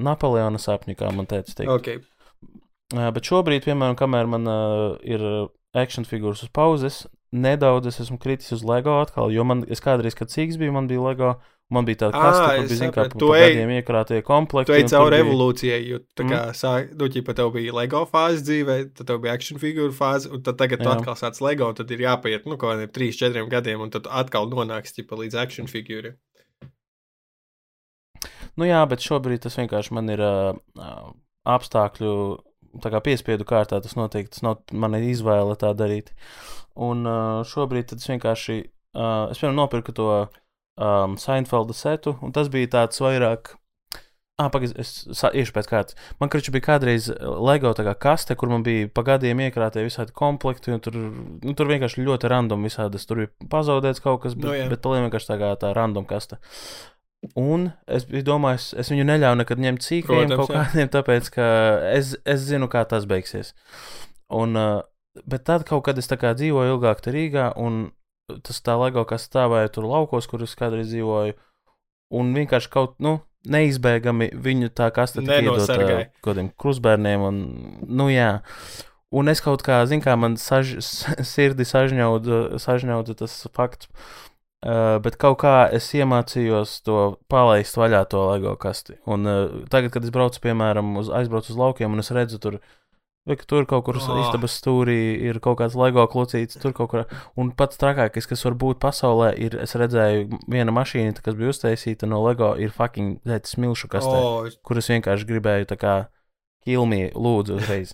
Napoleona 0.00 0.56
sapņu, 0.56 0.96
kā 0.96 1.10
man 1.12 1.28
teica. 1.28 1.52
Teikt. 1.60 1.72
Ok, 1.76 1.94
Uh, 2.94 3.08
bet 3.16 3.24
šobrīd, 3.26 3.64
piemēram, 3.64 3.96
kamēr 3.98 4.26
man 4.28 4.44
uh, 4.46 4.98
ir 5.02 5.22
action 5.74 6.04
figūras 6.06 6.42
uz 6.44 6.50
pauzes, 6.54 6.98
nedaudz 7.34 7.88
es 7.90 7.98
esmu 8.04 8.16
kritis 8.22 8.52
uz 8.54 8.62
LEGO 8.64 9.00
atkal, 9.02 9.32
jo 9.34 9.42
man, 9.44 9.64
es 9.68 9.82
kādreiz, 9.82 10.14
kad 10.14 10.30
cīks 10.30 10.56
biju, 10.60 10.72
man 10.76 10.86
bija 10.90 11.02
LEGO, 11.02 11.32
man 11.74 11.86
bija 11.88 12.04
tāda 12.04 12.20
kaste, 12.20 12.44
kur 12.44 12.66
bija, 12.68 12.76
zin, 12.78 12.90
kā 12.94 13.04
sapratu. 13.08 13.18
pa, 13.18 13.18
Tu 13.18 13.28
ej- 13.40 13.72
iekrātie 13.82 14.20
komplekti. 14.22 14.70
tu 14.70 14.76
ej 14.78 14.84
cauri 14.92 15.16
bija- 15.18 15.24
evolūcijai, 15.26 15.80
jo 15.88 15.98
tā 16.14 16.24
Mm. 16.24 16.30
kā 16.30 16.42
sāk, 16.60 16.92
nu, 17.00 17.08
ķipa, 17.08 17.34
tev 17.34 17.50
bija 17.56 17.72
LEGO 17.74 18.04
fāze 18.12 18.44
dzīvē, 18.46 18.76
tad 18.94 19.06
tev 19.08 19.18
bija 19.24 19.32
action 19.34 19.58
figūra 19.58 19.92
fāze, 19.92 20.30
un 20.32 20.42
tad 20.42 20.58
tagad 20.58 20.78
tu 20.78 20.88
Jā. 20.88 20.96
atkal 21.00 21.14
sāc 21.18 21.40
LEGO, 21.40 21.72
tad 21.74 21.90
ir 21.90 21.98
jāpaiet, 22.06 22.46
nu, 22.46 22.56
kaut 22.56 22.76
kādiem 22.76 22.92
3, 22.92 23.10
4 23.12 23.48
gadiem, 23.50 23.80
un 23.80 23.90
tad 23.90 24.04
tu 24.04 24.10
atkal 24.10 24.46
nonāks, 24.48 24.94
ķipa, 24.94 25.18
līdz 25.18 25.34
action 25.34 25.66
figūriem. 25.66 26.14
Nu 28.56 28.64
jā, 28.68 28.86
bet 28.88 29.00
šobrīd 29.02 29.40
tas 29.44 29.56
vienkārši 29.58 29.90
man 29.96 30.08
ir 30.14 30.20
uh, 30.20 30.54
apstākļu, 31.46 32.12
tā 32.82 32.92
kā 32.94 33.02
piespiedu 33.04 33.46
kārtā 33.48 33.80
tas 33.82 33.96
notiek, 33.98 34.30
tas 34.32 34.44
nav 34.46 34.62
mana 34.72 35.02
izvēle 35.04 35.56
tā 35.60 35.74
darīt. 35.76 36.12
Un 36.74 37.04
uh, 37.06 37.42
šobrīd 37.46 37.92
tad 37.92 38.02
es 38.02 38.08
vienkārši, 38.10 38.56
uh, 38.98 39.28
es 39.30 39.38
piemēram 39.38 39.60
nopirku 39.60 39.94
to 39.94 40.08
um, 40.18 41.18
Seinfelda 41.20 41.76
setu, 41.76 42.16
un 42.22 42.34
tas 42.34 42.50
bija 42.52 42.72
tāds 42.78 43.02
vairāk. 43.02 43.54
Ah, 44.34 44.48
pagaidi, 44.50 44.74
es 44.82 45.04
iešu 45.06 45.54
pēc 45.54 45.68
kārtas. 45.70 45.94
Man 46.18 46.26
krāšņi 46.26 46.50
bija 46.56 46.64
kādreiz 46.66 47.04
LEGO 47.22 47.70
kā 47.76 47.92
kaste, 48.02 48.34
kur 48.34 48.50
man 48.50 48.64
bija 48.66 48.88
pa 48.90 49.04
gadiem 49.06 49.44
iekrātie 49.44 49.84
visādi 49.86 50.10
komplekti, 50.10 50.72
un 50.74 50.82
tur, 50.82 50.96
nu, 50.98 51.54
tur 51.54 51.70
vienkārši 51.70 52.02
ļoti 52.02 52.32
random 52.32 52.66
visādas. 52.66 53.06
Tur 53.06 53.22
bija 53.22 53.30
pazaudēts 53.52 54.02
kaut 54.02 54.24
kas, 54.24 54.34
bet, 54.34 54.48
Nu, 54.48 54.56
jā. 54.58 54.66
bet 54.72 54.82
paliek 54.82 55.06
vienkārši 55.06 55.30
tā 55.30 55.38
kā 55.38 55.52
tā 55.62 55.70
random 55.78 56.08
kaste. 56.10 56.40
Un 57.38 57.70
es 57.88 58.04
biju 58.08 58.26
domājis, 58.26 58.72
es 58.80 58.90
viņu 58.92 59.06
neļauju 59.08 59.40
nekad 59.40 59.62
ņemt 59.64 59.86
Protams, 60.04 60.34
kaut 60.40 60.52
kādiem, 60.52 60.90
tāpēc 60.92 61.30
ka 61.32 61.46
es, 61.94 62.14
es 62.28 62.44
zinu, 62.44 62.68
kā 62.72 62.84
tas 62.88 63.06
beigsies. 63.08 63.54
Un, 64.34 64.58
bet 65.24 65.44
tad 65.48 65.64
kaut 65.68 65.86
kad 65.88 65.98
es 66.00 66.10
kā 66.10 66.34
dzīvoju 66.36 66.76
ilgāk 66.76 67.04
Rīgā, 67.06 67.52
un 67.56 67.92
tas 68.44 68.60
tā 68.64 68.76
LEGO, 68.80 69.04
kas 69.08 69.28
stāvēja 69.28 69.72
tur 69.72 69.88
laukos, 69.88 70.28
kur 70.28 70.42
es 70.44 70.56
kādreiz 70.58 70.90
dzīvoju, 70.92 71.36
un 72.14 72.34
vienkārši 72.36 72.72
kaut, 72.72 72.96
nu, 73.04 73.18
neizbēgami 73.44 74.30
viņu 74.40 74.72
tā 74.76 74.88
kā 74.94 75.04
Nenosargāja. 75.20 76.08
kaut 76.20 76.30
kādiem 76.30 76.50
krustbērniem, 76.60 77.24
un, 77.28 77.40
nu, 77.88 78.08
jā. 78.12 78.40
Un 79.14 79.30
es 79.30 79.42
kaut 79.44 79.62
kā, 79.62 79.78
zinu, 79.86 80.02
kā 80.02 80.16
man 80.18 80.38
saž, 80.40 80.78
sirdi 81.34 81.66
sažņauda, 81.68 82.58
sažņauda 82.62 83.18
tas 83.20 83.36
fakts. 83.54 83.90
Uh, 84.64 84.96
bet 85.04 85.18
kaut 85.20 85.42
kā 85.42 85.66
es 85.76 85.90
iemācījos 85.92 86.78
to 86.86 87.00
palaist 87.28 87.76
vaļā, 87.76 87.98
to 88.08 88.22
LEGO 88.30 88.54
kasti. 88.56 88.94
Un 89.04 89.28
uh, 89.28 89.58
tagad, 89.68 89.92
kad 89.92 90.06
es 90.06 90.12
braucu, 90.14 90.40
piemēram, 90.40 90.94
uz, 91.02 91.10
aizbraucu 91.12 91.52
uz 91.52 91.58
laukiem, 91.60 91.92
un 91.92 92.00
es 92.00 92.08
redzu, 92.16 92.38
tur, 92.40 92.56
ka 93.28 93.44
tur 93.44 93.66
kaut 93.68 93.84
kur 93.84 93.98
Oh. 94.00 94.22
istabas 94.22 94.56
stūrī 94.56 94.96
ir 95.28 95.40
kaut 95.44 95.58
kāds 95.60 95.76
LEGO 95.76 96.06
klucītis, 96.08 96.56
tur 96.62 96.72
kaut 96.72 96.88
kur. 96.94 97.04
Un 97.36 97.50
pats 97.52 97.76
trakākais, 97.76 98.28
kas 98.30 98.44
var 98.48 98.56
būt 98.56 98.80
pasaulē, 98.80 99.34
ir, 99.36 99.58
es 99.60 99.76
redzēju, 99.76 100.40
viena 100.48 100.72
mašīna, 100.72 101.20
kas 101.20 101.36
bija 101.36 101.52
uztaisīta 101.52 102.08
no 102.08 102.22
LEGO, 102.24 102.54
ir 102.56 102.72
fucking 102.72 103.20
smilšu 103.24 103.92
kastē, 103.92 104.16
oh. 104.16 104.48
O, 104.48 104.54
kur 104.64 104.80
es 104.80 104.88
vienkārši 104.88 105.28
gribēju 105.28 105.68
tā 105.74 105.76
kā 105.76 105.94
kilmī 106.64 107.10
lūdzu 107.12 107.60
uzreiz. 107.60 107.92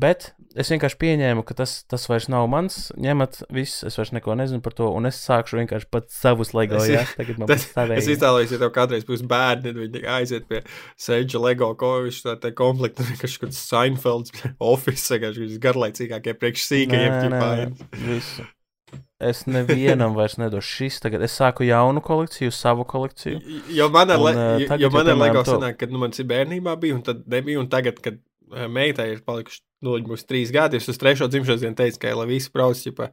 Bet 0.00 0.32
es 0.58 0.70
vienkārši 0.72 0.96
pieņēmu, 0.98 1.44
ka 1.46 1.54
tas, 1.54 1.84
tas 1.86 2.08
vairs 2.10 2.26
nav 2.32 2.48
mans. 2.50 2.88
Ņemat, 2.98 3.44
viss, 3.54 3.84
es 3.86 3.94
vairs 3.98 4.10
neko 4.16 4.34
nezinu 4.38 4.58
par 4.64 4.74
to, 4.74 4.88
un 4.90 5.06
es 5.06 5.20
sākšu 5.22 5.60
vienkārši 5.60 5.86
pats 5.94 6.16
savus 6.18 6.50
LEGO. 6.54 6.80
Es- 6.82 6.90
Jā, 6.90 7.04
tagad 7.14 7.38
man 7.38 7.46
Tas, 7.52 7.62
pastāvēja. 7.68 8.00
es 8.02 8.08
iztēlojos, 8.16 8.54
ja 8.56 8.58
tev 8.64 8.72
kādreiz 8.74 9.06
būs 9.06 9.22
bērni, 9.30 9.62
tad 9.68 9.78
viņi 9.78 10.02
aiziet 10.16 10.48
pie 10.50 10.64
Seidža 10.98 11.38
Lego, 11.44 11.70
ko 11.78 11.92
viņš 12.08 12.18
tā 12.26 12.34
te 12.42 12.50
konflikta, 12.58 13.06
kas 13.22 13.36
kaut 13.38 13.52
kāds 13.52 13.62
Seinfelds 13.70 14.34
office, 14.74 15.06
vienkārši 15.14 15.44
viņš 15.46 15.62
garlaicīgākie 15.68 16.34
priekš 16.42 16.66
sīkajiem 16.72 17.16
ķipājiem. 17.28 17.78
Es 19.24 19.44
nevienam 19.48 20.12
vairs 20.18 20.34
nedošu 20.42 20.74
šis. 20.82 20.98
Tagad 21.00 21.22
es 21.24 21.32
sāku 21.38 21.64
jaunu 21.64 22.02
kolekciju, 22.04 22.50
savu 22.52 22.84
kolekciju. 22.84 23.38
Jo 23.72 23.86
man 23.94 24.10
ar, 24.10 24.18
Un, 24.20 24.26
le, 24.26 24.34
eh, 24.66 24.74
jo, 24.82 24.90
man 24.92 25.08
ar 25.08 25.16
Lego 25.22 25.42
to- 25.46 25.54
sanāk, 25.56 25.78
kad 25.80 25.94
nu, 25.94 26.02
man 26.02 26.12
ir 26.18 26.26
bērnībā 26.28 26.74
bija, 26.82 26.98
un 26.98 27.02
tad 27.06 27.22
nebija, 27.30 27.62
un 27.62 27.70
tagad, 27.72 28.02
kad 28.04 28.18
eh, 28.18 28.66
meitai 28.68 29.06
ir 29.14 29.22
palikuši, 29.26 29.62
nu, 29.84 29.94
viņa 29.98 30.10
būs 30.10 30.26
trīs 30.28 30.52
gadi, 30.54 30.80
es 30.80 30.88
uz 30.90 30.98
trešo 31.00 31.28
dzimšanas 31.30 31.62
dienu 31.62 31.78
teicu, 31.78 32.00
ka 32.02 32.12
lai 32.16 32.26
visi 32.30 32.52
brauc, 32.54 32.80
ķipa, 32.80 33.10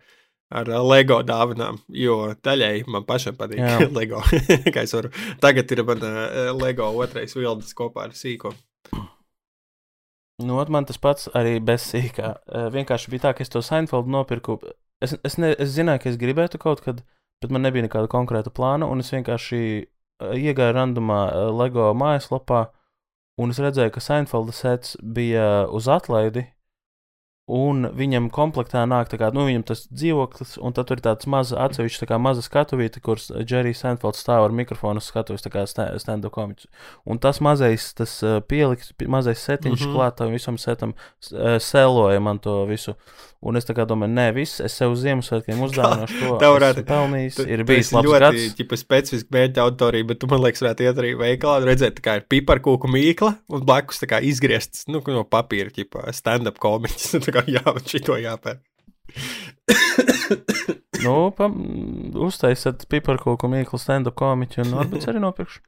ar 0.52 0.72
eh, 0.72 0.82
Lego 0.84 1.22
dāvanām, 1.26 1.80
jo 1.96 2.18
daļai 2.44 2.84
man 2.92 3.06
pašam 3.08 3.38
patīk 3.40 3.62
Jā. 3.62 3.78
Lego. 3.98 4.22
Kā 4.74 4.86
es 4.86 4.96
varu. 4.96 5.14
Tagad 5.44 5.72
ir 5.72 5.84
man 5.88 6.04
uh, 6.06 6.52
Lego 6.58 6.92
otrais 7.04 7.36
vilnis 7.38 7.76
kopā 7.78 8.10
ar 8.10 8.18
sīko. 8.18 8.54
Nu, 10.42 10.58
man 10.74 10.88
tas 10.90 10.98
pats 10.98 11.30
arī 11.38 11.60
bez 11.64 11.86
sīkā. 11.92 12.36
Eh, 12.50 12.68
Vienkārši 12.74 13.14
bija 13.14 13.28
tā, 13.28 13.36
ka 13.38 13.46
es 13.46 13.54
to 13.54 13.62
Seinfeldu 13.66 14.12
nopirku. 14.12 14.60
Es, 15.02 15.16
es, 15.26 15.38
ne, 15.42 15.54
es 15.54 15.74
zināju, 15.76 16.04
ka 16.04 16.12
es 16.12 16.20
gribētu 16.22 16.62
kaut 16.62 16.82
kad, 16.86 17.04
bet 17.42 17.54
man 17.54 17.66
nebija 17.66 17.86
nekāda 17.86 18.10
konkrēta 18.10 18.54
plāna. 18.54 18.90
Un 18.90 19.04
es 19.04 19.12
vienkārši 19.14 19.62
iegāju 20.22 20.76
randumā 20.78 21.22
LEGO 21.58 21.92
mājaslapā, 21.98 22.68
un 23.42 23.54
es 23.54 23.62
redzēju, 23.62 23.94
ka 23.96 24.04
Seinfelda 24.04 24.54
sets 24.54 24.98
bija 25.02 25.68
uz 25.74 25.90
atlaidi. 25.90 26.46
Un 27.52 27.84
viņam 28.00 28.30
komplektā 28.32 28.86
nāk, 28.88 29.10
tā 29.12 29.18
kā, 29.20 29.28
nu, 29.36 29.44
viņam 29.50 29.64
tas 29.68 29.82
dzīvoklis, 29.92 30.54
un 30.64 30.72
tad 30.78 30.88
tur 30.88 31.02
ir 31.02 31.04
tāds 31.04 31.28
mazs 31.28 31.52
atsevišķs, 31.52 32.00
tā 32.04 32.08
kā 32.08 32.20
maza 32.22 32.44
skatuvīte, 32.46 33.02
kur 33.04 33.20
Džerijs 33.20 33.82
Seinfelds 33.84 34.22
stāv 34.24 34.46
ar 34.46 34.56
mikrofonu 34.56 35.04
skatuves, 35.04 35.44
tā 35.44 35.52
kā 35.52 35.66
sta- 35.68 35.90
stand-up 36.00 36.32
komiķis. 36.38 36.70
Un 37.12 37.20
tas 37.20 37.42
mazais, 37.44 37.90
tas 37.98 38.14
uh, 38.24 38.38
pielikt, 38.40 38.94
pi- 38.96 39.10
mazais 39.12 39.44
setiņš 39.44 39.82
mm. 39.82 39.84
-hmm. 39.90 39.98
klāt 39.98 40.16
tam 40.22 40.32
visam 40.32 40.58
setam, 40.58 40.94
uh, 41.34 41.58
seloja 41.60 42.20
man 42.24 42.40
to 42.40 42.64
visu. 42.70 42.96
Un 43.42 43.58
es 43.58 43.66
tā 43.66 43.74
kā 43.74 43.88
domāju, 43.90 44.14
nē, 44.14 44.28
viss, 44.36 44.60
es 44.62 44.76
sev 44.78 44.94
Ziemassvētkiem 44.96 45.60
uzdāvināšu 45.66 46.20
to. 46.22 46.38
tev 46.38 46.56
varētu- 46.60 46.84
pelnījis, 46.86 47.36
Tu- 47.36 47.48
ir 47.50 47.64
bijis 47.66 47.92
labs 47.92 48.08
ļoti 48.08 48.20
gads. 48.20 48.56
ģipa, 48.60 48.78
specifiski 48.78 49.30
mērķa 49.34 49.64
auditorija, 49.66 50.08
bet 50.08 50.20
tu 50.20 50.28
man 50.28 50.40
liekas, 50.42 50.62
varētu 50.62 50.86
iet 50.86 50.98
arī 51.02 51.12
veikalā 51.18 51.58
un 51.58 51.68
redzēt, 51.68 51.98
tā 51.98 52.02
kā 52.06 52.16
ir 52.22 52.26
piparkūku 52.30 52.86
mīkla 52.88 53.32
un 53.50 53.66
blakus 53.66 53.98
tā 54.00 54.08
kā 54.08 54.22
izgriezts 54.22 54.86
nu, 54.88 55.02
no 55.08 55.24
papīra, 55.26 55.74
ģipa, 55.74 56.06
stand-up 56.14 56.60
komiķis. 56.62 57.18
jā, 57.56 57.64
man 57.66 57.84
šito 57.88 58.20
jāpērk. 58.22 58.64
Nu, 61.02 61.32
pa, 61.34 61.48
uztaisat 62.22 62.84
piparkoku 62.92 63.50
mīklu 63.50 63.80
stand-up 63.82 64.14
komiķu 64.20 64.62
un 64.62 64.76
varbūt 64.78 65.08
arī 65.10 65.22
nopirkšu. 65.24 65.64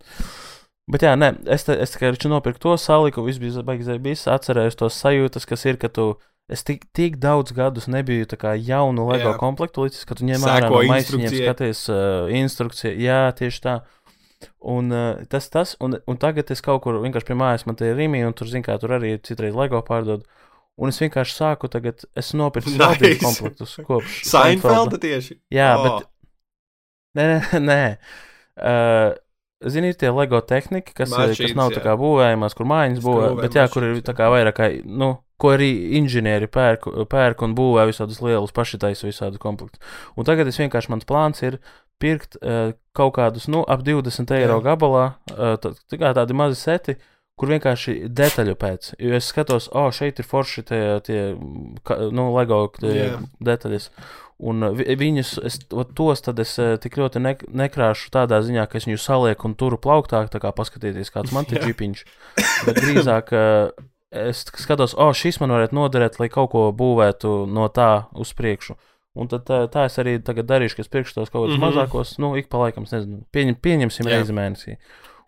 Bet 0.92 1.06
jā, 1.06 1.14
nē, 1.16 1.30
es, 1.56 1.64
te, 1.64 1.76
es 1.80 1.96
tikai 1.96 2.12
nopirku 2.28 2.60
to 2.66 2.76
saliku, 2.78 3.24
viss 3.24 3.40
bija 3.42 3.64
bijis 4.04 4.28
atcerējos 4.28 4.78
tos 4.82 5.00
sajūtas, 5.00 5.48
kas 5.48 5.64
ir, 5.70 5.80
ka 5.80 5.88
tu, 5.88 6.10
es 6.52 6.66
tik, 6.68 6.84
tik 6.92 7.18
daudz 7.24 7.56
gadus 7.56 7.88
nebiju 7.88 8.28
tā 8.28 8.38
kā 8.40 8.52
jaunu 8.60 9.08
LEGO 9.08 9.32
Jā. 9.32 9.40
komplektu 9.40 9.88
līdz, 9.88 10.02
ka 10.10 10.18
tu 10.20 10.28
ņem 10.28 10.44
ārā 10.44 10.68
no 10.68 10.84
maisiņiem, 10.92 11.38
skaties 11.40 11.86
uh, 11.94 12.28
instrukciju, 12.36 12.94
jā, 13.00 13.22
tieši 13.40 13.64
tā. 13.64 13.78
Un 14.60 14.92
uh, 14.92 15.24
tas, 15.32 15.48
tas, 15.48 15.78
un, 15.80 15.96
un 16.04 16.20
tagad 16.20 16.52
es 16.52 16.62
kaut 16.64 16.84
kur 16.84 17.00
vienkārši 17.00 17.32
pie 17.32 17.40
mājas, 17.40 17.64
man 17.66 17.80
te 17.80 17.88
ir 17.88 17.96
rīmi, 17.96 18.26
un 18.28 18.36
tur, 18.36 18.52
zin 18.52 18.66
kā, 18.66 18.76
tur 18.82 18.98
arī 19.00 19.16
citreiz 19.24 19.56
LEGO 19.56 19.80
pārdod. 19.88 20.28
Un 20.82 20.90
es 20.90 20.98
vienkārši 21.02 21.36
sāku 21.38 21.70
tagad, 21.70 22.06
es 22.18 22.32
nopirku 22.34 22.72
Nice. 22.74 22.98
divus 23.02 23.22
komplektus 23.22 23.76
kopš 23.86 24.22
Seinfelda 24.32 24.98
tieši. 25.02 25.38
Jā, 25.54 25.74
O. 25.78 25.84
bet. 25.84 26.08
Nē, 27.18 27.28
nē, 27.30 27.60
nē. 27.70 27.82
Uh, 28.58 29.14
Zini, 29.64 29.94
ir 29.94 29.96
tie 29.96 30.10
LEGO 30.12 30.42
tehnika, 30.44 30.92
kas, 30.92 31.14
eh, 31.16 31.36
kas 31.40 31.54
nav 31.56 31.72
jā. 31.72 31.78
tā 31.78 31.84
kā 31.86 31.94
būvējamas, 32.00 32.56
kur 32.58 32.68
mājiņas 32.68 33.04
būvē, 33.06 33.30
bet 33.40 33.56
jā, 33.56 33.64
kur 33.72 33.86
ir 33.88 34.02
tā 34.04 34.12
kā 34.18 34.28
vairāk, 34.34 34.60
nu, 34.84 35.14
ko 35.40 35.54
arī 35.56 35.70
inženieri 36.00 36.50
pērk, 36.52 36.90
pērk 37.12 37.46
un 37.48 37.54
būvē 37.56 37.86
visādus 37.88 38.20
lielus 38.24 38.52
pašitaisa 38.56 39.08
visādus 39.08 39.40
komplektus. 39.40 39.80
Un 40.20 40.28
tagad 40.28 40.52
es 40.52 40.60
vienkārši, 40.60 40.92
mans 40.92 41.08
plāns 41.08 41.40
ir 41.48 41.62
pirkt 42.04 42.36
uh, 42.42 42.74
kaut 42.98 43.16
kādus, 43.16 43.48
nu, 43.48 43.64
ap 43.64 43.86
20 43.88 44.36
eiro 44.36 44.60
Jā. 44.60 44.66
gabalā, 44.68 45.06
uh, 45.32 45.56
tā, 45.64 45.72
tā 45.88 46.00
kā 46.02 46.12
tādi 46.18 46.36
mazi 46.36 46.60
seti, 46.60 46.98
kur 47.40 47.50
vienkārši 47.54 47.96
detaļu 48.14 48.56
pēc. 48.60 48.92
Jo 49.02 49.16
es 49.18 49.30
skatos, 49.32 49.70
o, 49.72 49.88
oh, 49.88 49.94
šeit 49.96 50.22
ir 50.22 50.28
forši 50.28 50.66
tie, 50.70 50.82
tie 51.06 51.22
nu, 52.14 52.28
LEGO 52.36 52.60
Jā. 52.84 53.18
detaļas. 53.44 53.90
Un 54.44 54.66
uh, 54.66 54.76
vi- 54.76 54.98
viņus, 55.00 55.34
es, 55.46 55.60
tos 55.96 56.24
tad 56.26 56.42
es 56.44 56.54
uh, 56.62 56.76
tik 56.82 56.98
ļoti 57.00 57.22
ne, 57.24 57.36
nekrāšu 57.64 58.12
tādā 58.14 58.42
ziņā, 58.44 58.68
ka 58.70 58.78
es 58.80 58.88
viņu 58.90 59.02
salieku 59.02 59.50
un 59.50 59.58
turu 59.58 59.80
plauktā, 59.82 60.26
tā 60.30 60.42
kā 60.44 60.52
paskatīties, 60.56 61.14
kāds 61.14 61.34
man 61.36 61.48
te 61.50 61.58
Jā. 61.58 61.66
čipiņš. 61.68 62.06
Bet 62.68 62.82
drīzāk 62.82 63.34
uh, 63.38 63.86
es 64.14 64.44
skatos, 64.62 64.98
oh, 65.00 65.14
šis 65.18 65.40
man 65.42 65.54
varētu 65.56 65.78
noderēt, 65.78 66.20
lai 66.22 66.30
kaut 66.34 66.52
ko 66.54 66.68
būvētu 66.76 67.44
no 67.50 67.70
tā 67.74 68.10
uz 68.20 68.34
priekšu. 68.38 68.78
Un 69.14 69.30
tad 69.30 69.46
tā, 69.46 69.64
tā 69.70 69.86
es 69.86 69.98
arī 70.02 70.18
tagad 70.26 70.48
darīšu, 70.50 70.78
ka 70.78 70.86
es 70.86 70.90
pirkšu 70.90 71.20
tos 71.20 71.30
kaut 71.30 71.44
kādus 71.46 71.58
mm. 71.58 71.62
-hmm. 71.62 71.70
mazākos, 71.70 72.18
nu, 72.18 72.34
ik 72.38 72.50
pa 72.50 72.66
laikam, 72.66 72.86
nezinu, 72.90 73.22
pieņem, 73.34 73.58
pieņemsim 73.62 74.10
Jā. 74.10 74.16
reizi 74.18 74.34
mēnesī. 74.34 74.78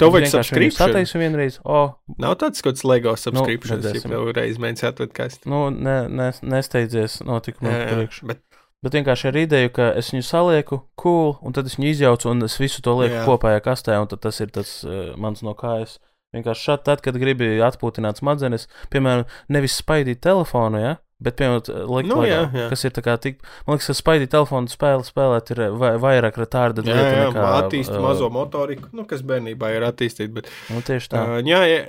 Tev 0.01 0.11
vajag 0.11 0.31
subscription. 0.33 0.89
Sataisu 0.89 1.21
vienreiz, 1.21 1.59
o, 1.63 1.77
oh, 1.77 2.17
Nav 2.21 2.35
tāds 2.41 2.63
kāds 2.65 2.83
LEGO 2.83 3.15
subscription, 3.19 3.79
nu, 3.79 3.93
ja 3.95 4.01
tev 4.03 4.31
reiz 4.35 4.59
mēnesī 4.59 4.89
atved 4.89 5.13
kāds. 5.15 5.39
nu, 5.47 5.69
ne, 5.71 6.01
ne, 6.11 6.31
nesteidzies 6.43 7.21
jā, 7.23 7.85
priekšu. 7.93 8.27
bet 8.31 8.43
Bet 8.85 8.93
vienkārši 8.93 9.31
ar 9.31 9.37
ideju, 9.39 9.69
ka 9.73 9.85
es 9.97 10.11
viņu 10.13 10.25
salieku, 10.27 10.77
cool, 11.01 11.31
un 11.41 11.55
tad 11.57 11.65
es 11.65 11.73
viņu 11.79 11.87
izjaucu, 11.89 12.27
un 12.29 12.45
es 12.45 12.59
visu 12.61 12.83
to 12.85 12.93
lieku 12.99 13.15
Jā. 13.15 13.23
kopējā 13.25 13.63
kastē, 13.65 13.95
un 13.97 14.11
tad 14.11 14.21
tas 14.21 14.37
ir 14.43 14.51
tas 14.53 14.73
uh, 14.85 15.15
mans 15.17 15.41
no 15.41 15.55
kājas. 15.57 15.95
Vienkārši 16.35 16.67
šādi, 16.67 16.83
tad, 16.85 17.01
kad 17.01 17.17
gribi 17.17 17.47
atpūtināt 17.65 18.19
smadzenes, 18.21 18.67
piemēram, 18.93 19.23
nevis 19.49 19.79
spaidīt 19.81 20.21
telefonu, 20.21 20.83
ja, 20.83 20.93
bet, 21.25 21.35
piemēram, 21.41 21.65
Nu, 21.85 21.97
Lego, 21.97 22.21
jā, 22.29 22.39
jā. 22.53 22.69
kas 22.71 22.85
ir 22.87 22.93
tā 22.95 23.03
kā 23.05 23.17
tik, 23.21 23.41
man 23.67 23.75
liekas, 23.75 23.89
ka 23.91 23.97
spaidīt 23.99 24.31
telefonu 24.33 24.71
spēli 24.71 25.05
spēlēt 25.09 25.51
ir 25.55 25.63
vai, 25.81 25.91
vairāk 26.01 26.39
retārda 26.45 26.85
jā, 26.85 26.93
lieta 26.95 27.11
jā, 27.17 27.27
nekā. 27.33 27.45
attīst 27.65 27.91
ā, 27.93 27.99
mazo 28.03 28.29
motoriku, 28.33 28.89
nu, 28.95 29.03
kas 29.09 29.25
bērnībā 29.27 29.73
ir 29.75 29.89
attīstīta. 29.91 30.33
Bet, 30.39 30.49
Nu, 30.71 30.81
tieši 30.85 31.11
tā. 31.11 31.27
uh, 31.27 31.37
jā, 31.45 31.61
jā, 31.73 31.83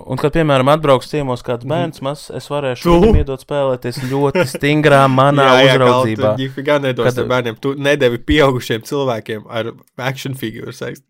Un, 0.00 0.16
kad, 0.16 0.30
piemēram, 0.32 0.68
atbrauks 0.70 1.08
ciemos 1.10 1.42
kāds 1.44 1.66
bērns, 1.68 1.98
mas, 2.06 2.20
es 2.32 2.46
varēšu 2.48 2.92
viņam 2.94 3.16
iedot 3.20 3.42
spēlēties 3.42 3.98
ļoti 4.08 4.44
stingrā 4.48 5.00
manā 5.10 5.48
jā, 5.58 5.64
jā, 5.66 5.72
uzraudzībā. 5.74 6.30
Jā, 6.38 6.62
gan 6.64 6.86
nedos 6.86 7.08
Kad- 7.10 7.18
kad... 7.18 7.28
bērniem. 7.32 7.58
Tu 7.60 7.72
nedevi 7.74 8.20
pieaugušiem 8.30 8.86
cilvēkiem 8.86 9.48
ar 9.50 9.72
action 9.98 10.38
figūru 10.38 10.72
saistību. 10.72 11.04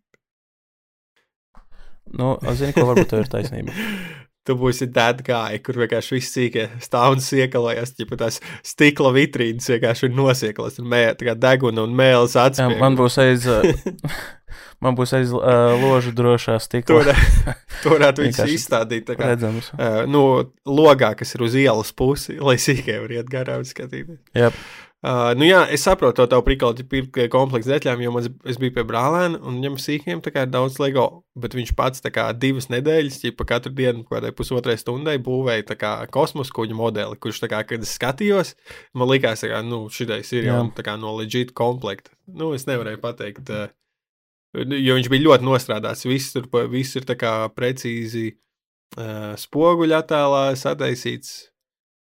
Nu, 2.19 2.33
zini, 2.59 2.73
ko 2.75 2.89
varbūt 2.89 3.13
tev 3.13 3.21
ir 3.23 3.29
taisnība. 3.31 3.77
Tu 4.49 4.57
būsi 4.57 4.89
tāda 4.89 5.21
gāja, 5.25 5.59
kur 5.61 5.77
vienkārši 5.83 6.17
viss 6.17 6.33
sīkie 6.33 6.63
stāv 6.81 7.17
un 7.17 7.21
siekalojas, 7.21 7.93
ja 8.01 8.07
tās 8.17 8.39
stikla 8.65 9.13
vitrīnas 9.13 9.69
vienkārši 9.69 10.09
ir 10.09 10.15
nosieklas, 10.17 10.79
un 10.81 10.89
mē, 10.89 11.03
tā 11.21 11.29
kā 11.29 11.35
deguna 11.37 11.85
un 11.85 11.93
mēlis 11.97 12.39
atspēj. 12.41 12.79
man 12.81 12.97
būs 12.97 13.19
aiz, 13.21 13.45
man 14.85 14.97
būs 14.97 15.13
aiz 15.19 15.35
uh, 15.37 15.77
ložu 15.83 16.15
drošā 16.17 16.57
stikla. 16.65 17.03
Tur, 17.05 17.53
tur 17.83 17.97
varētu 17.99 18.25
viņus 18.25 18.55
izstādīt, 18.57 19.05
tā 19.11 19.19
kā, 19.21 19.29
Redzams. 19.35 19.75
uh, 19.77 20.03
nu, 20.09 20.25
logā, 20.65 21.13
kas 21.21 21.37
ir 21.37 21.45
uz 21.45 21.59
ielas 21.61 21.93
pusi, 21.93 22.41
lai 22.41 22.57
sīkie 22.57 22.97
var 23.03 23.13
iet 23.21 23.29
garām 23.29 23.69
skatīties. 23.69 24.23
Jā, 24.41 24.49
Uh, 25.01 25.31
nu 25.33 25.47
jā, 25.47 25.63
es 25.73 25.81
saprotu 25.87 26.19
to 26.19 26.27
tavu 26.29 26.43
prikolu, 26.45 26.85
pirkt 26.85 27.17
kompleksu 27.33 27.71
detaļām, 27.71 28.03
jo 28.05 28.11
man, 28.13 28.27
es 28.45 28.59
biju 28.61 28.75
pie 28.77 28.83
brālēna 28.85 29.39
un 29.41 29.57
viņam 29.57 29.79
sīkiem 29.81 30.21
ir 30.21 30.51
daudz 30.53 30.77
LEGO, 30.77 31.07
bet 31.41 31.57
viņš 31.57 31.73
pats 31.79 32.05
kā 32.13 32.27
divas 32.37 32.69
nedēļas, 32.69 33.17
ja 33.25 33.33
pa 33.33 33.47
katru 33.49 33.73
dienu, 33.73 34.05
kādai 34.05 34.35
pusotrai 34.37 34.77
stundai 34.77 35.17
būvēja 35.17 35.73
kā 35.81 35.95
kosmosa 36.13 36.53
kuģa 36.53 36.77
modeli, 36.77 37.17
kurš 37.17 37.41
kā, 37.49 37.63
kad 37.65 37.81
es 37.81 37.95
skatījos, 37.97 38.53
man 38.93 39.09
likās, 39.09 39.41
ka, 39.41 39.63
nu, 39.65 39.87
šitais 39.89 40.35
ir 40.37 40.51
jau 40.51 40.61
kā 40.77 40.99
no 41.01 41.15
legit 41.17 41.55
komplekta. 41.57 42.13
Nu, 42.29 42.53
es 42.53 42.69
nevarēju 42.69 43.01
pateikt, 43.01 43.49
uh, 43.49 43.73
jo 44.53 45.01
viņš 45.01 45.09
bija 45.09 45.31
ļoti 45.31 45.49
nostrādāts, 45.49 46.05
viss 46.05 46.37
tur, 46.37 46.45
viss 46.69 47.01
ir 47.01 47.09
precīzi 47.57 48.35
uh, 49.01 49.33
spoguļa 49.33 50.05
attēlā 50.05 50.45
sataisīts 50.61 51.50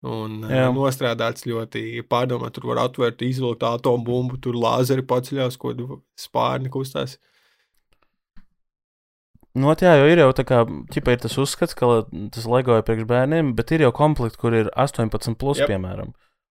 Un 0.07 0.45
Jā. 0.47 0.69
nostrādāts 0.71 1.43
ļoti 1.43 2.05
pārdomāts. 2.07 2.55
Tur 2.55 2.69
var 2.71 2.85
atvērt, 2.85 3.23
izvilkt 3.25 3.65
atomu 3.67 4.05
bumbu, 4.07 4.37
tur 4.39 4.55
lāzeri 4.55 5.03
paceļās, 5.03 5.57
ko 5.59 5.73
spārni 6.15 6.71
kustās. 6.71 7.17
Nu, 9.59 9.73
jā, 9.73 9.97
jau 9.99 10.07
ir 10.07 10.21
jau 10.21 10.29
tā 10.37 10.45
kā, 10.47 10.61
ķipa 10.93 11.15
ir 11.15 11.21
tas 11.25 11.35
uzskats, 11.41 11.75
ka 11.75 12.05
tas 12.31 12.47
LEGO 12.47 12.79
ir 12.79 12.87
priekš 12.87 13.09
bērniem, 13.09 13.51
bet 13.57 13.73
ir 13.75 13.83
jau 13.83 13.91
komplekti, 13.91 14.39
kur 14.39 14.55
ir 14.55 14.71
18, 14.77 15.35
plus, 15.41 15.59
yep. 15.59 15.73
piemēram. 15.73 16.13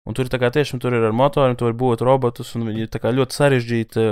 Un 0.07 0.15
tur, 0.15 0.27
kā, 0.27 0.51
tiešām 0.51 0.79
tur 0.83 0.95
ir 0.95 1.03
ar 1.07 1.15
motoriem, 1.15 1.57
tur 1.59 1.71
ir 1.71 1.77
būt 1.79 2.03
robotus, 2.05 2.53
un 2.55 2.67
viņi 2.69 2.87
ir 2.87 3.07
ļoti 3.19 3.37
sarežģīti 3.39 4.07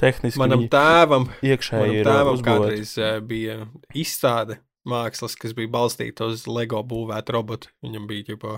tehniski. 0.00 0.40
Manam 0.40 0.64
tēvam, 0.72 1.28
iekšēji 1.44 2.04
manam 2.04 2.08
tēvam 2.08 2.44
kādreiz 2.46 2.96
bija 3.28 3.62
izstāde 3.96 4.60
mākslas, 4.88 5.36
kas 5.38 5.54
bija 5.56 5.70
balstīta 5.72 6.28
uz 6.30 6.46
LEGO 6.50 6.82
būvētu 6.88 7.34
robotu. 7.36 7.70
Viņam 7.84 8.08
bija 8.10 8.34
jau 8.34 8.56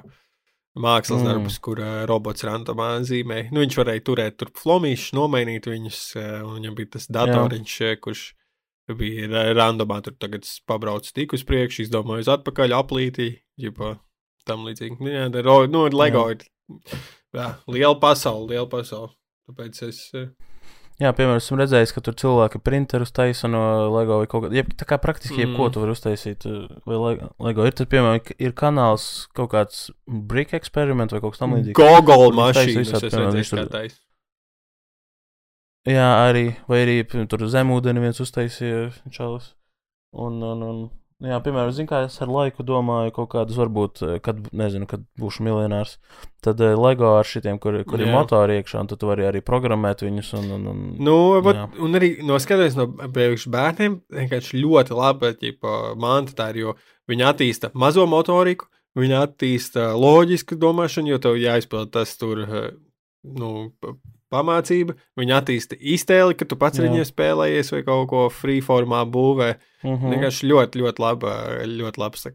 mākslas 0.74 1.22
mm. 1.22 1.28
darbs, 1.28 1.58
kur 1.62 1.80
uh, 1.82 2.04
robots 2.10 2.46
randomā 2.46 2.88
zīmē. 3.06 3.48
Nu, 3.54 3.62
viņš 3.62 3.76
varēja 3.80 4.04
turēt 4.06 4.38
tur 4.40 4.50
flomīšus, 4.58 5.12
nomainīt 5.16 5.68
viņus, 5.70 6.00
uh, 6.18 6.30
un 6.46 6.58
viņam 6.58 6.78
bija 6.78 6.94
tas 6.96 7.06
datoriņš, 7.14 7.76
Jā. 7.84 7.98
kurš 8.04 8.24
bija 8.98 9.44
randomā. 9.54 10.00
Tur 10.04 10.16
tagad 10.20 10.48
pabraucu 10.68 11.14
tik 11.14 11.36
uz 11.36 11.44
priekšu, 11.46 11.84
izdomāju 11.86 12.26
uz 12.26 12.32
atpakaļ 12.34 12.78
aplītī, 12.80 13.30
jau 13.60 13.94
tam 14.48 14.66
līdzīgi. 14.68 14.98
Nu, 15.00 15.12
jā, 15.12 15.28
nu, 15.72 15.86
LEGO 15.92 16.26
Jā. 16.30 16.34
ir 16.34 17.04
jā, 17.34 17.52
liela 17.70 17.94
pasaule, 18.00 18.50
liela 18.54 18.68
pasaule. 18.70 19.14
Tāpēc 19.48 19.86
es. 19.90 20.08
Uh, 20.16 20.32
Jā, 21.02 21.10
piemēram, 21.10 21.40
esmu 21.40 21.56
redzējis, 21.58 21.90
ka 21.90 22.00
tur 22.06 22.14
cilvēki 22.20 22.60
printerus 22.62 23.10
taisa 23.14 23.48
no 23.50 23.60
LEGO 23.90 24.20
vai 24.20 24.28
kaut 24.30 24.44
kā 24.44 24.50
tāda. 24.52 24.76
Tā 24.78 24.86
kā 24.86 24.98
praktiski 25.02 25.40
jebko 25.42 25.66
mm. 25.66 25.72
tu 25.74 25.82
vari 25.82 25.94
uztaisīt. 25.96 26.46
Eh, 26.46 26.68
vai 26.86 27.00
LEGO 27.48 27.66
ir, 27.66 27.74
tad, 27.74 27.88
piemēram, 27.90 28.20
ir 28.38 28.54
kanāls 28.54 29.08
kaut 29.34 29.50
kāds 29.56 29.88
brick 30.06 30.54
eksperiments 30.54 31.16
vai 31.16 31.22
kaut 31.24 31.34
kas 31.34 31.42
tamlīdzīgs. 31.42 31.74
Google 31.80 32.30
mašīnas, 32.38 32.94
es 32.94 33.08
redzēju, 33.08 33.46
kā 33.58 33.66
taisa. 33.72 33.98
Jā, 35.90 36.06
arī, 36.30 36.46
vai 36.70 36.84
arī 36.86 37.00
tur 37.28 37.42
zemūdeni 37.50 38.00
viens 38.06 38.22
uztaisīja 38.22 38.86
čalis. 39.12 39.50
Un, 40.14 40.38
un, 40.46 40.62
un 40.62 40.78
Jā, 41.24 41.38
piemēram, 41.40 41.70
zinu, 41.72 41.88
kā 41.88 42.02
es 42.04 42.16
ar 42.20 42.28
laiku 42.28 42.64
domāju, 42.66 43.12
kaut 43.16 43.30
kādus, 43.32 43.56
varbūt, 43.56 44.02
eh, 44.04 44.16
kad, 44.24 44.40
nezinu, 44.52 44.88
kad 44.90 45.04
būšu 45.20 45.44
miljonārs. 45.46 45.96
Tad 46.44 46.60
uh, 46.60 46.74
LEGO 46.76 47.14
ar 47.16 47.28
šitiem, 47.28 47.56
kur, 47.62 47.78
kur 47.88 48.02
jā. 48.02 48.08
ir 48.08 48.12
motori 48.12 48.58
iekšā, 48.60 48.82
un 48.84 48.90
tad 48.90 49.00
tu 49.00 49.08
vari 49.08 49.24
arī 49.24 49.40
programmēt 49.44 50.04
viņus. 50.04 50.32
Un, 50.40 50.50
un, 50.58 50.66
un, 50.72 50.82
nu, 51.06 51.16
vat, 51.44 51.78
un 51.80 51.96
arī 51.96 52.10
noskatoties 52.26 52.76
no 52.76 52.88
priekš 52.92 53.46
bērniem, 53.54 53.96
vienkārši 54.12 54.60
ļoti 54.60 54.98
labi, 54.98 55.32
tā 56.36 56.50
ir, 56.52 56.60
jo 56.60 56.76
viņi 57.08 57.28
attīsta 57.30 57.72
mazo 57.72 58.04
motoriku, 58.10 58.68
viņi 58.98 59.16
attīsta 59.22 59.92
loģisku 59.96 60.58
domāšanu, 60.60 61.14
jo 61.14 61.22
tev 61.24 61.40
jāizpild 61.40 61.94
tas 61.94 62.12
tur, 62.20 62.44
eh, 62.44 62.68
nu, 63.40 63.70
pamācība, 64.34 64.98
viņa 65.20 65.40
attīsta 65.40 65.78
iztēli, 65.78 66.36
ka 66.38 66.48
tu 66.50 66.58
pats 66.60 66.82
ar 66.82 66.88
viņiem 66.88 67.08
spēlējies 67.08 67.72
vai 67.76 67.82
kaut 67.86 68.10
ko 68.10 68.28
freeformā 68.34 69.06
būvē. 69.06 69.54
Mm 69.84 69.96
-hmm. 69.96 70.14
Vienkārši 70.14 70.52
ļoti, 70.52 70.84
ļoti 70.84 71.04
laba, 71.06 71.34
ļoti 71.64 72.02
labs. 72.02 72.26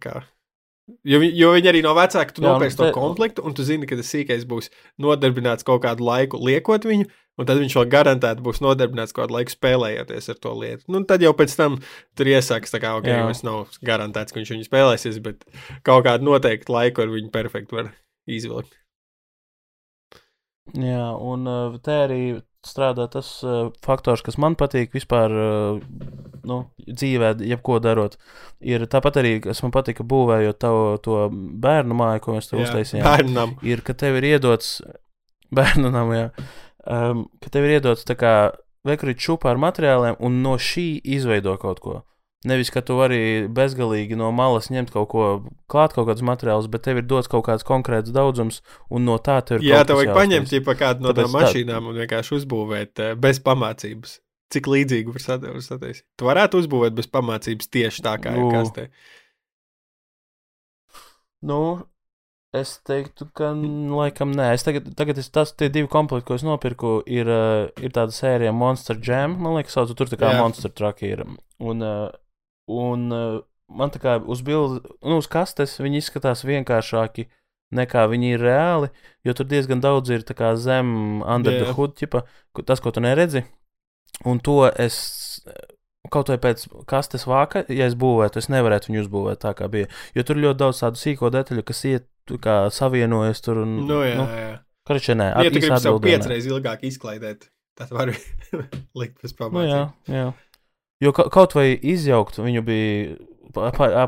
Jo, 1.06 1.20
jo 1.22 1.52
viņi 1.54 1.70
arī 1.70 1.82
no 1.86 1.93
vecāka 1.97 2.34
tu 2.34 2.43
nopērci 2.43 2.78
to 2.80 2.89
komplektu, 2.95 3.43
un 3.45 3.54
tu 3.54 3.66
zini, 3.66 3.88
ka 3.89 3.97
tas 4.00 4.10
sīkais 4.10 4.45
būs 4.50 4.72
nodarbināts 5.02 5.66
kaut 5.68 5.84
kādu 5.86 6.06
laiku 6.06 6.39
liekot 6.41 6.88
viņu, 6.89 7.06
un 7.39 7.50
tad 7.50 7.62
viņš 7.62 7.76
vēl 7.78 7.88
garantēti 7.93 8.45
būs 8.45 8.62
nodarbināts 8.66 9.14
kaut 9.14 9.28
kādu 9.28 9.38
laiku 9.38 9.54
spēlējoties 9.54 10.32
ar 10.34 10.41
to 10.41 10.56
lietu. 10.58 10.84
Nu, 10.91 11.04
tad 11.10 11.24
jau 11.26 11.34
pēc 11.38 11.56
tam 11.60 11.78
tur 12.18 12.32
iesāks, 12.32 12.74
ka 12.74 12.95
ok, 12.97 13.10
viņš 13.30 13.45
nav 13.47 13.80
garantēts, 13.86 14.34
ka 14.34 14.41
viņš 14.41 14.54
viņu 14.56 14.70
spēlēsies, 14.70 15.22
bet 15.26 15.45
kaut 15.88 16.08
kādu 16.10 16.32
noteiktu 16.32 16.74
laiku 16.74 17.06
ar 17.06 17.14
viņu 17.14 17.34
perfekti 17.36 17.80
var 17.80 17.93
izvilkt. 18.30 18.74
Jā, 20.78 21.09
un 21.15 21.49
uh, 21.49 21.80
te 21.84 21.95
arī 22.05 22.22
strādā 22.65 23.07
tas 23.11 23.28
uh, 23.45 23.70
faktors, 23.86 24.22
kas 24.26 24.38
man 24.41 24.57
patīk 24.59 24.93
vispār 24.93 25.34
uh, 25.34 25.80
nu, 26.47 26.59
dzīvē, 26.86 27.34
jebko 27.47 27.80
darot. 27.84 28.17
Ir 28.59 28.86
tāpat 28.91 29.22
arī, 29.22 29.34
kas 29.43 29.63
man 29.63 29.74
patika 29.76 30.05
būvējot 30.07 30.59
tavu, 30.61 30.86
to 31.03 31.22
bērnu 31.32 31.97
māju, 31.97 32.24
ko 32.26 32.38
mēs 32.38 32.51
te 32.51 32.59
uztaisījām. 32.59 33.05
Bērnam. 33.07 33.55
Ir, 33.65 33.84
ka 33.86 33.95
tev 33.97 34.20
ir 34.20 34.30
iedots 34.34 34.80
bērnam, 35.59 36.13
jā, 36.15 36.28
um, 36.86 37.28
ka 37.43 37.53
tev 37.53 37.70
ir 37.70 37.80
iedots 37.80 38.07
tā 38.07 38.17
kā 38.20 38.36
vekurīt 38.88 39.22
šupā 39.24 39.53
ar 39.53 39.59
materiāliem 39.61 40.20
un 40.24 40.39
no 40.43 40.55
šī 40.59 40.91
izveido 41.17 41.55
kaut 41.61 41.84
ko. 41.84 41.97
Nevis, 42.47 42.69
ka 42.71 42.79
tu 42.79 42.95
vari 42.95 43.49
bezgalīgi 43.51 44.15
no 44.15 44.29
malas 44.31 44.69
ņemt 44.71 44.93
kaut 44.93 45.09
ko, 45.11 45.23
klāt 45.67 45.91
kaut 45.91 46.07
kādus 46.07 46.23
materiālus, 46.23 46.69
bet 46.71 46.85
tev 46.85 47.01
ir 47.01 47.07
dots 47.07 47.27
kaut 47.27 47.43
kāds 47.49 47.67
konkrēts 47.67 48.13
daudzums, 48.15 48.61
un 48.87 49.03
no 49.09 49.17
tā 49.19 49.41
tev 49.43 49.59
ir. 49.59 49.65
Jā, 49.73 49.81
tev 49.83 49.99
vajag 49.99 50.15
paņemt 50.15 50.53
jau 50.55 50.63
kādu 50.71 51.03
no 51.03 51.11
tām 51.17 51.33
mašīnām 51.35 51.89
un 51.91 51.99
vienkārši 51.99 52.37
uzbūvēt 52.37 53.03
eh, 53.03 53.17
bez 53.19 53.41
pamācības. 53.43 54.21
Cik 54.55 54.69
līdzīgi 54.71 55.11
var 55.11 55.25
sataisīt? 55.25 56.05
Tu 56.17 56.29
varētu 56.29 56.61
uzbūvēt 56.63 56.95
bez 56.97 57.09
pamācības 57.11 57.67
tieši 57.75 58.05
tā, 58.07 58.15
kā 58.23 58.31
nu, 58.33 58.47
ir 58.47 58.55
kastē. 58.55 58.87
Nu, 61.51 61.59
es 62.55 62.71
teiktu, 62.87 63.27
ka 63.35 63.51
laikam 63.51 64.31
nē. 64.39 64.47
Es 64.55 64.63
tagad, 64.65 64.87
tagad 64.97 65.19
es, 65.19 65.27
tas, 65.35 65.51
tie 65.59 65.67
divi 65.67 65.91
komplekti, 65.91 66.29
ko 66.31 66.39
es 66.39 66.47
nopirku, 66.47 66.95
ir, 67.03 67.29
uh, 67.29 67.67
ir 67.83 67.93
tāda 67.93 68.15
sērija 68.15 68.55
Monster 68.55 68.97
Jam. 69.03 69.35
Man 69.43 69.59
liekas, 69.59 69.75
sauc, 69.75 69.91
tur 69.99 70.09
tā 70.09 70.17
kā 70.23 70.31
Jā. 70.33 70.41
Monster 70.41 70.71
Truck 70.71 71.03
ir. 71.05 71.27
Un, 71.59 71.85
uh, 71.85 72.09
Un 72.70 73.09
uh, 73.15 73.41
man 73.70 73.93
tā 73.93 74.01
kā 74.01 74.17
uz 74.20 74.43
bildes, 74.45 74.84
nu, 75.05 75.20
uz 75.22 75.30
kastes 75.32 75.78
viņi 75.82 76.03
izskatās 76.03 76.45
vienkāršāki 76.47 77.28
nekā 77.76 78.05
viņi 78.09 78.34
ir 78.34 78.43
reāli, 78.43 78.89
jo 79.26 79.34
tur 79.38 79.47
diezgan 79.49 79.82
daudz 79.82 80.09
ir 80.09 80.26
zem 80.57 81.22
under 81.22 81.53
yeah. 81.53 81.65
the 81.65 81.74
hood, 81.74 81.93
ķipa, 81.97 82.24
tas, 82.65 82.82
ko 82.82 82.91
tu 82.91 83.01
neredzi. 83.01 83.43
Un 84.26 84.39
to 84.39 84.65
es 84.67 84.97
kaut 86.09 86.32
vai 86.32 86.39
pēc 86.41 86.65
kastes 86.89 87.28
vāka, 87.30 87.63
ja 87.70 87.86
es 87.89 87.95
būvētu, 87.99 88.41
es 88.41 88.49
nevarētu 88.49 88.89
viņu 88.89 89.03
uzbūvēt 89.05 89.43
tā, 89.43 89.53
kā 89.57 89.70
bija. 89.72 89.89
Jo 90.17 90.26
tur 90.26 90.39
ļoti 90.41 90.59
daudz 90.63 90.82
tādu 90.82 91.01
sīko 91.01 91.30
detaļu, 91.34 91.63
kas 91.67 91.84
iet, 91.86 92.09
kā 92.41 92.57
savienojas 92.74 93.41
tur. 93.45 93.63
Un, 93.65 93.78
nu, 93.89 94.01
jā, 94.05 94.17
nu, 94.17 94.26
jā. 94.26 94.51
Karačē, 94.89 95.15
nē, 95.20 95.30
ja 95.36 95.53
tu 95.53 95.61
gribi 95.61 95.82
sev 95.84 95.99
piecreiz 96.01 96.49
ilgāk 96.49 96.86
izklaidēt, 96.89 97.49
tad 97.78 97.93
var 97.93 98.09
likt 98.99 99.22
bez 99.22 99.36
pamācības. 99.38 99.59
Nu, 99.59 99.65
jā, 99.70 99.84
jā. 100.09 100.30
Jo 101.00 101.14
ka, 101.16 101.30
kaut 101.32 101.56
vai 101.56 101.72
izjaukt 101.76 102.41
viņu 102.41 102.64
bija 102.68 103.18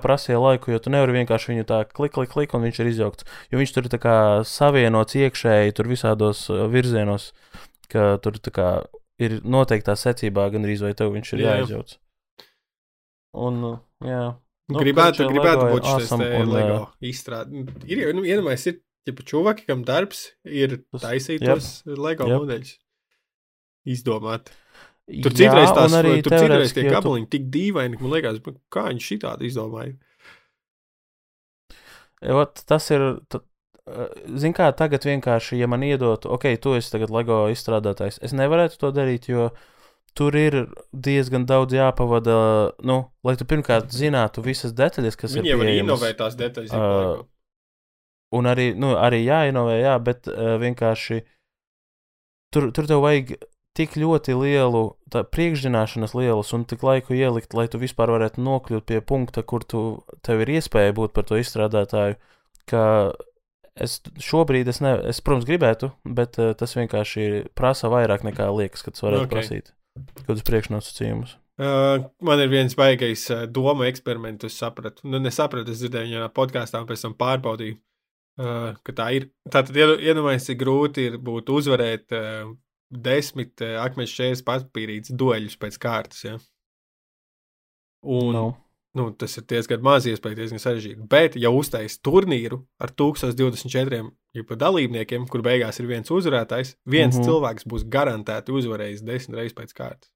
prasīja 0.04 0.40
laiku, 0.42 0.74
jo 0.74 0.80
tu 0.84 0.92
nevari 0.94 1.16
vienkārši 1.22 1.54
viņu 1.54 1.68
tā 1.70 1.82
klik, 1.90 2.14
klik, 2.18 2.30
klik, 2.34 2.54
un 2.54 2.68
viņš 2.68 2.82
ir 2.82 2.90
izjaukts. 2.92 3.28
Jo 3.52 3.62
viņš 3.62 3.74
tur 3.76 3.88
ir 3.88 4.16
savienots 4.48 5.18
iekšēji, 5.18 5.76
tur 5.78 5.90
visādos 5.90 6.46
virzienos, 6.72 7.32
ka 7.92 8.18
tur 8.22 8.38
ir 9.22 9.40
noteiktā 9.42 9.96
secībā, 9.98 10.50
gan 10.54 10.68
arī 10.68 10.78
vai 10.84 10.94
tev 10.98 11.14
viņš 11.16 11.34
ir 11.34 11.44
jā, 11.44 11.58
jāizjauc. 11.62 11.98
Un, 13.42 13.60
jā. 14.06 14.24
Nu, 14.72 14.80
gribētu, 14.80 15.28
gribētu 15.28 15.68
būt 15.74 15.90
šis 15.90 16.14
un, 16.16 16.24
LEGO 16.52 16.80
izstrāde. 17.08 17.66
Ir 17.90 18.06
jau, 18.06 18.14
nu, 18.16 18.24
iedomājies, 18.28 18.68
ir, 18.72 18.80
ja 19.08 19.16
čuvaki, 19.28 19.66
kam 19.68 19.84
darbs 19.88 20.30
ir 20.48 20.82
taisīt 21.02 21.44
tos 21.44 21.82
LEGO 21.88 22.30
modeļus. 22.32 22.76
Izdomāt. 23.92 24.52
Tur 25.10 25.34
citreiz 25.36 25.72
tās 25.76 25.94
arī 25.98 26.20
tur 26.24 26.38
citreiz 26.38 26.74
tie 26.76 26.86
gabaliņi 26.88 27.28
tu... 27.28 27.32
tik 27.36 27.48
dīvaini, 27.54 27.98
ka 27.98 28.06
man 28.06 28.14
liekas, 28.16 28.42
kā 28.72 28.86
viņi 28.90 29.06
šitādi 29.06 29.50
izdomāja. 29.50 29.96
Ot, 32.22 32.62
tas 32.70 32.92
ir. 32.94 33.08
Zini, 34.30 34.54
kā 34.56 34.70
tagad 34.78 35.04
vienkārši, 35.10 35.58
ja 35.58 35.68
man 35.68 35.82
iedotu, 35.84 36.30
ok, 36.32 36.46
tu 36.62 36.76
esi 36.78 36.94
tagad 36.94 37.12
LEGO 37.12 37.48
izstrādātājs, 37.52 38.20
es 38.24 38.32
nevarētu 38.38 38.78
to 38.80 38.92
darīt, 38.94 39.26
jo 39.32 39.50
tur 40.16 40.38
ir 40.38 40.58
diezgan 40.94 41.48
daudz 41.50 41.76
jāpavada, 41.76 42.38
nu, 42.88 43.00
lai 43.26 43.34
tu 43.40 43.48
pirmkārt 43.50 43.92
zinātu 43.96 44.46
visas 44.46 44.76
detaļas, 44.78 45.18
kas 45.20 45.34
Viņi 45.34 45.50
ir. 45.50 45.58
Viņiem 45.58 45.64
var 45.66 45.98
inovēt 45.98 46.20
tās 46.22 46.38
detaļas. 46.40 46.72
Uh, 46.78 47.26
un 48.38 48.52
arī, 48.54 48.70
nu, 48.78 48.94
arī 49.02 49.24
jāinovē, 49.26 49.82
jā, 49.82 49.98
bet 50.06 50.30
uh, 50.30 50.56
vienkārši 50.62 51.24
tur, 52.54 52.70
tur 52.76 52.88
tev 52.92 53.04
vajag 53.04 53.34
tik 53.78 53.96
ļoti 54.00 54.36
lielu 54.36 54.84
priekšzināšanas 55.12 56.14
lielas 56.18 56.52
un 56.56 56.66
tik 56.68 56.84
laiku 56.84 57.16
ielikt, 57.16 57.54
lai 57.58 57.68
tu 57.72 57.80
vispār 57.82 58.12
varētu 58.14 58.44
nokļūt 58.44 58.88
pie 58.88 59.02
punkta, 59.02 59.44
kur 59.48 59.64
tu 59.64 59.84
tev 60.26 60.44
ir 60.44 60.56
iespēja 60.58 60.96
būt 60.98 61.14
par 61.16 61.28
to 61.30 61.40
izstrādātāju, 61.40 62.18
ka 62.70 62.84
es 63.76 64.00
šobrīd, 64.20 64.68
es, 64.68 64.82
ne, 64.84 64.96
es 65.12 65.22
protams, 65.24 65.48
gribētu, 65.48 65.92
bet 66.04 66.40
uh, 66.42 66.52
tas 66.58 66.76
vienkārši 66.76 67.52
prasa 67.58 67.92
vairāk 67.92 68.26
nekā 68.28 68.50
liekas, 68.52 68.84
ka 68.84 68.92
tas 68.92 69.06
varētu 69.06 69.24
Ok. 69.24 69.30
okay. 69.30 69.38
prasīt. 69.38 69.72
Kādus 70.28 70.44
priekšnosacījumus. 70.48 71.38
Uh, 71.62 72.08
man 72.26 72.40
ir 72.42 72.50
viens 72.52 72.74
baigais 72.76 73.24
uh, 73.32 73.46
doma 73.46 73.88
eksperiments, 73.90 74.48
es 74.48 74.56
sapratu. 74.58 75.04
Nu, 75.08 75.20
nesapratu, 75.22 75.72
es 75.72 75.82
dzirdēju 75.84 76.10
viņā 76.10 76.30
podkāstā, 76.36 76.82
un 76.82 76.88
pēc 76.90 77.04
tam 77.06 77.16
pārbaudīju, 77.20 77.76
uh, 78.42 78.72
ka 78.88 78.96
tā 78.98 79.08
ir. 79.18 79.28
Tātad, 79.52 79.76
iedo- 79.78 80.00
iedomājieties, 80.00 80.48
cik 80.52 80.62
grūti 80.64 81.08
ir 81.12 81.20
būt 81.22 81.52
uzvarēt 81.54 82.16
uh, 82.18 82.52
desmit 82.92 83.64
uh, 83.64 83.80
akmeņu 83.86 84.12
šķērs 84.12 84.44
papīrītes 84.48 85.16
dueļus 85.18 85.58
pēc 85.62 85.80
kārtas. 85.82 86.26
Ja? 86.28 86.36
Un, 88.02 88.36
Nu, 88.36 88.46
nu, 88.98 89.12
tas 89.16 89.38
ir 89.40 89.46
diezgan 89.48 89.84
maz 89.86 90.08
iespēja, 90.10 90.36
diezgan 90.42 90.60
sarežģīti. 90.60 91.06
Bet, 91.12 91.38
ja 91.40 91.52
uztais 91.56 91.96
turnīru 92.04 92.60
ar 92.82 92.92
1024 92.92 94.02
jipa 94.36 94.58
dalībniekiem, 94.60 95.28
kur 95.32 95.44
beigās 95.46 95.80
ir 95.80 95.88
viens 95.88 96.12
uzvarētājs, 96.12 96.76
viens 96.84 97.16
mm. 97.16 97.22
-hmm. 97.22 97.30
cilvēks 97.30 97.68
būs 97.72 97.88
garantēti 97.88 98.52
uzvarējis 98.52 99.06
desmit 99.08 99.40
reizes 99.40 99.56
pēc 99.56 99.74
kārtas. 99.78 100.12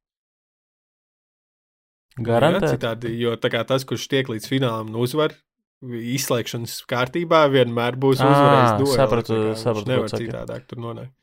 Ja, 2.18 2.24
garantēti. 2.30 2.76
citādi, 2.76 3.16
jo 3.20 3.36
kā 3.36 3.64
tas, 3.68 3.84
kurš 3.88 4.08
tiek 4.12 4.30
līdz 4.32 4.48
finālam 4.48 4.92
un 4.92 5.02
uzvar, 5.04 5.36
izslēgšanas 5.84 6.78
kārtībā 6.90 7.46
vienmēr 7.52 7.98
būs 8.00 8.24
uzvarējis 8.24 8.96
sapratu, 8.96 9.40
sapratu, 9.60 9.90
Nevar 9.92 10.12
citādāk 10.12 10.68
tur 10.68 10.80
nonākt. 10.80 11.14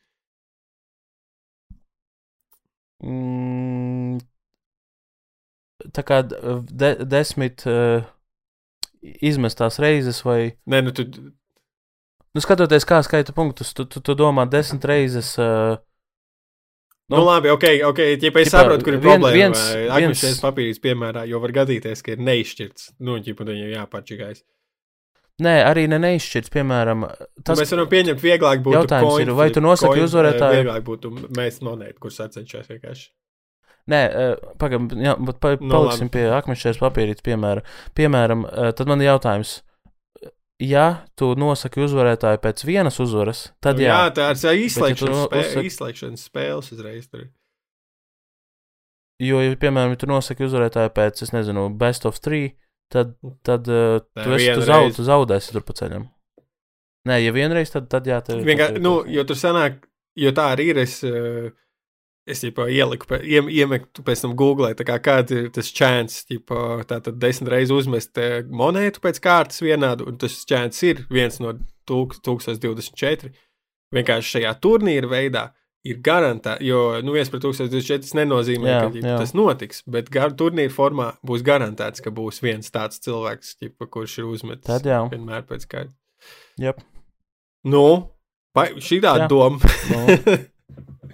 Mm, 3.03 4.19
tā 5.93 6.03
kā 6.07 6.21
de, 6.23 6.93
desmit 7.09 7.65
uh, 7.67 8.05
izmestās 9.03 9.79
reizes, 9.83 10.21
vai 10.23 10.53
Nē, 10.71 10.79
nu 10.85 10.93
tu, 10.95 11.03
nu, 11.11 12.43
skatoties, 12.43 12.85
kā 12.87 13.01
skaita 13.03 13.35
punktus, 13.35 13.73
tu, 13.75 13.85
tu, 13.85 13.99
tu 13.99 14.15
domā 14.15 14.45
desmit 14.49 14.85
reizes. 14.87 15.33
Uh, 15.35 15.75
nu, 17.11 17.19
nu 17.19 17.25
labi, 17.27 17.51
ok, 17.51 17.65
ok, 17.91 17.99
ja 18.23 18.31
es 18.45 18.53
saprotu, 18.53 18.87
kur 18.87 18.95
ir 18.95 19.03
viens- 19.03 19.19
problēma. 19.19 19.35
viens- 19.35 20.23
Viens, 20.23 20.39
papīrs, 20.41 20.79
piemēram, 20.79 21.27
jo 21.27 21.39
var 21.43 21.51
gadīties, 21.59 22.01
ka 22.05 22.15
ir 22.15 22.23
neizšķirts. 22.23 22.93
Nu, 23.03 23.19
ķipa, 23.19 23.43
viņam 23.51 23.73
jāpačigājas. 23.75 24.43
Nē, 25.43 25.53
arī 25.69 25.83
ne 25.91 25.99
neizšķirts, 26.03 26.51
piemēram, 26.53 27.03
Tas... 27.43 27.59
Mēs 27.59 27.73
varam 27.75 27.89
pieņemt, 27.91 28.21
vieglāk 28.23 28.63
būtu. 28.65 28.77
Jautājums 28.79 29.09
coin 29.11 29.27
ir, 29.27 29.33
vai 29.37 29.49
tu 29.55 29.61
nosaki 29.63 30.01
uzvarētāju? 30.05 30.55
eh, 30.55 30.63
Vieglāk 30.63 30.85
būtu 30.87 31.11
mēs 31.37 31.59
monētu, 31.65 31.99
kurš 32.03 32.21
sacenšas 32.21 32.71
vienkārši. 32.71 33.05
Nē, 33.91 33.99
uh, 34.15 34.55
pagaidām, 34.61 34.87
bet 35.27 35.41
pa, 35.43 35.49
Nu, 35.59 35.67
paliksim 35.73 36.07
labi. 36.07 36.13
pie 36.15 36.25
akmeņšķēs 36.37 36.77
papīrītes 36.79 37.25
piemēra. 37.25 37.63
Piemēram, 37.99 38.45
uh, 38.47 38.69
tad 38.71 38.87
man 38.87 39.03
ir 39.03 39.09
jautājums. 39.11 39.57
Ja 40.63 40.85
tu 41.19 41.33
nosaki 41.35 41.81
uzvarētāju 41.83 42.39
pēc 42.39 42.61
vienas 42.63 42.99
uzvaras, 43.03 43.49
tad 43.59 43.81
jā, 43.83 43.89
jā 43.91 44.11
tā 44.15 44.29
ir 44.53 44.61
izslēgšanas, 44.69 45.17
no- 45.17 45.27
spē, 45.27 45.63
izslēgšanas 45.67 46.27
spēles 46.29 46.69
uzreiz. 46.71 47.09
Tur. 47.11 47.25
jo, 49.19 49.41
ja, 49.43 49.55
piemēram, 49.59 49.93
ja 49.95 49.99
tu 49.99 50.07
nosaki 50.07 50.45
uzvarētāju 50.47 50.93
pēc, 50.95 51.21
es 51.25 51.33
nezinu, 51.35 51.67
best 51.79 52.05
of 52.07 52.19
three, 52.23 52.53
tad, 52.91 53.15
tad 53.45 53.67
uh, 53.71 53.99
tu, 54.01 54.19
esi, 54.19 54.25
tu, 54.25 54.37
vienu 54.41 54.67
zaud, 54.67 54.95
tu 54.97 55.05
zaudēsi 55.07 55.55
tur 55.55 55.65
pa 55.65 55.75
ceļam. 55.77 56.07
Nē, 57.09 57.17
ja 57.19 57.33
vienreiz, 57.35 57.71
tad, 57.73 57.89
tad 57.91 58.07
jā, 58.07 58.21
tev 58.23 58.43
Vienkārši, 58.47 58.79
nu, 58.83 59.01
jo 59.11 59.25
tur 59.27 59.35
sanāk, 59.39 59.81
jo 60.19 60.31
tā 60.35 60.53
arī 60.55 60.69
ir. 60.71 60.79
Es, 60.85 61.01
eh, 61.03 61.49
es 62.23 62.39
jau 62.45 62.67
ieliku, 62.71 63.09
iem, 63.27 63.49
iemetu 63.51 64.05
pēc 64.07 64.21
tam 64.23 64.35
Google, 64.39 64.69
tā 64.79 64.85
kā 64.87 64.95
kāds 65.03 65.35
ir 65.35 65.49
tas 65.51 65.67
chance, 65.75 66.21
ģipa, 66.29 66.85
tā 66.87 67.01
tad 67.03 67.17
desmit 67.19 67.51
reizes 67.51 67.75
uzmest 67.81 68.17
eh, 68.17 68.37
monētu 68.47 69.03
pēc 69.03 69.19
kārtas 69.19 69.59
vienādu, 69.65 70.07
un 70.07 70.15
tas 70.21 70.37
chance 70.47 70.79
ir 70.87 71.03
viens 71.11 71.41
no 71.43 71.57
tūk- 71.89 72.21
1024. 72.23 73.33
Vienkārši 73.93 74.37
šajā 74.37 74.55
turnīra 74.63 75.11
veidā 75.11 75.43
ir 75.83 75.97
garantēta, 76.05 76.61
jo, 76.63 76.77
nu, 77.03 77.11
viens 77.15 77.27
pret 77.31 77.43
1024 77.43 78.05
tas 78.05 78.13
nenozīmē, 78.15 78.69
Jā, 78.69 78.77
ka 78.85 79.01
jā. 79.03 79.17
tas 79.19 79.33
notiks, 79.35 79.81
bet 79.91 80.07
gar, 80.13 80.31
turnīra 80.39 80.71
formā 80.71 81.09
būs 81.27 81.43
garantēts, 81.43 82.03
ka 82.05 82.13
būs 82.15 82.39
viens 82.45 82.71
tāds 82.71 83.01
cilvēks, 83.03 83.57
ģipa, 83.63 83.89
kurš 83.91 84.17
ir 84.21 84.29
uzmetis 84.31 84.69
Tad 84.69 84.87
jā. 84.87 85.01
vienmēr 85.11 85.43
pēc 85.49 85.67
kārtas. 85.67 85.95
Jep. 86.61 86.79
Nu, 87.67 87.83
šī 88.55 89.01
tāda 89.03 89.27
doma? 89.31 89.59
Nu, 89.91 90.17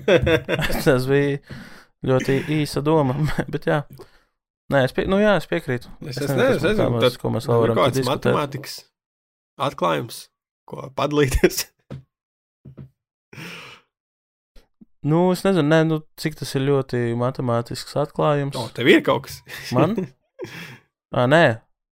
tas 0.86 1.06
bija 1.10 1.40
ļoti 2.06 2.38
īsa 2.60 2.82
doma, 2.86 3.18
bet 3.54 3.66
jā. 3.70 3.82
Nē, 4.70 4.84
es, 4.86 4.94
pie, 4.94 5.08
nu, 5.10 5.18
jā, 5.18 5.34
es 5.42 5.50
piekrītu. 5.50 5.90
Es, 6.06 6.20
Es 6.20 6.28
es 6.28 6.30
nezinu, 6.30 6.54
kas 6.62 6.66
nezinu 6.68 7.02
tad, 7.02 7.16
ko 7.18 7.32
mēs 7.34 7.48
vēl 7.50 7.58
ir 7.58 7.64
varam 7.64 7.80
kaut 7.80 7.88
kāds 7.90 7.98
diskutēt. 8.04 8.30
matemātikas 8.30 8.76
atklājums, 9.66 10.20
ko 10.70 10.92
padalīties. 10.94 11.64
Nu, 15.08 15.30
es 15.32 15.46
nezinu, 15.46 15.64
nē, 15.72 15.80
nu, 15.88 16.02
cik 16.20 16.36
tas 16.42 16.50
ir 16.60 16.66
ļoti 16.68 17.00
matemātisks 17.20 17.96
atklājums. 18.02 18.58
O, 18.60 18.66
tev 18.76 18.90
ir 18.92 19.04
kaut 19.06 19.28
kas. 19.30 19.42
Man? 19.76 19.96
Ah, 21.10 21.26
nē, 21.26 21.46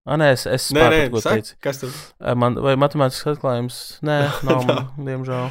ah, 0.05 0.17
nē, 0.21 0.27
es, 0.35 0.43
es 0.45 0.67
Nē, 0.77 0.83
nē, 0.93 0.97
ko 1.09 1.17
saki, 1.23 1.41
teici. 1.41 1.55
kas 1.65 1.79
tur? 1.81 1.93
Ā, 2.21 2.35
Man, 2.37 2.53
vai 2.61 2.75
matemātisks 2.77 3.25
atklājums? 3.31 3.77
Nē, 4.05 4.17
nav 4.45 4.59
man, 4.67 4.83
diemžēl. 5.07 5.47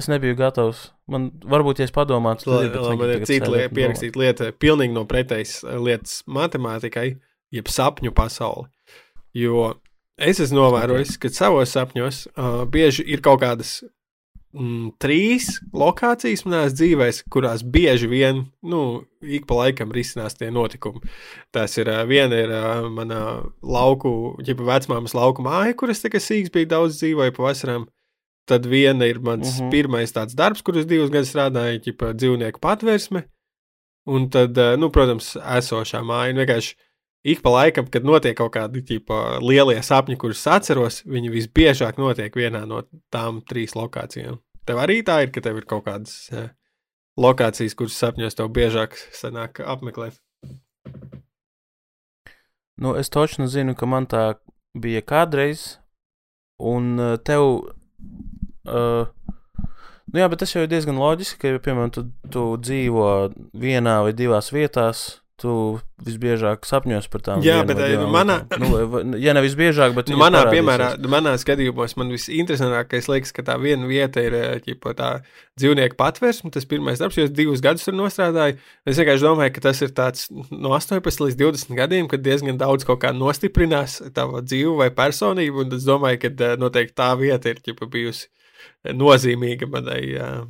Es 0.00 0.08
nebiju 0.08 0.38
gatavs. 0.38 0.86
Man 1.12 1.26
varbūt, 1.44 1.82
ja 1.82 1.86
es 1.86 1.92
padomātu, 1.92 2.48
tad 2.48 2.72
negribu 2.72 3.10
ir 3.12 3.26
cita 3.28 3.50
lieta, 3.52 3.68
un 3.68 3.76
pierakstīta 3.76 4.22
lieta, 4.22 4.48
pilnīgi 4.56 4.96
no 4.96 5.04
pretējas 5.08 5.58
lietas 5.68 6.22
matemātikai, 6.24 7.04
jeb 7.54 7.68
sapņu 7.70 8.14
pasauli. 8.16 8.70
Jo 9.36 9.74
es 10.16 10.40
esmu 10.40 10.62
novērojis, 10.62 11.18
ka 11.20 11.28
savos 11.28 11.76
sapņos 11.76 12.22
uh, 12.32 12.62
bieži 12.72 13.04
ir 13.04 13.20
kaut 13.24 13.44
kādas 13.44 13.82
mm, 14.56 14.86
trīs 15.02 15.58
lokācijas 15.76 16.44
manās 16.46 16.74
dzīvēs, 16.78 17.22
kurās 17.32 17.62
bieži 17.62 18.08
vien, 18.10 18.44
nu, 18.64 19.04
ik 19.22 19.46
pa 19.46 19.60
laikam 19.60 19.92
risinās 19.94 20.34
tie 20.38 20.48
notikumi. 20.54 21.02
Tas 21.54 21.76
ir 21.78 21.90
viena 22.08 22.40
ir 22.40 22.54
mana 22.94 23.20
lauku, 23.62 24.36
jeb 24.46 24.60
vecmāmas 24.64 25.14
lauku 25.16 25.44
māja, 25.44 25.76
kuras 25.76 26.02
kā 26.02 26.20
sīgs 26.22 26.52
bija 26.54 26.72
daudz 26.76 26.98
dzīvoja 27.02 27.34
pa 27.36 27.50
vasarām. 27.50 27.86
Tad 28.46 28.66
viena 28.70 29.06
ir 29.10 29.18
mans 29.18 29.56
Mhm. 29.58 29.64
-huh. 29.66 29.70
pirmais 29.70 30.12
tāds 30.12 30.34
darbs, 30.34 30.62
kurus 30.62 30.86
divus 30.86 31.10
gadus 31.10 31.32
strādāju, 31.34 31.80
ģipa 31.82 32.14
dzīvnieku 32.14 32.60
patvērsme. 32.60 33.24
Un 34.06 34.30
tad, 34.30 34.56
nu, 34.78 34.88
protams, 34.90 35.34
esošā 35.36 36.00
māja. 36.06 36.30
Un 36.30 36.36
vienkārši 36.36 36.74
ik 37.24 37.42
pa 37.42 37.50
laikam, 37.50 37.88
kad 37.90 38.04
notiek 38.04 38.36
kaut 38.36 38.52
kādi 38.54 38.82
ģipa, 38.86 39.40
lielie 39.42 39.82
sapņi, 39.82 40.16
kurus 40.16 40.46
atceros, 40.46 41.02
viņi 41.02 41.30
visbiežāk 41.32 41.98
notiek 41.98 42.34
vienā 42.34 42.66
no 42.66 42.84
tām 43.10 43.42
trīs 43.42 43.74
lokācijām. 43.74 44.38
Tev 44.66 44.80
arī 44.82 45.00
tā 45.06 45.20
ir, 45.22 45.32
ka 45.34 45.42
tev 45.44 45.60
ir 45.60 45.66
kaut 45.70 45.84
kādas 45.86 46.26
uh, 46.34 46.48
lokācijas, 47.22 47.76
kuras 47.78 47.98
sapņos 48.00 48.38
tev 48.38 48.50
biežāk 48.54 48.96
sanāk 49.14 49.60
apmeklēt. 49.62 50.18
Nu, 52.76 52.92
es 52.98 53.08
točnu 53.08 53.46
zinu, 53.48 53.76
ka 53.78 53.88
man 53.88 54.08
tā 54.10 54.24
bija 54.76 55.00
kādreiz, 55.06 55.78
un 56.58 56.96
uh, 56.98 57.14
tev. 57.16 57.46
Uh, 58.66 59.06
nu, 60.10 60.18
jā, 60.20 60.26
bet 60.28 60.42
tas 60.42 60.52
jau 60.52 60.64
ir 60.66 60.72
diezgan 60.72 60.98
loģiski, 61.00 61.38
ka, 61.40 61.54
ja, 61.54 61.62
piemēram, 61.62 61.94
tu, 61.94 62.04
tu 62.32 62.48
dzīvo 62.60 63.06
vienā 63.56 64.00
vai 64.04 64.12
divās 64.18 64.50
vietās. 64.52 65.06
Tu 65.36 65.52
visbiežāk 66.00 66.64
sapņos 66.64 67.10
par 67.12 67.20
tām 67.20 67.42
Jā, 67.44 67.58
bet, 67.68 67.76
divām 67.76 68.08
manā- 68.08 68.38
vietām. 68.48 68.62
Nu, 69.04 69.16
ja 69.20 69.34
ne 69.36 69.42
visbiežāk, 69.44 69.92
bet 69.92 70.08
Nu, 70.08 70.16
manā, 70.16 70.40
piemērā, 70.48 70.86
manā 71.12 71.34
skatījumā 71.36 71.84
man 72.00 72.08
visinteresantākais 72.14 73.08
liekas, 73.12 73.34
ka 73.36 73.44
tā 73.44 73.58
viena 73.60 73.84
vieta 73.84 74.24
ir 74.24 74.32
eh, 74.32 74.54
ķipa, 74.64 74.94
tā 74.96 75.10
dzīvnieku 75.60 75.98
patvērsme, 76.00 76.48
tas 76.56 76.64
pirmais 76.64 77.02
darbs, 77.02 77.18
jo 77.20 77.26
es 77.28 77.34
divus 77.36 77.60
gadus 77.60 77.84
tur 77.84 77.92
nostrādāju. 77.98 78.56
Es 78.88 78.96
vienkārši 78.96 79.26
domāju, 79.28 79.52
ka 79.58 79.66
tas 79.68 79.84
ir 79.84 79.92
tāds 79.92 80.30
no 80.32 80.72
18 80.72 81.04
līdz 81.26 81.36
20 81.44 81.76
gadiem, 81.84 82.08
kad 82.08 82.24
diezgan 82.24 82.56
daudz 82.56 82.88
kaut 82.88 83.02
kā 83.04 83.12
nostiprinās 83.12 83.98
tava 84.16 84.40
dzīve 84.40 84.72
vai 84.80 84.88
personība, 84.88 85.66
un 85.66 85.76
es 85.76 85.84
domāju, 85.84 86.22
ka 86.24 86.32
eh, 86.32 86.56
noteikti 86.64 86.96
tā 86.96 87.12
vieta 87.20 87.52
ir 87.52 87.60
ķipa, 87.60 87.90
bijusi 87.92 88.30
eh, 88.88 88.96
nozīmīga 88.96 89.68
manai 89.68 90.00
eh, 90.16 90.46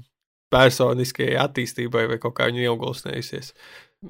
personiskajai 0.55 1.35
attīstībai 1.43 2.07
vai 2.13 2.19
kaut 2.23 2.37
kā 2.39 2.47
viņa 2.53 2.69
iegulsnējusies. 2.69 3.51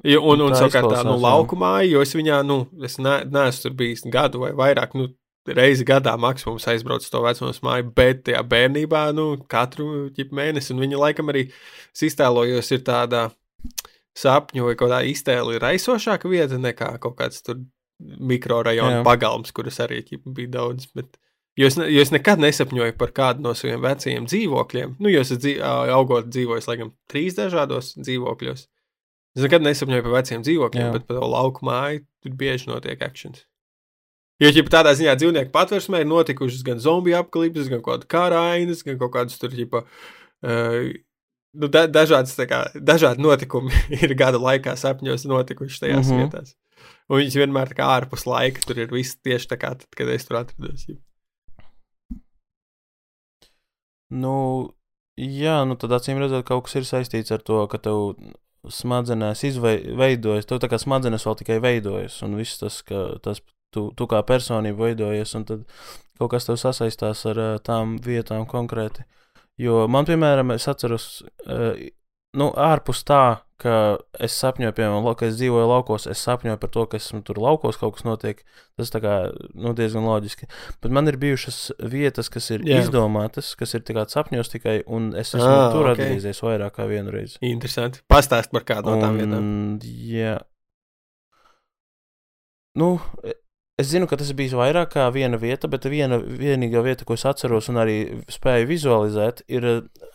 Jo, 0.05 0.21
un, 0.29 0.43
un 0.45 0.53
Tā 0.53 0.63
savukārt 0.63 0.89
tā, 0.91 0.99
nu, 1.07 1.15
izklausās, 1.15 1.21
jā. 1.21 1.23
lauku 1.23 1.57
māja, 1.59 1.87
jo 1.91 2.03
es 2.05 2.13
viņā, 2.17 2.41
nu, 2.47 2.57
es 2.85 2.97
ne, 3.01 3.15
neesmu 3.31 3.63
tur 3.63 3.77
bijis 3.79 4.05
gadu 4.13 4.43
vai 4.43 4.51
vairāk, 4.57 4.95
nu, 4.99 5.09
reizi 5.47 5.85
gadā 5.87 6.17
maksimums 6.19 6.67
aizbraucu 6.67 7.09
to 7.11 7.21
vecumos 7.23 7.61
māju, 7.63 7.87
bet 7.95 8.25
tajā 8.27 8.41
bērnībā, 8.51 9.03
nu, 9.17 9.29
katru 9.51 10.07
ķip 10.15 10.33
mēnesi, 10.35 10.73
un 10.75 10.83
viņa 10.83 11.03
laikam 11.05 11.31
arī 11.31 11.47
iztēlojos, 12.03 12.71
ir 12.75 12.83
tāda 12.87 13.29
sapņu 14.17 14.67
vai 14.67 14.75
kādā 14.79 15.03
iztēle 15.07 15.55
ir 15.55 15.63
raisošāka 15.63 16.29
vieta 16.29 16.59
nekā 16.59 16.95
kaut 17.03 17.17
kāds 17.21 17.45
tur 17.45 17.61
mikrorajona 17.97 19.05
pagalms, 19.07 19.53
kuras 19.55 19.79
arī 19.85 20.03
ķip, 20.05 20.27
bija 20.35 20.57
daudz, 20.59 20.89
bet 20.97 21.15
Jo 21.57 21.65
es, 21.71 21.77
ne, 21.79 21.87
jo 21.89 22.03
es 22.05 22.11
nekad 22.13 22.37
nesapņoju 22.37 22.93
par 22.99 23.09
kādu 23.17 23.41
no 23.41 23.55
saviem 23.57 23.81
vecajiem 23.81 24.27
dzīvokļiem. 24.29 24.91
Nu, 25.01 25.09
jo 25.09 25.23
es 25.25 25.31
dzīv, 25.33 25.63
augot 25.95 26.27
dzīvoju, 26.29 26.61
laikam, 26.69 26.91
trīs 27.09 27.37
dažādos 27.37 27.95
dzīvokļos. 27.97 28.67
Es 29.37 29.45
nekad 29.45 29.61
nesapņoju 29.61 30.05
par 30.07 30.15
veciem 30.17 30.41
dzīvokļiem, 30.41 30.87
Jā. 30.87 30.93
Bet 30.95 31.05
par 31.05 31.19
to 31.19 31.29
lauku 31.29 31.65
māju 31.67 32.01
tur 32.25 32.33
bieži 32.39 32.71
notiek 32.71 33.01
akcents. 33.05 33.43
Jo, 34.41 34.51
ja 34.53 34.63
tādā 34.69 34.93
ziņā 34.97 35.15
dzīvnieku 35.17 35.53
patversmē 35.53 36.03
ir 36.03 36.09
notikušas 36.09 36.61
gan 36.65 36.81
zombiju 36.81 37.17
apkalipses, 37.19 37.69
gan 37.71 37.81
kaut 37.81 38.05
kāda 38.05 38.09
karainas, 38.13 38.83
gan 38.85 38.97
kaut 39.01 39.13
kādas 39.15 39.37
tur, 39.41 39.53
ģipa, 39.53 39.81
uh, 40.45 40.89
nu, 41.57 41.69
da, 41.73 41.85
dažādas, 41.89 42.37
kā, 42.49 42.63
dažādi 42.75 43.23
notikumi 43.25 43.73
ir 44.01 44.13
gada 44.17 44.41
laikā 44.41 44.75
sapņos 44.77 45.25
notikuši 45.29 45.83
tajās 45.85 46.05
mm. 46.05 46.13
-hmm. 46.13 46.23
vietās. 46.25 46.55
Un 47.07 47.21
viņas 47.21 47.37
vienmēr 47.39 47.73
kā 47.77 47.87
ārpus 47.97 48.27
laika, 48.29 48.61
tur 48.65 48.81
ir 48.81 48.89
viss 48.93 49.17
tieši 49.23 49.53
tā 49.53 49.57
kā 49.61 49.73
tad, 49.77 49.87
kad 49.97 50.09
es 50.13 50.25
tur 50.27 50.41
atrados. 50.41 50.85
Nu, 54.13 54.35
jā, 55.17 55.61
nu 55.67 55.77
tad 55.79 55.97
acīm 55.97 56.19
redzot, 56.21 56.45
kaut 56.47 56.67
kas 56.67 56.77
ir 56.79 56.89
saistīts 56.89 57.33
ar 57.33 57.41
to, 57.41 57.63
ka 57.71 57.79
tev 57.81 58.17
smadzenēs 58.71 59.43
izveidojas, 59.47 60.47
tev 60.47 60.61
tā 60.63 60.69
kā 60.71 60.79
smadzenes 60.81 61.25
vēl 61.27 61.37
tikai 61.41 61.59
veidojas, 61.63 62.19
un 62.25 62.35
viss 62.39 62.59
tas, 62.61 62.81
ka 62.87 63.09
tas 63.23 63.41
tu, 63.73 63.89
tu 63.97 64.07
kā 64.09 64.21
personība 64.27 64.87
veidojies, 64.87 65.33
un 65.37 65.45
tad 65.47 65.65
kaut 66.17 66.33
kas 66.33 66.47
tev 66.47 66.59
sasaistās 66.61 67.25
ar 67.29 67.41
ā, 67.41 67.49
tām 67.63 67.97
vietām 68.03 68.47
konkrēti. 68.49 69.05
Jo 69.61 69.85
man, 69.91 70.05
piemēram, 70.09 70.53
es 70.55 70.67
atceros, 70.69 71.23
ā, 71.45 71.73
nu, 72.37 72.51
ārpus 72.53 73.03
tā, 73.07 73.23
ka 73.61 73.97
es 74.21 74.35
sapņoju, 74.37 74.73
piemēram, 74.77 75.07
ka 75.17 75.27
es 75.29 75.37
dzīvoju 75.39 75.67
laukos, 75.69 76.05
es 76.11 76.21
sapņoju 76.25 76.59
par 76.61 76.71
to, 76.73 76.83
ka 76.91 76.99
esmu 77.01 77.23
tur 77.25 77.39
laukos, 77.41 77.79
kaut 77.81 77.95
kas 77.97 78.05
notiek. 78.05 78.43
Tas 78.77 78.91
kā 78.93 79.15
nu, 79.57 79.71
diezgan 79.77 80.05
loģiski. 80.05 80.45
Bet 80.83 80.93
man 80.93 81.09
ir 81.09 81.17
bijušas 81.21 81.57
vietas, 81.81 82.29
kas 82.33 82.51
ir 82.53 82.61
Jā. 82.67 82.83
izdomātas, 82.83 83.55
kas 83.57 83.73
ir 83.73 83.81
tikai 83.87 84.05
sapņos 84.13 84.53
tikai, 84.53 84.77
un 84.85 85.09
es 85.17 85.33
esmu 85.33 85.47
Ah, 85.47 85.71
tur 85.73 85.87
ok. 85.89 85.95
okay. 85.95 86.11
atgriezies 86.11 86.43
vairāk 86.45 86.77
kā 86.77 86.85
vienu 86.89 87.13
reizi. 87.15 87.41
Interesanti. 87.41 88.03
Pastāst 88.13 88.53
par 88.53 88.67
kādu 88.69 88.93
no 88.93 89.01
tām 89.01 89.17
vietām. 89.17 89.49
Jā. 89.81 90.37
Nu, 92.77 92.99
e- 93.25 93.33
es 93.81 93.89
zinu, 93.89 94.05
ka 94.09 94.17
tas 94.21 94.29
bijis 94.37 94.53
vairāk 94.53 94.93
kā 94.93 95.09
viena 95.13 95.37
vieta, 95.41 95.69
bet 95.69 95.85
viena 95.89 96.19
vienīgā 96.21 96.83
vieta, 96.85 97.05
ko 97.05 97.17
es 97.17 97.25
atceros 97.25 97.69
un 97.73 97.81
arī 97.81 97.97
spēju 98.29 98.69
vizualizēt, 98.69 99.41
ir 99.49 99.65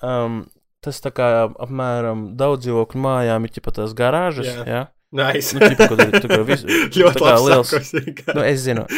um, 0.03 0.45
tas 0.83 0.99
tā 1.05 1.12
kā 1.14 1.28
apmēram 1.62 2.33
daudz 2.39 2.66
dzīvokļu 2.66 3.03
mājām 3.05 3.47
ir 3.49 3.62
pat 3.62 3.78
tās 3.80 3.95
garāžas. 3.99 4.51
Jā. 4.51 4.66
Jā, 4.66 4.83
Nice. 5.12 5.53
nu, 5.53 5.61
ķipa, 5.68 5.89
kad 5.93 6.01
ir 6.07 6.14
tā 6.24 6.28
kā 6.30 6.41
vis, 6.49 6.62
Ļoti 6.99 7.20
labi 7.20 7.51
liels. 7.51 7.72
sākos. 7.74 8.33
Nu, 8.33 8.43
es 8.49 8.62
zinu. 8.64 8.87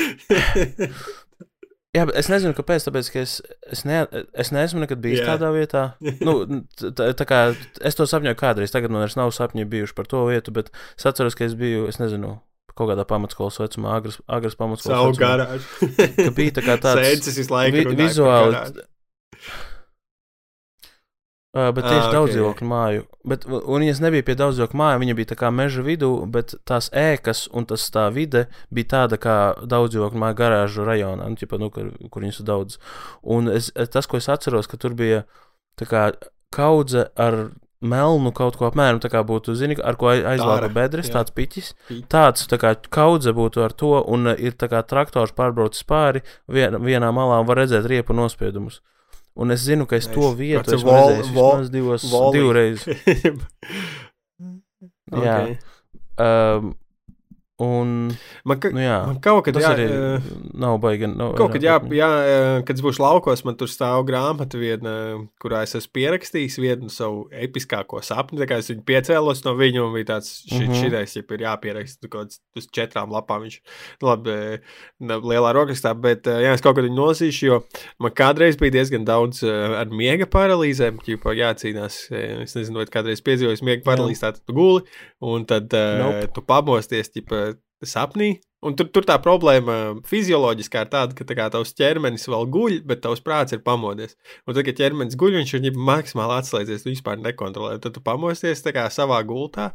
Jā, 1.94 2.08
bet 2.08 2.16
es 2.18 2.26
nezinu, 2.26 2.54
kāpēc. 2.58 2.82
Tāpēc, 2.88 3.08
ka 3.14 3.20
es, 3.22 3.36
es, 3.70 3.84
ne, 3.86 4.00
es 4.42 4.48
neesmu 4.54 4.80
nekad 4.82 4.98
bijis 5.02 5.20
yeah. 5.20 5.28
tādā 5.30 5.52
vietā. 5.54 5.82
Nu, 6.26 6.32
tā, 6.74 7.12
tā 7.14 7.26
kā 7.28 7.38
es 7.86 7.94
to 7.94 8.06
sapņoju 8.10 8.38
kādreiz, 8.40 8.72
tagad 8.74 8.90
man 8.90 9.04
vairs 9.04 9.14
nav 9.18 9.30
sapņi 9.36 9.66
bijuši 9.70 9.94
par 9.94 10.08
to 10.10 10.24
vietu, 10.26 10.50
bet 10.56 10.72
es 10.98 11.06
atceros, 11.06 11.36
ka 11.38 11.46
es 11.46 11.54
biju, 11.58 11.84
es 11.90 12.00
nezinu, 12.02 12.32
kaut 12.74 12.90
kādā 12.90 13.04
pamatskolas 13.06 13.60
vecumā, 13.62 13.92
agras, 14.00 14.18
agras 14.26 14.58
pamatskolas 14.58 14.90
Savu 14.98 15.12
vecumā. 15.12 15.22
garāžu. 15.22 15.92
Ka 16.18 16.32
bija 16.34 16.56
tā 16.58 16.66
kā 16.66 16.78
tāds 16.88 16.98
Sēdzis 16.98 17.38
visu 17.44 17.54
laiku. 17.54 17.78
vi, 17.78 17.98
vizuāli. 18.02 18.64
Uh, 21.54 21.68
bet 21.70 21.86
tieši 21.86 22.08
ok. 22.08 22.12
daudz 22.16 22.32
dzīvokļu 22.34 22.66
māju. 22.66 23.02
Bet, 23.30 23.44
un 23.46 23.84
viņas 23.84 24.00
nebija 24.02 24.26
pie 24.26 24.34
daudz 24.34 24.58
dzīvokļu 24.58 24.78
māju, 24.80 25.00
viņa 25.04 25.14
bija 25.20 25.30
tā 25.30 25.36
kā 25.38 25.50
meža 25.54 25.84
vidū, 25.86 26.10
bet 26.34 26.56
tās 26.66 26.88
ēkas 26.90 27.44
un 27.54 27.68
tas 27.70 27.84
tā 27.94 28.08
vide 28.10 28.48
bija 28.74 28.90
tāda 28.96 29.20
kā 29.22 29.36
daudz 29.62 29.94
dzīvokļu 29.94 30.22
māju 30.24 30.38
garāžu 30.40 30.86
rajonā, 30.88 31.28
nu, 31.30 31.38
ķipa, 31.38 31.60
nu, 31.62 31.70
kur, 31.70 31.92
kur 32.10 32.26
viņas 32.26 32.40
ir 32.42 32.48
daudz. 32.48 32.80
Un 33.22 33.52
es, 33.54 33.70
tas, 33.94 34.10
ko 34.10 34.18
es 34.18 34.26
atceros, 34.34 34.66
ka 34.66 34.80
tur 34.82 34.96
bija 34.98 35.22
tā 35.78 35.86
kā 35.86 36.08
kaudze 36.54 37.06
ar 37.14 37.38
melnu 37.84 38.32
kaut 38.34 38.56
ko 38.58 38.66
apmēram, 38.68 38.98
tā 39.02 39.10
kā 39.12 39.22
būtu, 39.26 39.54
zini, 39.58 39.76
ar 39.78 39.98
ko 40.00 40.10
aizlāpa 40.10 40.70
bedres, 40.72 41.10
jā. 41.10 41.18
tāds 41.18 41.34
piķis. 41.36 41.70
Tāds 42.10 42.48
tā 42.50 42.58
kā 42.58 42.72
kaudze 42.88 43.34
būtu 43.36 43.62
ar 43.62 43.76
to, 43.76 43.94
un 44.10 44.32
ir 44.34 44.56
tā 44.58 44.70
kā 44.72 44.82
traktors 44.88 45.34
pārbraucis 45.36 45.86
pāri 45.86 46.24
vien, 46.48 46.80
vienā 46.82 47.12
malā 47.14 47.42
un 47.42 47.48
var 47.50 47.62
redzēt 47.62 47.86
riepu 47.90 48.16
nospiedumus. 48.16 48.80
Un 49.34 49.50
es 49.50 49.64
zinu, 49.66 49.86
ka 49.90 49.98
es 49.98 50.06
to 50.12 50.30
vietu 50.38 50.76
esmu 50.76 50.92
redzējis 50.94 51.30
vismaz 51.34 51.70
divos, 51.74 52.06
divreiz. 52.34 52.84
Jā. 55.14 55.38
okay. 55.38 55.56
Um, 56.18 56.74
un, 57.62 58.10
Man, 58.44 58.58
ka, 58.58 58.70
nu 58.74 58.82
jā, 58.82 58.96
man 59.06 59.18
kaut 59.22 59.46
tas 59.46 59.62
jā, 59.62 59.68
arī 59.76 59.84
eh, 59.86 60.24
nav 60.58 60.78
baigi. 60.82 61.06
Nav, 61.06 61.34
Kaut 61.38 61.52
kad, 61.54 61.62
jā, 61.62 61.76
jā, 61.94 62.08
eh, 62.26 62.62
kad 62.66 62.74
es 62.74 62.82
būšu 62.82 62.98
laukos, 63.04 63.44
man 63.46 63.54
tur 63.60 63.70
stāv 63.70 64.02
grāmata, 64.08 64.58
viena, 64.58 64.94
kurā 65.42 65.60
es 65.62 65.76
esmu 65.78 65.92
pierakstījis 65.94 66.58
vienu 66.58 66.90
savu 66.90 67.28
episkāko 67.30 68.02
sapni. 68.02 68.42
Es 68.44 68.70
viņu 68.72 68.82
piecēlos 68.88 69.44
no 69.46 69.54
viņa, 69.58 69.84
un 69.84 69.94
bija 69.94 70.10
tāds, 70.14 70.32
šī, 70.50 70.64
Mhm. 70.66 70.74
šitais 70.82 71.14
jau 71.14 71.24
ir 71.30 71.44
jāpieraksta 71.46 72.08
kaut 72.10 72.26
kāds 72.26 72.40
uz 72.56 72.66
četrām 72.74 73.14
lapām. 73.14 73.46
Viņš 73.46 73.60
nu, 74.02 74.08
labi, 74.08 74.30
eh, 74.30 74.58
lielā 75.00 75.54
rokrakstā, 75.54 75.94
bet 76.00 76.24
jā, 76.24 76.52
es 76.54 76.60
kaut 76.60 76.74
kad 76.76 76.84
viņu 76.84 76.98
nolasīšu, 76.98 77.42
jo 77.46 77.62
man 78.00 78.10
kādreiz 78.10 78.58
bija 78.58 78.72
diezgan 78.80 79.04
daudz 79.06 79.44
ar 79.44 79.86
miega 79.86 80.26
paralīzēm, 80.26 80.98
ķipa 81.06 81.34
jācīnās. 81.38 82.10
Es 82.42 82.54
nezinu, 82.54 82.82
vai 82.82 82.86
kādreiz 82.86 83.22
piedzīvojis 83.22 83.62
miega 83.62 83.82
paralīzi, 83.86 84.20
tā 84.26 84.32
tad 84.34 84.42
tu 84.46 84.52
guli, 84.52 84.82
un 85.22 85.44
tad 85.46 85.70
Nope. 85.70 86.32
tu 86.34 86.42
pamosties, 86.42 87.10
ķipa, 87.14 87.53
sapnī. 87.82 88.36
Un 88.64 88.72
tur, 88.78 88.88
tur 88.88 89.04
tā 89.04 89.18
problēma 89.20 90.00
fizioloģiskā 90.08 90.86
ir 90.86 90.90
tāda, 90.92 91.12
ka 91.16 91.26
tā 91.28 91.48
tavs 91.52 91.74
ķermenis 91.76 92.24
vēl 92.32 92.46
guļ, 92.48 92.78
bet 92.88 93.02
tavs 93.04 93.20
prāts 93.20 93.52
ir 93.52 93.60
pamodies. 93.64 94.16
Un 94.48 94.56
tad, 94.56 94.62
kad 94.64 94.78
ķermenis 94.78 95.18
guļ, 95.20 95.36
viņš 95.36 95.52
ir 95.58 95.76
maksimāli 95.76 96.38
atslēdzies, 96.38 96.86
tu 96.86 96.92
vispār 96.94 97.20
nekontrolē. 97.20 97.76
Tad 97.84 97.92
tu 97.92 98.00
pamosties 98.04 98.64
savā 98.64 99.20
gultā, 99.28 99.74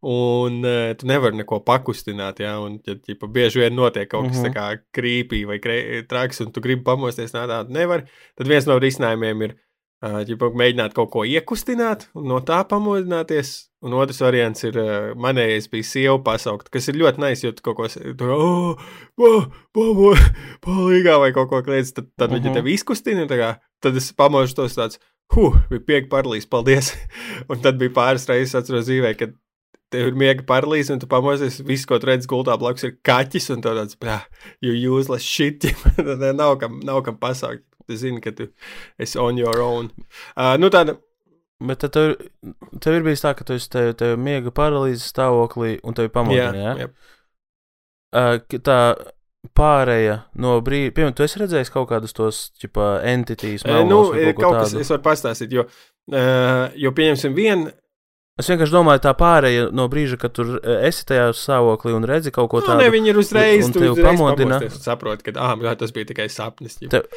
un 0.00 0.64
uh, 0.64 0.94
tu 0.96 1.08
nevari 1.10 1.36
neko 1.36 1.60
pakustināt. 1.66 2.40
Ja? 2.40 2.56
Un, 2.64 2.80
ja 2.88 2.96
ģipa, 2.96 3.28
bieži 3.28 3.60
vien 3.60 3.76
notiek 3.76 4.08
kaut 4.08 4.30
kas 4.30 4.40
mm 4.40 4.54
-hmm. 4.56 4.84
krīpī 4.96 5.44
vai 5.46 5.58
krē, 5.60 6.06
traks, 6.08 6.40
un 6.40 6.52
tu 6.52 6.60
gribi 6.60 6.82
pamosties, 6.82 7.34
nā, 7.36 7.44
tā 7.44 7.68
nevar. 7.68 8.08
Tad 8.36 8.48
viens 8.48 8.66
no 8.66 8.78
risinājumiem 8.78 9.42
ir 9.42 9.56
uh, 10.02 10.24
ģipa, 10.24 10.48
mēģināt 10.54 10.94
kaut 10.94 11.10
ko 11.10 11.24
iekustināt, 11.24 12.08
un 12.14 12.24
no 12.28 12.40
tā 12.40 12.64
pamodināties. 12.64 13.69
Un 13.80 13.94
otrs 13.96 14.18
variants 14.20 14.64
ir, 14.68 14.76
uh, 14.76 15.12
manējais 15.16 15.70
bija 15.72 15.86
sieva 15.88 16.18
pasaukt, 16.24 16.68
kas 16.68 16.90
ir 16.92 16.98
ļoti 17.00 17.22
nice, 17.22 17.46
jo 17.46 17.52
tu 17.56 17.64
kaut 17.64 17.78
ko 17.78 17.86
tādu, 17.88 18.26
oh, 18.34 18.82
oh, 19.16 19.46
pamo, 19.72 20.10
palīgā 20.66 21.14
vai 21.22 21.30
kaut 21.32 21.48
ko 21.48 21.62
kliedz, 21.64 21.94
tad, 21.96 22.10
tad 22.16 22.28
uh 22.28 22.36
-huh. 22.36 22.40
viņi 22.40 22.50
Mhm. 22.50 22.54
tev 22.54 22.68
izkustina, 22.68 23.24
kā, 23.26 23.54
tad 23.80 23.96
es 23.96 24.12
pamožu 24.12 24.54
tos 24.54 24.76
tāds, 24.76 25.00
huh, 25.32 25.56
bija 25.70 25.80
pieka 25.80 26.08
paralīze, 26.12 26.48
paldies. 26.48 26.92
un 27.50 27.60
tad 27.60 27.78
bija 27.78 27.90
pāris 27.90 28.28
reizes 28.28 28.54
atceros 28.54 28.84
dzīvē, 28.84 29.16
kad 29.16 29.32
tev 29.90 30.06
ir 30.08 30.14
miega 30.14 30.44
paralīze, 30.46 30.92
un 30.92 31.00
tu 31.02 31.06
pamosies, 31.06 31.60
viss, 31.66 31.86
ko 31.86 31.98
tu 31.98 32.06
redz 32.06 32.26
gultā 32.30 32.58
blakus, 32.58 32.84
ir 32.84 32.98
kaķis, 33.02 33.50
un 33.54 33.62
tu 33.62 33.68
tāds, 33.68 33.96
brā, 33.96 34.20
you 34.60 34.72
useless 34.98 35.24
shit, 35.24 35.64
nav 36.42 36.58
kam, 36.58 36.80
nav 36.84 37.02
kam 37.02 37.16
pasaukt. 37.16 37.64
Tu 37.88 37.96
zini, 37.96 38.20
ka 38.22 38.30
tu 38.30 38.46
esi 39.02 39.18
on 39.18 39.38
your 39.38 39.58
own. 39.60 39.90
Uh, 40.36 40.54
nu, 40.60 40.68
tāda, 40.70 40.94
Bet 41.60 41.84
tev, 41.92 42.14
tev 42.80 42.94
ir 42.96 43.02
bijis 43.04 43.20
tā, 43.20 43.34
ka 43.36 43.44
tu 43.44 43.52
esi 43.58 43.68
tev, 43.68 43.90
tev 44.00 44.14
miega 44.16 44.48
paralīzes 44.54 45.10
stāvoklī 45.12 45.74
un 45.84 45.96
tev 45.96 46.08
ir 46.08 46.12
pamodina. 46.14 46.52
jā, 46.56 46.76
Jā, 46.80 46.86
jā. 46.86 46.90
Uh, 48.10 48.60
tā 48.64 48.78
pārēja 49.56 50.16
no 50.40 50.56
brīža, 50.64 50.92
piemēram, 50.96 51.14
tu 51.16 51.24
esi 51.24 51.40
redzējis 51.40 51.70
kaut 51.72 51.88
kādus 51.92 52.16
tos, 52.16 52.40
tipā, 52.60 52.98
entitīvas. 53.08 53.64
Eh, 53.64 53.84
Nu, 53.88 54.00
ir 54.16 54.32
kaut 54.36 54.56
kas, 54.58 54.74
es 54.76 54.90
varu 54.92 55.04
pastāstīt, 55.04 55.52
jo, 55.54 55.64
uh, 56.12 56.66
jo 56.76 56.92
pieņemsim 56.96 57.36
vienu. 57.36 57.70
Es 58.40 58.48
vienkārši 58.48 58.72
domāju, 58.72 59.02
tā 59.04 59.12
pārēja 59.20 59.66
no 59.76 59.84
brīža, 59.92 60.16
kad 60.20 60.32
tu 60.32 60.46
esi 60.80 61.04
tajā 61.08 61.26
stāvoklī 61.36 61.92
un 61.92 62.06
redzi 62.08 62.32
kaut 62.32 62.48
ko 62.52 62.62
Nu, 62.62 62.68
tādu. 62.70 62.80
ne, 62.80 62.88
viņi 62.94 63.12
ir 63.12 63.18
uzreiz, 63.20 63.66
un 63.66 63.74
tu 63.74 63.82
tev 63.82 63.92
uzreiz 63.92 64.06
pamodina. 64.06 64.60
un 64.64 64.80
saproti, 64.80 65.26
ka 65.28 65.34
ah, 65.44 65.74
tas 65.76 65.92
bija 65.92 66.08
tikai 66.08 66.28
sapnis. 66.32 66.78
ģip. 66.80 67.10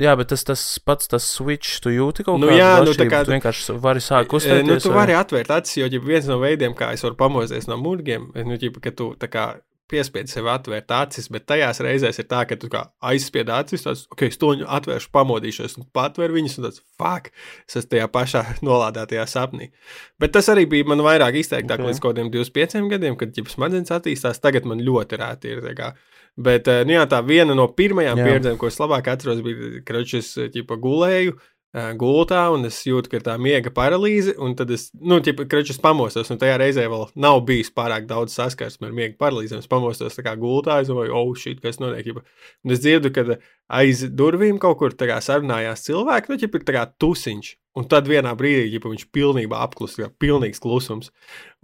Jā, 0.00 0.16
bet 0.18 0.26
tas, 0.32 0.42
tas 0.42 0.62
pats, 0.82 1.06
tas 1.06 1.22
switch, 1.36 1.76
tu 1.84 1.88
jūti 1.94 2.24
kaut 2.26 2.40
Nu 2.42 2.48
kādu 2.50 2.58
jā, 2.58 2.70
nu 2.84 2.94
tā 2.98 3.06
kā- 3.06 3.24
Tu 3.24 3.30
vienkārši 3.30 3.76
vari 3.78 4.00
sākt 4.02 4.24
Eh, 4.26 4.30
kustēties. 4.32 4.66
Nu, 4.66 4.78
tu 4.80 4.90
vai- 4.90 5.06
vari 5.06 5.12
atvērt 5.14 5.50
acis, 5.54 5.76
jo 5.76 5.86
ja 5.86 6.00
viens 6.00 6.26
no 6.26 6.40
veidiem, 6.40 6.74
kā 6.74 6.92
es 6.92 7.02
varu 7.02 7.14
pamosties 7.14 7.68
no 7.68 7.76
murgiem, 7.76 8.32
ir, 8.34 8.44
nu, 8.44 8.56
ģipa, 8.58 8.82
ka 8.82 8.90
tu 8.90 9.14
tā 9.14 9.28
kā 9.30 9.60
piespiedzi 9.88 10.28
sev 10.30 10.44
atvērt 10.46 10.88
acis, 10.88 11.28
bet 11.30 11.46
tajās 11.46 11.78
reizēs 11.78 12.18
ir 12.18 12.24
tā, 12.24 12.40
ka 12.48 12.56
tu 12.56 12.68
kā 12.68 12.88
aizspied 13.04 13.46
acis, 13.52 13.84
tāds, 13.84 14.06
ok, 14.10 14.22
es 14.22 14.36
to 14.36 14.46
atvēršu, 14.56 15.10
pamodīšos, 15.12 15.76
un 15.78 15.84
patver 15.94 16.30
viņus, 16.32 16.58
un 16.58 16.64
tāds, 16.64 16.80
fuck, 16.98 17.30
es 17.68 17.76
esmu 17.76 17.90
tajā 17.90 18.08
pašā 18.08 18.42
nolādētajā 18.66 19.26
sapnī. 19.28 19.70
Bet 20.18 20.32
tas 20.32 20.48
arī 20.48 20.66
bija 20.66 20.86
man 20.86 20.98
vairāk 20.98 21.36
izteiktāk 21.38 21.78
Ok. 21.78 21.84
okay. 21.84 21.92
līdz 21.92 22.00
kaut 22.00 22.16
kādiem 22.16 22.32
25 22.32 22.88
gadiem, 22.90 23.16
kad 23.16 23.30
ģipa 23.30 23.50
smadzenes 23.54 23.92
attīstās, 23.94 24.40
tagad 24.40 24.64
man 24.64 24.80
ļoti 24.80 25.20
rēti 25.20 25.44
ir. 25.54 25.60
tā 25.62 25.76
kā. 25.76 25.92
Bet 26.34 26.66
eh, 26.66 26.82
nu, 26.86 26.96
jā, 26.96 27.04
tā 27.10 27.20
viena 27.22 27.54
no 27.54 27.68
pirmajām 27.70 28.18
Jā. 28.18 28.26
pieredzēm, 28.26 28.58
ko 28.58 28.66
es 28.66 28.78
labāk 28.82 29.10
atceros, 29.12 29.42
bija, 29.44 29.82
ka 29.86 30.00
es 30.02 30.32
ģipa, 30.50 30.78
gulēju 30.82 31.36
eh, 31.36 31.92
gultā, 32.00 32.40
un 32.50 32.66
es 32.66 32.80
jūtu, 32.88 33.12
ka 33.12 33.20
ir 33.20 33.26
tā 33.28 33.36
miega 33.38 33.70
paralīze, 33.74 34.34
un 34.42 34.56
tad 34.58 34.72
es, 34.74 34.88
nu, 34.98 35.20
ķipa, 35.22 35.46
krečus 35.50 35.78
pamostos, 35.82 36.32
un 36.34 36.40
tajā 36.42 36.58
reizē 36.58 36.88
vēl 36.90 37.06
nav 37.14 37.44
bijis 37.46 37.70
pārāk 37.74 38.08
daudz 38.10 38.34
saskarsme 38.34 38.90
ar 38.90 38.96
miega 38.98 39.14
paralīzēm. 39.20 39.62
Es 39.62 39.70
pamostos 39.70 40.18
tā 40.18 40.26
kā 40.26 40.34
gultā, 40.40 40.80
es 40.82 40.90
domāju, 40.90 41.14
oh, 41.14 41.30
shit, 41.38 41.62
kas 41.62 41.78
notiek, 41.78 42.08
ķipa. 42.08 42.24
Un 42.66 42.74
es 42.74 42.82
dzirdu, 42.82 43.14
ka 43.14 43.38
aiz 43.78 44.02
durvīm 44.10 44.58
kaut 44.62 44.80
kur 44.82 44.98
tā 44.98 45.12
kā 45.12 45.22
sarunājās 45.22 45.86
cilvēki, 45.86 46.34
nu, 46.34 46.42
ķipa, 46.42 46.58
ir 46.58 46.66
tā 46.66 46.80
kā 46.80 46.88
tusiņš. 46.98 47.54
Un 47.74 47.88
tad 47.90 48.06
vienā 48.06 48.30
brīdī 48.38 48.68
ja 48.70 48.80
viņš 48.84 49.08
pilnībā 49.10 49.58
apklusa, 49.64 50.04
kā 50.04 50.12
pilnīgs 50.22 50.62
klusums. 50.62 51.10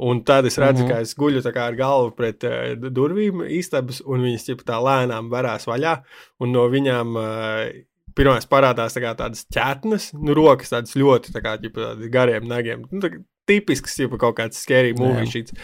Un 0.03 0.25
tad 0.27 0.49
es 0.49 0.59
redzu, 0.59 0.83
mm 0.83 0.89
-hmm. 0.89 0.97
ka 0.97 1.01
es 1.07 1.15
guļu 1.15 1.43
ar 1.47 1.77
galvu 1.79 2.11
pret 2.17 2.45
uh, 2.45 2.75
durvīm 2.75 3.45
istabas, 3.47 4.03
un 4.05 4.27
viņas 4.27 4.49
ķipa, 4.49 4.67
tā 4.73 4.81
lēnām 4.83 5.31
varās 5.31 5.69
vaļā. 5.71 6.03
Un 6.41 6.53
no 6.53 6.67
viņām 6.69 7.15
uh, 7.15 7.71
pirmā 8.17 8.41
parādās 8.51 8.97
tā 8.97 9.15
tādas 9.15 9.47
ķetnes, 9.47 10.13
nu, 10.15 10.35
rokas 10.35 10.73
tādas 10.75 10.97
ļoti 10.97 11.33
tā 11.33 11.43
kā, 11.45 11.57
ģipa, 11.63 11.95
gariem 12.11 12.49
nagiem. 12.49 12.87
Nu, 12.91 13.01
tā, 13.01 13.11
tipisks, 13.51 13.99
jau 13.99 14.11
kaut 14.19 14.37
kāds 14.39 14.61
scary 14.63 14.93
mūžīgs. 14.99 15.55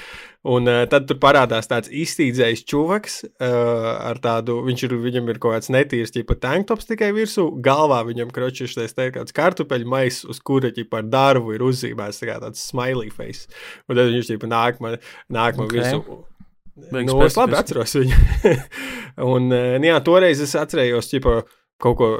Un 0.46 0.68
uh, 0.70 0.84
tad 0.90 1.08
tur 1.08 1.18
parādās 1.18 1.66
tāds 1.66 1.90
iztīdzējis 1.90 2.62
čuvaks, 2.70 3.16
uh, 3.26 3.88
ar 4.06 4.20
tādu, 4.22 4.60
viņš 4.66 4.84
ir, 4.86 4.94
viņam 5.02 5.32
ir 5.32 5.40
kaut 5.42 5.56
kāds 5.56 5.72
netīrs, 5.74 6.14
tipa 6.14 6.36
tanktops 6.38 6.86
tikai 6.86 7.08
virsū, 7.16 7.48
galvā 7.64 8.02
viņam 8.06 8.30
kročišais 8.34 8.94
te 8.94 9.08
kāds 9.16 9.34
kartupeļu 9.34 9.90
mais, 9.90 10.20
uz 10.28 10.38
kura, 10.38 10.70
tipa, 10.74 11.02
ar 11.02 11.10
darbu 11.10 11.56
ir 11.56 11.66
uzzīmēts 11.66 12.22
tā 12.22 12.30
kā 12.30 12.38
tāds 12.44 12.62
smiley 12.62 13.10
face. 13.10 13.50
Un 13.90 13.98
tad 13.98 14.12
viņš, 14.12 14.30
tipa, 14.30 14.50
nāk 14.52 14.78
man, 14.84 14.98
nāk 15.34 15.58
man 15.58 15.66
okay. 15.66 15.80
virsū. 15.80 16.20
Beigas 16.92 17.10
nu, 17.10 17.20
es 17.24 17.38
labi 17.40 17.56
atceros 17.58 17.96
viņu. 17.98 18.22
un, 19.34 19.50
uh, 19.50 19.88
jā, 19.90 19.98
toreiz 20.06 20.44
es 20.44 20.54
atcerējos, 20.60 21.10
tipa, 21.10 21.40
kaut 21.82 21.98
ko 21.98 22.10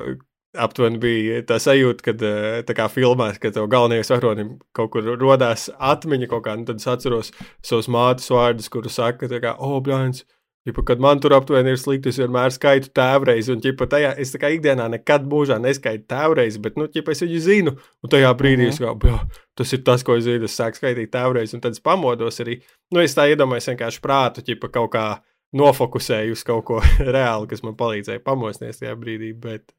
aptuveni 0.60 1.00
bija 1.02 1.42
tā 1.48 1.58
sajūta, 1.62 2.04
kad 2.10 2.22
eh, 2.26 2.60
tā 2.66 2.76
kā 2.76 2.88
filmās, 2.92 3.40
kad 3.42 3.56
tev 3.56 3.68
galvenajam 3.72 4.08
varonim 4.14 4.54
kaut 4.76 4.92
kur 4.94 5.10
rodās 5.20 5.68
atmiņa 5.76 6.30
kaut 6.32 6.46
kā, 6.46 6.56
un 6.58 6.64
tad 6.68 6.80
es 6.82 6.88
atceros 6.90 7.32
savus 7.64 7.90
mātes 7.92 8.30
vārdus, 8.32 8.70
kurus 8.72 8.98
saka, 9.00 9.30
kā, 9.30 9.56
oh, 9.58 9.78
blāns. 9.84 10.24
Ģipa, 10.66 10.82
kad 10.82 10.98
man 10.98 11.20
tur 11.22 11.30
aptuveni 11.36 11.70
ir 11.70 11.78
slikti, 11.78 12.10
es 12.10 12.16
vienmēr 12.18 12.50
skaitu 12.50 12.88
tēvreizi, 12.98 13.52
un 13.54 13.60
ģipa, 13.62 13.86
tajā, 13.86 14.08
es 14.18 14.32
tā 14.34 14.40
kā 14.42 14.48
ikdienā 14.50 14.88
nekad 14.96 15.28
mūžā 15.30 15.60
neskaitu 15.62 16.08
tēvreizi, 16.10 16.58
bet, 16.64 16.74
nu, 16.80 16.88
ģipa, 16.90 17.14
es 17.14 17.22
viņu 17.22 17.42
zinu, 17.44 17.74
un 18.02 18.10
tajā 18.10 18.32
brīdī 18.34 18.64
mm 18.64 18.72
-hmm. 18.72 18.74
es 18.74 18.82
kā, 18.82 18.96
bļā, 19.04 19.20
tas 19.54 19.72
ir 19.76 19.84
tas, 19.86 20.02
ko 20.02 20.16
es 20.18 20.24
zinu, 20.26 20.50
es 20.50 20.58
sāku 20.58 20.80
skaitīt 20.80 21.12
tēvreizi, 21.14 21.54
un 21.54 21.62
tad 21.62 21.78
es 21.78 21.80
pamodos 21.80 22.42
arī, 22.42 22.58
nu, 22.90 22.98
es 23.00 23.14
tā 23.14 23.28
iedomājos 23.30 23.70
vienkārši 23.70 24.02
prātu, 24.02 24.42
ģipa, 24.42 24.72
kaut 24.74 24.90
kā 24.90 25.06
nofokusēju 25.54 26.34
uz 26.34 26.42
kaut 26.42 26.64
ko 26.64 26.82
reāli, 27.16 27.46
kas 27.46 27.62
man 27.62 27.78
palīdzēja 27.78 28.24
pamosties 28.26 28.82
tajā 28.82 28.96
brīdī, 28.98 29.32
bet 29.38 29.70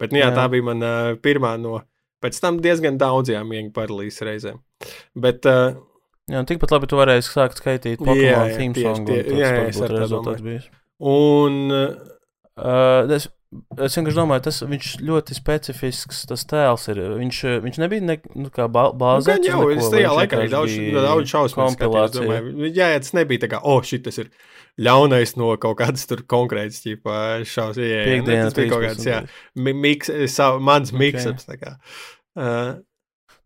Bet 0.00 0.14
nu, 0.14 0.20
jā, 0.20 0.30
jā. 0.30 0.36
tā 0.36 0.46
bija 0.52 0.66
mana 0.66 0.94
uh, 1.12 1.18
pirmā 1.22 1.54
no 1.60 1.80
pēc 2.24 2.40
tam 2.42 2.60
diezgan 2.64 2.98
daudzām 3.00 3.48
miega 3.52 3.70
paralīzes 3.76 4.24
reizēm. 4.26 4.58
Bet, 5.18 5.46
uh, 5.48 5.76
jā, 6.32 6.42
tikpat 6.48 6.74
labi 6.74 6.90
tu 6.90 6.98
varēsi 6.98 7.32
sākt 7.32 7.62
skaitīt 7.62 8.02
Pokemon 8.02 8.52
theme 8.56 8.82
song. 8.82 9.08
Tie, 9.08 9.22
jā, 9.36 9.52
jā, 9.54 9.64
jā, 9.70 9.90
rezultāts 9.92 10.44
bijis. 10.44 10.68
Un 11.06 11.58
uh, 11.72 13.14
es, 13.16 13.28
es 13.86 13.96
vienkārši 13.96 14.18
domāju, 14.18 14.44
tas 14.46 14.58
viņš 14.66 14.90
ļoti 15.06 15.36
specifisks, 15.36 16.24
tas 16.30 16.44
tēls 16.50 16.86
ir. 16.92 17.00
Viņš, 17.20 17.40
viņš 17.64 17.78
nebija 17.82 18.04
ne, 18.04 18.16
nu, 18.34 18.50
kā 18.54 18.66
bāzēts. 18.72 19.44
Nu, 19.44 19.50
jau, 19.50 19.60
es 19.74 19.90
tajā 19.92 20.14
laikā 20.18 20.40
arī 20.40 20.50
daudz, 20.52 20.74
daudz. 21.94 22.18
Domāju, 22.18 22.70
jā, 22.70 22.90
jā, 22.94 23.04
tas 23.04 23.14
nebija 23.16 23.44
tā 23.46 23.52
kā, 23.54 23.62
oh, 23.62 23.78
šit 23.86 24.06
tas 24.08 24.18
ir 24.22 24.32
ļaunais 24.82 25.36
no 25.40 25.52
kaut 25.60 25.78
kādas 25.80 26.08
tur 26.10 26.24
konkrētas 26.28 26.82
šausmas. 26.82 27.80
Jā, 27.80 28.02
jā, 28.02 28.18
jā, 28.20 28.42
tas 28.48 28.58
bija 28.58 28.74
kaut 28.74 28.84
kāds, 28.88 29.06
jā, 29.08 29.22
miks, 29.56 30.12
sav, 30.32 30.60
mans 30.64 30.92
okay. 30.92 31.06
miksaps. 31.06 31.48
Uh, 32.36 32.76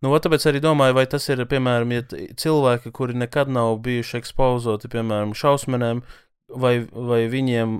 Nu, 0.01 0.14
tāpēc 0.16 0.46
arī 0.48 0.62
domāju, 0.64 0.94
vai 0.96 1.05
tas 1.12 1.26
ir, 1.28 1.42
piemēram, 1.44 1.90
ja 1.92 2.01
cilvēki, 2.40 2.88
kuri 2.96 3.18
nekad 3.20 3.51
nav 3.53 3.74
bijuši 3.84 4.16
ekspozoti, 4.22 4.88
piemēram, 4.94 5.34
šausmēm, 5.36 6.01
vai, 6.59 6.72
vai 6.90 7.20
viņiem 7.30 7.76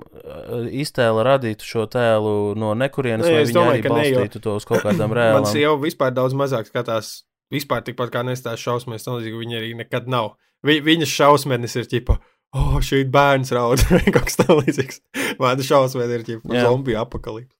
iztēle 0.81 1.25
radītu 1.27 1.67
šo 1.67 1.85
tēlu 1.91 2.53
no 2.59 2.73
nekurienes, 2.77 3.25
ne, 3.25 3.33
vai 3.35 3.45
viņi 3.45 3.57
domāju, 3.57 3.77
arī 3.79 3.93
balstītu 3.93 4.37
ne, 4.37 4.41
jo... 4.41 4.43
to 4.45 4.55
uz 4.59 4.67
kaut 4.69 4.83
kādām 4.87 5.15
reālām. 5.17 5.41
Mans 5.41 5.55
jau 5.57 5.75
vispār 5.81 6.13
daudz 6.15 6.35
mazāk 6.37 6.69
skatās, 6.69 7.13
vispār 7.53 7.85
tikpat 7.87 8.13
kā 8.13 8.25
nestāst 8.27 8.63
šausmēs, 8.65 9.07
nozīmē, 9.07 9.33
ka 9.33 9.41
viņi 9.43 9.59
arī 9.61 9.73
nekad 9.83 10.11
nav. 10.11 10.35
Vi, 10.67 10.77
viņas 10.85 11.15
šausmenis 11.15 11.75
ir 11.81 11.89
ķipa, 11.89 12.19
oh, 12.57 12.77
šī 12.85 13.05
ir 13.05 13.11
bērns 13.13 13.53
raud, 13.57 13.81
vai 13.89 14.03
kaut 14.15 14.29
kas 14.29 14.39
tamlīdzīgs. 14.43 15.01
Māda 15.41 15.65
šausmēni 15.65 16.19
ir 16.19 16.27
ķipa 16.29 16.63
zombiju 16.67 17.01
apakalips. 17.01 17.55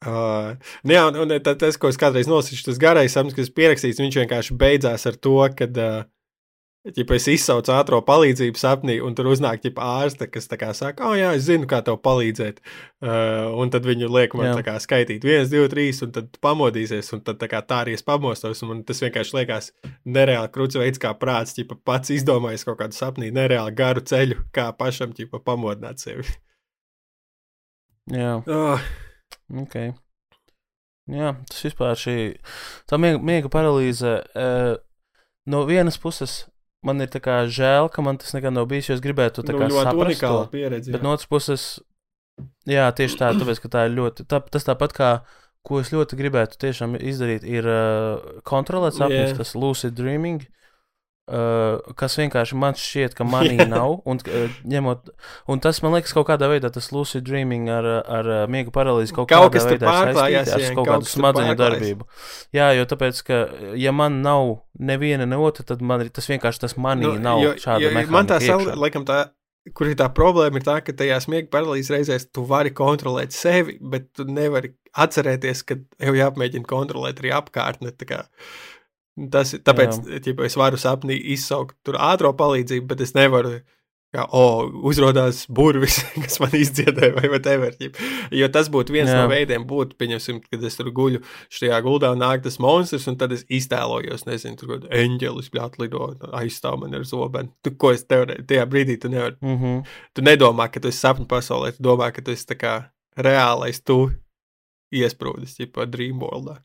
Uh, 0.00 0.54
nu 0.88 0.94
jā, 0.94 1.02
un, 1.10 1.18
un 1.26 1.32
tas, 1.44 1.76
ko 1.76 1.90
es 1.92 1.98
kādreiz 2.00 2.28
nosaku, 2.28 2.56
tas 2.64 2.78
garais 2.80 3.12
sapnis, 3.12 3.34
kas 3.36 3.50
pierakstīts, 3.52 4.00
viņš 4.00 4.16
vienkārši 4.22 4.56
beidzās 4.56 5.04
ar 5.10 5.18
to, 5.20 5.34
ka 5.58 5.68
uh, 5.68 6.06
Ja 6.80 7.04
es 7.12 7.26
izsaucu 7.28 7.74
ātrā 7.76 7.98
palīdzību 8.00 8.56
sapnī, 8.56 8.94
un 9.04 9.12
tur 9.12 9.26
uznāk 9.28 9.60
ģipa, 9.60 9.84
ārste, 10.00 10.24
kas 10.32 10.46
saka, 10.48 11.10
oh, 11.10 11.12
jā, 11.12 11.34
es 11.36 11.44
zinu, 11.44 11.66
kā 11.68 11.82
tev 11.84 11.98
palīdzēt. 12.00 12.62
Uh, 13.04 13.52
un 13.60 13.68
tad 13.68 13.84
viņu 13.84 14.08
liek 14.08 14.32
man 14.32 14.62
kā, 14.64 14.78
skaitīt, 14.80 15.20
viens, 15.20 15.50
divi, 15.52 15.68
trīs, 15.68 16.00
un 16.00 16.14
tad 16.16 16.38
pamodīsies, 16.40 17.12
un 17.12 17.20
tad 17.20 17.36
tā, 17.36 17.50
kā, 17.52 17.60
tā 17.60 17.82
arī 17.84 17.98
es 17.98 18.02
pamostos. 18.06 18.62
Man 18.64 18.80
tas 18.88 19.02
vienkārši 19.04 19.36
liekas 19.36 19.68
nereāli 20.08 20.48
krūts 20.54 20.80
veids, 20.80 21.00
kā 21.02 21.12
prāts 21.20 21.52
ģipa, 21.58 21.76
pats 21.84 22.14
izdomājis 22.16 22.64
kaut 22.64 22.78
kādu 22.80 22.96
sapnī, 22.96 23.28
nereāli 23.28 23.76
garu 23.76 24.00
ceļu, 24.00 24.38
kā 24.56 24.70
pašam 24.78 25.12
ģipa, 25.12 25.42
pamodināt 25.44 26.00
sevi. 26.00 26.24
Jā. 28.08 28.38
Oh. 28.48 28.86
Okay. 29.66 29.92
Jā, 31.10 31.34
tas 31.50 31.60
vispār 31.66 31.92
šī 31.98 32.16
tā 32.88 32.96
miega, 33.02 33.20
miega 33.20 33.52
paralīze. 33.52 34.14
Uh, 34.32 34.78
no 35.50 35.66
vienas 35.68 36.00
puses 36.00 36.46
man 36.86 37.04
ir 37.04 37.10
žēl, 37.52 37.90
ka 37.92 38.04
man 38.04 38.18
tas 38.20 38.32
nekad 38.36 38.54
nav 38.56 38.68
bijis, 38.70 38.88
jo 38.90 38.96
es 38.96 39.04
gribētu 39.04 39.44
to 39.44 39.56
nu, 39.56 39.68
saprast. 39.74 40.22
To, 40.24 40.46
pieredzi, 40.52 40.94
bet 40.94 41.04
no 41.04 41.12
otras 41.16 41.28
puses, 41.30 41.66
jā, 42.68 42.86
tieši 42.96 43.20
tā, 43.20 43.32
tāpēc, 43.36 43.60
ka 43.64 43.72
tā 43.72 43.84
ir 43.88 43.96
ļoti, 43.98 44.26
tā, 44.30 44.40
tas 44.40 44.66
tāpat 44.68 44.96
kā, 44.96 45.10
ko 45.66 45.82
es 45.82 45.92
ļoti 45.92 46.16
gribētu 46.16 46.60
tiešām 46.62 46.96
izdarīt, 46.96 47.44
ir 47.44 47.68
uh, 47.68 48.40
kontrolēt 48.48 48.96
sapņus, 48.96 49.28
yeah. 49.32 49.36
tas 49.36 49.54
lucid 49.58 49.96
dreaming. 49.98 50.46
Uh, 51.28 51.60
Uh, 51.80 51.92
kas 51.94 52.16
vienkārši 52.18 52.56
man 52.58 52.74
šķiet, 52.74 53.12
ka 53.14 53.22
manī 53.28 53.62
nav. 53.70 54.00
Un, 54.08 54.18
uh, 54.26 54.54
ņemot, 54.66 55.12
un 55.52 55.60
tas 55.62 55.78
man 55.84 55.94
liekas, 55.94 56.10
kaut 56.16 56.26
kādā 56.26 56.48
veidā 56.50 56.72
tas 56.74 56.88
lucid 56.90 57.22
dreaming 57.22 57.68
ar, 57.70 57.86
ar 58.02 58.30
uh, 58.30 58.38
miega 58.50 58.72
paralīzi 58.74 59.14
kaut, 59.14 59.28
kaut 59.30 59.52
kādā 59.54 59.76
veidā 59.76 59.92
saistīts 60.16 60.50
ar 60.56 60.64
kaut, 60.64 60.80
kaut 60.80 60.88
kādu 60.88 61.10
smadzeņu 61.12 61.54
darbību. 61.60 62.08
Jā, 62.56 62.72
jo 62.74 62.88
tāpēc, 62.90 63.20
ka 63.28 63.38
ja 63.78 63.92
man 63.94 64.18
nav 64.24 64.56
neviena 64.74 65.28
ne 65.28 65.38
otra, 65.38 65.68
tad 65.68 65.84
man 65.86 66.02
ir 66.02 66.10
tas 66.16 66.26
vienkārši 66.32 66.64
tas 66.64 66.74
manī 66.80 67.06
nu, 67.06 67.14
nav 67.22 67.44
jo, 67.44 67.54
šāda 67.62 67.84
jo, 67.84 67.94
mehānika. 67.94 68.16
Man 68.16 68.32
tā 68.32 68.40
savu, 68.42 68.74
laikam 68.80 69.06
tā. 69.06 69.28
Kur 69.76 69.86
ir 69.86 69.94
tā 70.00 70.08
problēma, 70.16 70.56
ir 70.56 70.64
tā, 70.66 70.80
ka 70.82 70.96
tajā 70.96 71.20
smiega 71.22 71.50
paralīzes 71.52 71.92
reizēs 71.92 72.24
tu 72.32 72.42
vari 72.48 72.72
kontrolēt 72.74 73.36
sevi, 73.36 73.76
bet 73.92 74.08
tu 74.16 74.24
nevari 74.26 74.72
atcerēties, 74.98 75.62
ka 75.68 75.76
tev 75.78 76.16
jāpamēģina 76.16 76.66
kontrolēt 76.66 77.20
arī 77.20 77.34
apkārtni. 77.36 77.92
Tas 79.32 79.52
ir 79.56 79.64
tāpēc, 79.66 80.00
ja 80.14 80.34
es 80.46 80.56
varu 80.56 80.80
sapnī 80.80 81.18
izsaukt 81.34 81.76
tur 81.84 81.98
ātrā 82.00 82.32
palīdzību, 82.36 82.88
bet 82.90 83.06
es 83.06 83.14
nevaru. 83.18 83.60
Kā, 84.10 84.24
oh, 84.34 84.64
uzrādās 84.90 85.44
burvis, 85.54 86.00
kas 86.24 86.40
man 86.42 86.54
izdziedāja, 86.58 87.12
vai 87.14 87.28
whatever. 87.30 87.76
Jo 88.34 88.48
tas 88.50 88.66
būtu 88.66 88.90
viens 88.96 89.06
Jā. 89.06 89.20
no 89.20 89.28
veidiem, 89.30 89.62
būtu, 89.70 89.94
pieņemsim, 90.02 90.40
kad 90.50 90.64
es 90.66 90.74
tur 90.80 90.88
guļu 90.96 91.20
šajā 91.54 91.78
guldā 91.86 92.10
nāk 92.18 92.42
tas 92.42 92.58
monstrs, 92.58 93.06
un 93.06 93.20
tad 93.20 93.36
es 93.36 93.44
iztēlojos, 93.46 94.24
nezinu, 94.26 94.58
tur 94.58 94.72
kaut 94.72 94.88
kāda 94.88 95.04
eņģelis 95.04 95.52
atlido, 95.62 96.08
aizstāv 96.40 96.80
man 96.82 96.98
ar 96.98 97.06
zobenu. 97.06 97.54
Tu, 97.62 97.70
ko 97.78 97.92
es 97.94 98.02
tev 98.02 98.26
tajā 98.50 98.64
brīdī, 98.72 98.98
tu 98.98 99.12
nevari. 99.14 99.38
Mm 99.38 99.58
-hmm. 99.60 99.86
Tu 100.18 100.26
nedomā, 100.26 100.66
ka 100.74 100.82
tu 100.82 100.90
esi 100.90 101.06
sapņu 101.06 101.28
pasaulē, 101.30 101.70
tu 101.76 101.86
domā, 101.86 102.10
ka 102.10 102.20
tu 102.20 102.34
esi 102.34 102.50
tā 102.50 102.58
kā 102.58 102.74
reālais 103.14 103.78
tu 103.78 104.10
iesprūdis, 104.90 105.54
tipā 105.54 105.86
dreamworldā. 105.86 106.58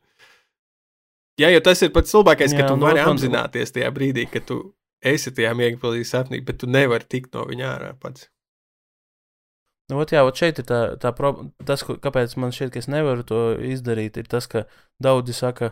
Jā, 1.40 1.50
jo 1.52 1.60
tas 1.60 1.82
ir 1.84 1.92
pats 1.92 2.14
labākais, 2.16 2.54
ka 2.56 2.70
tu 2.70 2.78
vari 2.80 3.02
apzināties 3.04 3.74
tajā 3.76 3.90
brīdī, 3.92 4.24
ka 4.32 4.40
tu 4.40 4.62
esi 5.04 5.32
tajā 5.36 5.52
miega 5.56 5.76
pilnīgi 5.82 6.08
sapnī, 6.08 6.40
bet 6.44 6.62
tu 6.62 6.70
nevari 6.70 7.04
tikt 7.04 7.36
no 7.36 7.44
viņa 7.48 7.68
ārā 7.74 7.92
pats. 8.00 8.30
Nu, 9.86 10.00
ot, 10.02 10.10
jā, 10.10 10.24
ot 10.26 10.38
šeit 10.38 10.58
ir 10.58 10.66
tā, 10.66 10.80
tā 10.98 11.12
problēma. 11.14 11.52
Tas, 11.66 11.84
ko, 11.86 11.94
kāpēc 12.02 12.34
man 12.42 12.54
šķiet, 12.54 12.72
ka 12.74 12.80
es 12.82 12.88
nevaru 12.90 13.26
to 13.26 13.42
izdarīt, 13.68 14.16
ir 14.18 14.26
tas, 14.30 14.48
ka 14.50 14.64
daudzi 15.02 15.36
saka, 15.36 15.70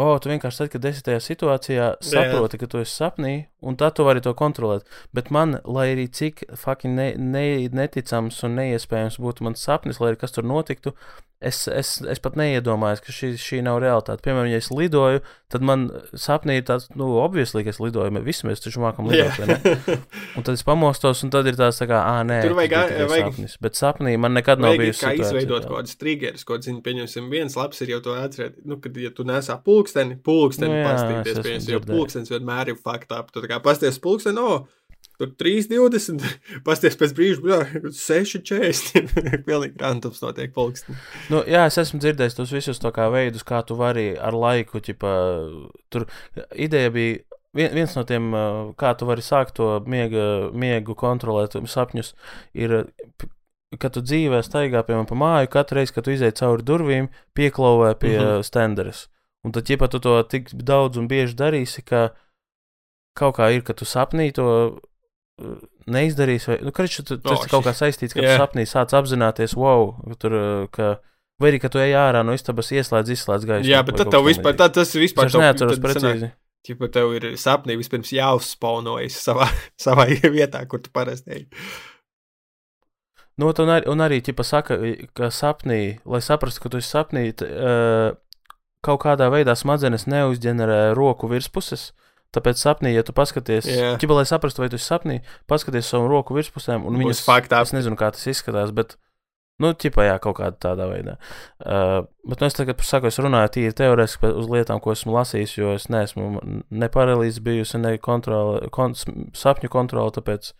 o, 0.00 0.08
oh, 0.08 0.16
tu 0.18 0.32
vienkārši 0.32 0.64
tad, 0.64 0.70
kad 0.72 0.88
esi 0.90 1.04
tajā 1.06 1.20
situācijā, 1.22 1.86
saproti, 2.02 2.58
jā. 2.58 2.64
ka 2.64 2.70
tu 2.72 2.80
esi 2.80 2.96
sapnī, 2.96 3.34
un 3.62 3.78
tad 3.78 3.94
tu 3.94 4.08
vari 4.08 4.24
to 4.24 4.32
kontrolēt. 4.34 4.88
Bet 5.14 5.30
man, 5.30 5.60
lai 5.62 5.92
arī 5.92 6.08
cik 6.10 6.42
fucking 6.58 6.98
ne, 6.98 7.10
ne, 7.20 7.46
neticams 7.70 8.40
un 8.48 8.58
neiespējams 8.58 9.20
būtu 9.22 9.46
mans 9.46 9.62
sapnis, 9.62 10.02
lai 10.02 10.10
arī 10.10 10.24
kas 10.24 10.34
tur 10.34 10.48
notiktu, 10.50 10.96
Es, 11.40 11.62
es, 11.72 11.94
es 12.04 12.18
pat 12.20 12.34
neiedomājos, 12.36 13.00
ka 13.00 13.14
šī, 13.16 13.30
šī 13.40 13.62
nav 13.64 13.78
realitāte. 13.80 14.20
Piemēram, 14.26 14.50
ja 14.52 14.58
es 14.60 14.66
lidoju, 14.68 15.22
tad 15.48 15.62
man 15.64 15.86
sapnī 16.12 16.58
ir 16.60 16.66
tāds, 16.68 16.90
nu, 16.92 17.06
obviously, 17.16 17.62
ka 17.64 17.72
es 17.72 17.78
lidoju. 17.80 18.12
Mēs 18.12 18.26
visi 18.26 18.44
mēs 18.44 18.60
taču 18.60 18.82
mākam 18.82 19.08
lidot. 19.08 19.38
Yeah. 19.40 20.02
un 20.36 20.44
tad 20.44 20.58
es 20.58 20.64
pamostos, 20.68 21.22
un 21.24 21.32
tad 21.32 21.48
ir 21.48 21.56
tāds, 21.56 21.80
tā 21.80 21.88
kā, 21.88 21.96
ah, 21.96 22.18
nē, 22.28 22.42
tur 22.44 22.58
vajag, 22.58 22.92
vajag 23.08 23.30
sapnis. 23.30 23.54
Bet 23.64 23.80
sapnī 23.80 24.12
man 24.20 24.36
nekad 24.36 24.60
nav 24.60 24.76
bijis. 24.76 25.00
Kā 25.00 25.14
izveidot 25.16 25.64
kaut 25.64 25.78
kādas 25.78 25.96
triggerus, 26.02 26.44
ko 26.44 26.60
zinu, 26.60 26.82
pieņemsim, 26.84 27.32
viens 27.32 27.56
labs 27.56 27.80
ir 27.80 27.94
jau 27.94 28.02
to 28.04 28.18
atcerēt. 28.20 28.60
Nu, 28.68 28.76
kad, 28.84 29.00
ja 29.00 29.08
tu 29.16 29.24
nesā 29.24 29.56
pulksteni, 29.64 30.18
pulksteni 30.20 30.76
nu, 30.76 30.84
pastīties, 30.90 31.40
pieņemsim, 31.46 31.72
jo 31.78 31.80
pulkstenis 31.88 32.34
vienmēr 32.36 32.74
ir 32.74 32.84
faktā. 32.84 33.24
Tu 33.32 33.40
tā 33.40 33.48
kā 33.54 33.62
pasties 33.64 33.96
pulksteni, 34.04 34.44
o, 34.44 34.60
oh, 34.60 34.79
tur 35.20 35.32
3,20. 35.40 36.24
Pasties 36.66 36.96
pēc 37.00 37.14
brīža, 37.16 37.42
bļā, 37.44 37.58
6,40. 37.96 39.14
Pilnīgi 39.48 39.80
randoms 39.80 40.22
notiek 40.24 40.54
polkstī. 40.56 40.96
Nu, 41.32 41.42
jā, 41.48 41.66
es 41.68 41.78
esmu 41.82 42.00
dzirdējis 42.02 42.38
tos 42.38 42.54
visus 42.56 42.80
tā 42.82 42.92
kā 42.96 43.10
veidus, 43.12 43.44
kā 43.46 43.60
tu 43.66 43.76
vari 43.78 44.14
ar 44.16 44.36
laiku, 44.36 44.80
ķipa, 44.84 45.12
tur 45.92 46.08
ideja 46.56 46.94
bija. 46.94 47.20
vien- 47.56 47.74
Viens 47.74 47.96
no 47.98 48.04
tiem, 48.06 48.30
kā 48.78 48.94
tu 48.96 49.06
vari 49.06 49.22
sākt 49.26 49.56
to 49.58 49.80
miega, 49.86 50.50
miegu 50.54 50.94
kontrolēt, 50.94 51.58
sapņus, 51.58 52.14
ir, 52.54 52.86
kad 53.78 53.92
tu 53.92 54.00
dzīvē 54.00 54.40
staigā 54.46 54.84
piemēram 54.86 55.08
pa 55.10 55.18
māju, 55.18 55.50
katru 55.50 55.80
reizi, 55.80 55.92
kad 55.92 56.04
tu 56.06 56.14
izej 56.14 56.32
cauri 56.38 56.62
durvīm, 56.62 57.08
pieklauvē 57.34 57.94
pie 57.98 58.16
mm 58.18 58.24
-hmm. 58.24 58.42
stenderes. 58.46 59.08
Un 59.44 59.52
tad, 59.52 59.70
ja 59.70 59.76
tu 59.88 59.98
to 59.98 60.22
tik 60.22 60.50
daudz 60.52 60.98
un 61.00 61.08
bieži 61.08 61.34
darīsi, 61.34 61.82
ka 61.84 62.10
kaut 63.16 63.36
kā 63.36 63.50
ir, 63.54 63.62
ka 63.62 63.72
tu 63.72 63.84
sapnī 63.84 64.32
to 64.32 64.80
uh, 65.40 65.56
neizdarīsi, 65.90 66.50
vai 66.52 66.58
nu, 66.66 66.72
kriču, 66.76 67.04
tu, 67.06 67.18
tas 67.20 67.40
Oh, 67.40 67.46
ir 67.46 67.52
kaut 67.52 67.66
kā 67.66 67.74
saistīts, 67.76 68.14
ka 68.16 68.22
Jā. 68.22 68.36
tu 68.36 68.44
sapnī 68.44 68.66
sāc 68.68 68.94
apzināties, 68.96 69.56
wow, 69.58 69.94
tur, 70.20 70.36
uh, 70.36 70.68
ka, 70.74 70.92
vai 71.42 71.52
arī, 71.52 71.62
ka 71.62 71.72
tu 71.72 71.82
ej 71.82 71.96
ārā 71.98 72.22
no 72.26 72.36
istabas, 72.36 72.72
ieslēdz, 72.76 73.14
izslēdz 73.16 73.48
gaisu. 73.48 73.72
Jā, 73.72 73.82
bet 73.86 74.00
tad 74.00 74.12
tev 74.14 74.26
vispār, 74.28 74.56
tad 74.58 74.76
tas 74.76 74.94
ir 74.94 75.06
vispār 75.06 75.32
Es 75.32 75.38
neatceros 75.40 75.78
tad 75.78 75.82
sanāk, 75.82 76.00
precīzi. 76.00 76.32
Ķipa, 76.68 76.90
tev 76.92 77.14
ir 77.16 77.28
sapnī 77.40 77.78
vispirms 77.80 78.12
jāuzspaunojas 78.12 79.16
savā, 79.24 79.48
savā 79.86 80.10
vietā, 80.28 80.62
kur 80.68 80.84
tu 80.84 80.92
parasti 80.92 81.38
ej. 81.38 81.46
Nu, 83.40 83.48
un, 83.48 83.70
ar, 83.72 83.86
un 83.88 84.02
arī, 84.04 84.18
ja 84.20 84.44
saka, 84.44 84.76
ka 85.16 85.30
sapnī, 85.32 85.96
lai 86.04 86.20
saprastu, 86.20 86.60
ka 86.60 86.72
tu 86.72 86.80
esi 86.82 86.92
sapnī, 86.92 87.30
t, 87.32 87.46
uh, 87.48 88.12
kaut 88.84 89.00
kādā 89.04 89.30
veidā 89.32 89.54
smadzenes 89.56 90.06
neuzģenerē 90.10 90.92
roku 90.96 91.28
virspuses. 91.30 91.90
Tāpēc 92.30 92.60
sapnī, 92.62 92.92
ja 92.94 93.02
tu 93.02 93.14
paskaties, 93.16 93.66
Jā. 93.66 93.92
ķipa, 93.98 94.20
lai 94.20 94.26
saprastu, 94.28 94.62
vai 94.62 94.68
tu 94.70 94.78
esi 94.78 94.86
sapnī, 94.86 95.16
paskaties 95.50 95.88
savu 95.90 96.06
roku 96.10 96.36
virspusēm, 96.36 96.84
un 96.86 96.98
viņas 97.00 97.24
faktā. 97.26 97.58
Es 97.66 97.74
nezinu, 97.74 97.98
kā 97.98 98.12
tas 98.14 98.22
izskatās, 98.30 98.70
bet, 98.76 98.94
nu, 99.58 99.72
ķipā, 99.74 100.06
jā, 100.06 100.14
kaut 100.22 100.38
kādā 100.38 100.54
tādā 100.62 100.86
veidā. 100.92 101.16
Uh, 101.58 102.06
bet 102.30 102.38
nu, 102.38 102.46
es 102.46 102.54
tagad, 102.54 102.78
saku, 102.86 103.10
es 103.10 103.18
runāju 103.18 103.50
tīri 103.56 103.74
teorētiski 103.82 104.30
uz 104.30 104.46
lietām, 104.52 104.78
ko 104.84 104.94
esmu 104.94 105.16
lasījis, 105.18 105.56
jo 105.58 105.74
es 105.74 105.88
neesmu 105.90 106.44
ne 106.70 106.90
paralīzes 106.94 107.42
bijusi, 107.42 107.82
ne 107.82 107.96
kontrole, 107.98 108.70
kon, 108.74 108.94
sapņu 108.94 109.72
kontrole, 109.74 110.14
tāpēc 110.14 110.52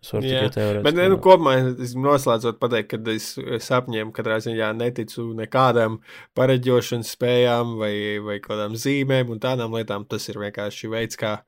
es 0.00 0.12
varu 0.14 0.26
Jā, 0.28 0.42
tikai 0.44 0.54
teorētiski. 0.56 0.84
Bet, 0.86 1.00
nu, 1.12 1.18
kopumā, 1.24 1.54
es 1.86 1.94
noslēdzot 1.98 2.60
pateikt, 2.62 2.94
ka 2.94 3.14
es 3.14 3.28
sapņiem 3.66 4.12
katrā 4.16 4.38
ziņā 4.44 4.70
neticu 4.78 5.26
nekādām 5.38 6.00
pareģošanas 6.38 7.14
spējām 7.16 7.76
vai, 7.80 7.94
vai 8.24 8.38
kādām 8.44 8.76
zīmēm 8.80 9.32
un 9.34 9.42
tādām 9.42 9.76
lietām. 9.76 10.06
Tas 10.10 10.28
ir 10.32 10.40
vienkārši 10.42 10.92
veids, 10.92 11.20
kā 11.20 11.38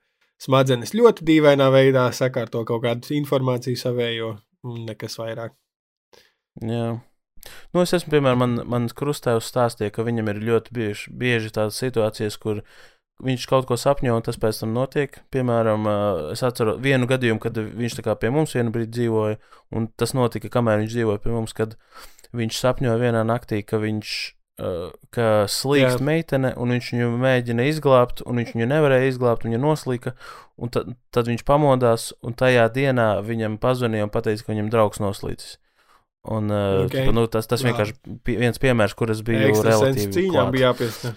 smadzenes 0.42 0.94
ļoti 0.96 1.26
dīvainā 1.28 1.70
veidā 1.72 2.08
sakārto 2.16 2.64
kaut 2.68 2.84
kādu 2.84 3.16
informāciju 3.18 3.80
savējo 3.80 4.34
un 4.68 4.84
nekas 4.88 5.18
vairāk. 5.20 5.56
Jā. 6.62 7.00
Nu, 7.74 7.82
es 7.82 7.92
esmu, 7.96 8.12
piemēram, 8.14 8.38
man, 8.38 8.58
mans 8.70 8.94
krustēvs 8.94 9.48
stāstīja, 9.50 9.92
ka 9.94 10.04
viņam 10.06 10.30
ir 10.30 10.42
ļoti 10.46 10.74
bieži, 10.76 11.14
bieži 11.18 11.50
tādas 11.54 11.80
situācijas, 11.82 12.36
kur 12.38 12.62
viņš 13.22 13.46
kaut 13.50 13.68
ko 13.70 13.78
sapņo, 13.78 14.16
un 14.18 14.26
tas 14.26 14.38
pēc 14.40 14.62
tam 14.62 14.74
notiek. 14.76 15.20
Piemēram, 15.34 15.88
ā, 15.88 15.96
es 16.34 16.42
atceros 16.46 16.80
vienu 16.82 17.08
gadījumu, 17.10 17.40
kad 17.42 17.58
viņš 17.58 17.98
pie 18.20 18.30
mums 18.34 18.54
vienu 18.56 18.74
brīdi 18.74 18.98
dzīvoja, 18.98 19.40
un 19.74 19.88
tas 19.96 20.14
notika, 20.18 20.50
kamēr 20.52 20.82
viņš 20.82 20.94
dzīvoja 20.96 21.22
pie 21.22 21.34
mums, 21.34 21.54
kad 21.56 21.76
viņš 22.36 22.60
sapņoja 22.64 23.00
vienā 23.00 23.24
naktī, 23.28 23.62
ka 23.66 23.80
viņš 23.82 24.12
ā, 24.62 24.74
ka 25.14 25.28
slīkst 25.50 26.00
Jā. 26.00 26.04
meitene, 26.06 26.52
un 26.60 26.74
viņš 26.74 26.92
viņu 26.94 27.10
mēģina 27.22 27.66
izglābt, 27.70 28.22
un 28.26 28.42
viņš 28.42 28.54
viņu 28.56 28.68
nevarēja 28.74 29.10
izglābt, 29.12 29.46
viņa 29.48 29.60
noslīka, 29.62 30.14
un 30.60 30.72
tad, 30.74 30.94
tad 31.14 31.30
viņš 31.30 31.44
pamodās, 31.48 32.12
un 32.24 32.36
tajā 32.38 32.68
dienā 32.74 33.10
viņam 33.26 33.58
pazvanīja 33.62 34.08
un 34.08 34.14
teica, 34.14 34.38
ka 34.44 34.54
viņam 34.54 34.72
draugs 34.72 35.02
noslīcis. 35.02 35.58
Un, 36.22 36.52
Ok. 36.52 36.86
okay. 36.86 37.10
nu, 37.10 37.26
tas, 37.26 37.48
tas 37.50 37.64
vienkārši 37.66 37.96
bija 38.22 38.44
viens 38.44 38.60
piemērs, 38.62 38.94
kur 38.94 39.10
es 39.10 39.24
biju 39.26 39.56
relatīvi 39.58 40.12
cīņām 40.14 40.52
bija 40.54 40.68
jāpiesna. 40.70 41.16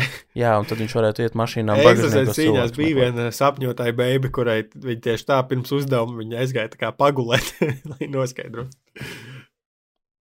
Jā, 0.42 0.52
un 0.60 0.66
tad 0.68 0.80
viņš 0.82 0.96
varētu 0.98 1.24
iet 1.24 1.38
mašīnā. 1.38 1.78
Ekstrasens 1.82 2.36
cīņās 2.36 2.74
bija 2.76 2.98
viena 2.98 3.30
sapņotāja 3.34 3.96
beiga, 3.96 4.30
kurai 4.34 4.60
viņa 4.74 5.02
tieši 5.08 5.28
tā 5.28 5.40
pirms 5.48 5.72
uzdevuma 5.76 6.20
viņa 6.22 6.42
aizgāja 6.42 6.72
tā 6.74 6.82
kā 6.84 6.92
pagulēt, 6.96 7.54
lai 7.94 8.10
noskaidrotu. 8.12 8.74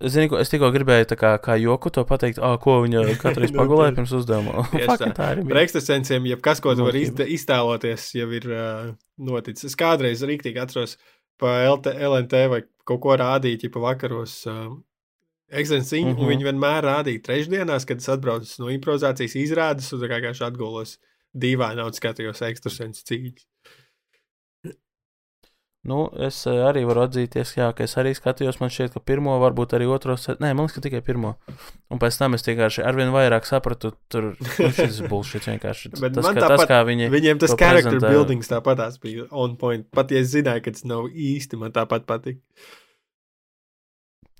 Zini, 0.05 0.29
ko, 0.29 0.41
es 0.43 0.51
tikko 0.51 0.69
gribēju 0.75 1.17
kā, 1.17 1.37
kā 1.41 1.55
joku 1.57 1.93
to 1.95 2.03
pateikt, 2.09 2.41
ah, 2.43 2.57
ko 2.61 2.81
viņa 2.85 3.05
katru 3.23 3.45
reizi 3.45 3.55
Nu, 3.55 3.63
pagulēja 3.63 3.95
pirms 3.97 4.15
uzdevuma. 4.19 4.65
Fucking 4.73 5.15
tā. 5.17 5.31
arī 5.33 5.45
Par 5.47 5.55
bija. 5.55 5.67
ekstrasensiem, 5.69 6.27
jebkas, 6.33 6.61
ko 6.65 6.75
tu 6.77 6.89
vari 6.89 7.05
iztēloties, 7.07 8.09
jau 8.19 8.27
ir 8.37 8.49
uh, 8.51 8.89
noticis. 9.31 9.71
Es 9.71 9.79
kādreiz 9.79 10.25
rīktīgi 10.27 10.61
atceros 10.61 10.99
pa 11.41 11.61
LT, 11.71 11.95
LNT 12.11 12.43
vai 12.53 12.65
kaut 12.85 13.01
ko 13.07 13.17
rādīju, 13.21 13.63
ja 13.65 13.75
pa 13.75 13.85
vakaros. 13.87 14.37
Uh, 14.51 14.75
Ekstrasensīņu, 15.53 16.07
mm 16.07 16.13
Mhm. 16.15 16.19
-hmm. 16.19 16.25
un 16.25 16.33
viņi 16.33 16.45
vienmēr 16.51 16.83
rādīja 16.89 17.23
trešdienās, 17.29 17.85
kad 17.87 17.99
es 17.99 18.09
atbraucu 18.09 18.63
no 18.63 18.71
improvizācijas 18.73 19.35
izrādes, 19.37 19.93
un 19.93 20.01
vienkārši 20.01 20.45
atgulos 20.47 20.99
dīvaini 21.37 21.85
un 21.85 21.93
skatījos 21.93 22.41
ekstrasens 22.49 23.05
cīņas. 23.05 23.45
Nu, 25.85 26.07
es 26.17 26.47
eh, 26.49 26.63
arī 26.65 26.81
varu 26.89 27.03
atzīties, 27.05 27.51
jā, 27.59 27.67
ka 27.77 27.85
es 27.85 27.93
arī 28.01 28.15
skatījos. 28.17 28.57
Man 28.57 28.71
šķiet, 28.73 28.95
ka 28.95 29.01
pirmo, 29.05 29.35
varbūt 29.43 29.75
arī 29.77 29.85
otro, 29.93 30.15
nē, 30.17 30.55
man 30.57 30.65
liekas, 30.65 30.79
ka 30.79 30.81
tikai 30.87 31.03
pirmo. 31.05 31.35
Un 31.93 31.99
pēc 32.01 32.17
tam 32.17 32.33
es 32.39 32.43
vienkārši 32.47 32.81
arvien 32.89 33.13
vairāk 33.13 33.45
sapratu, 33.45 33.91
tur 34.09 34.31
šis 34.57 35.03
bullshit 35.11 35.45
vienkārši. 35.45 35.93
Bet 36.01 36.15
tas, 36.17 36.25
man 36.25 36.35
ka, 36.41 36.49
tas, 36.55 36.65
kā 36.71 36.79
viņi. 36.89 37.11
Viņiem 37.13 37.39
tas 37.43 37.53
character 37.53 37.99
prezentē- 37.99 38.15
buildings 38.17 38.49
tāpatās 38.49 38.97
bija 39.03 39.27
on 39.31 39.59
point. 39.61 39.85
Pat 39.93 40.09
ja 40.11 40.23
es 40.25 40.33
zināju, 40.33 40.65
ka 40.65 40.71
tas 40.73 40.85
nav 40.89 41.05
īsti, 41.13 41.61
man 41.61 41.77
tāpat 41.77 42.09
patīk. 42.09 42.41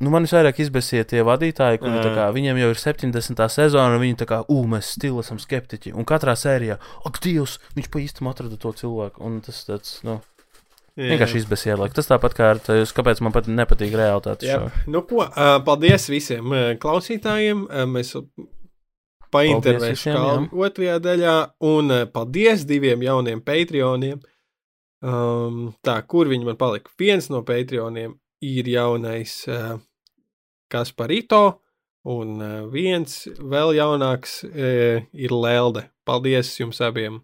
Nu, 0.03 0.11
man 0.11 0.25
visvairāk 0.27 0.59
izbēsīja 0.59 1.07
tie 1.13 1.21
vadītāji, 1.23 1.79
kuri 1.79 2.01
Jā. 2.01 2.13
kā, 2.17 2.25
viņiem 2.35 2.59
jau 2.59 2.71
ir 2.73 2.79
70. 2.81 3.43
sezona, 3.53 3.95
un 3.95 4.03
viņi 4.03 4.17
tā 4.25 4.27
kā, 4.27 4.41
ū, 4.51 4.65
mēs 4.67 4.91
stili 4.97 5.23
esam 5.23 5.39
skeptiķi. 5.39 5.93
Un 5.95 6.07
katrā 6.09 6.35
sērijā, 6.39 6.81
ak, 7.07 7.21
Dievs, 7.23 7.61
viņš 7.77 7.91
pa 7.93 8.03
īstam 8.03 8.31
atrada 8.33 8.59
to 8.59 8.73
cilvēku. 8.75 9.23
Un 9.23 9.37
tas 9.45 9.61
tāds, 9.69 10.01
nu, 10.03 10.17
Jā. 10.99 11.13
vienkārši 11.13 11.45
izbēsīja. 11.45 11.79
Like. 11.79 11.95
Tas 11.95 12.11
tāpat 12.11 12.35
kā 12.35 12.51
ar 12.57 12.63
to, 12.63 12.81
kāpēc 12.97 13.23
man 13.23 13.37
pat 13.37 13.47
nepatīk 13.47 13.95
realitāte. 13.95 14.51
Jā, 14.51 14.59
nu 14.91 15.05
ko, 15.07 15.29
ā, 15.31 15.61
paldies 15.67 16.09
visiem 16.11 16.51
klausītājiem. 16.83 17.63
Mēs 17.95 18.17
paintervēsim 19.35 20.51
otrajā 20.51 20.99
daļā, 21.07 21.37
un 21.71 21.95
paldies 22.15 22.67
diviem 22.67 23.07
jauniem 23.07 23.47
Patreoniem. 23.47 24.19
Um, 25.05 25.69
tā, 25.85 25.99
kur 26.09 26.31
viņi 26.31 26.47
man 26.49 26.59
palika? 26.59 26.91
Viens 26.99 27.27
no 27.31 27.43
Patreoniem 27.47 28.15
ir 28.45 28.69
jaunais 28.69 29.37
uh, 29.49 29.77
Kasparito, 30.73 31.43
un 32.05 32.39
uh, 32.43 32.65
viens 32.73 33.25
vēl 33.39 33.75
jaunāks 33.79 34.43
uh, 34.49 35.05
ir 35.13 35.35
Lelde. 35.35 35.89
Paldies 36.05 36.53
jums 36.61 36.83
abiem! 36.85 37.23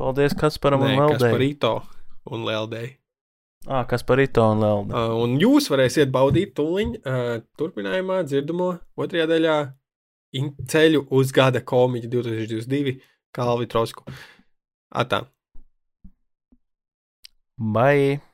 Paldies 0.00 0.36
Kasparam 0.36 0.84
un 0.84 0.88
Nē, 0.88 0.96
Leldei. 0.96 1.18
Kasparito 1.18 1.74
un 2.32 2.46
Leldei. 2.48 2.94
Ah, 3.68 3.84
Kasparito 3.84 4.44
un 4.52 4.62
Lelde. 4.64 4.96
Uh, 4.96 5.16
un 5.24 5.36
jūs 5.40 5.68
varēsiet 5.72 6.12
baudīt 6.12 6.54
tūliņ, 6.56 6.94
uh, 7.00 7.34
turpinājumā, 7.60 8.22
dzirdamo 8.28 8.70
otrajā 8.96 9.28
daļā 9.28 9.58
ceļu 10.70 11.04
uz 11.10 11.34
gada 11.36 11.60
komiķu 11.60 12.08
2022 12.16 12.96
Kalvi 13.36 13.68
Trosku. 13.68 14.06
Atā! 14.90 15.24
Bye! 17.60 18.29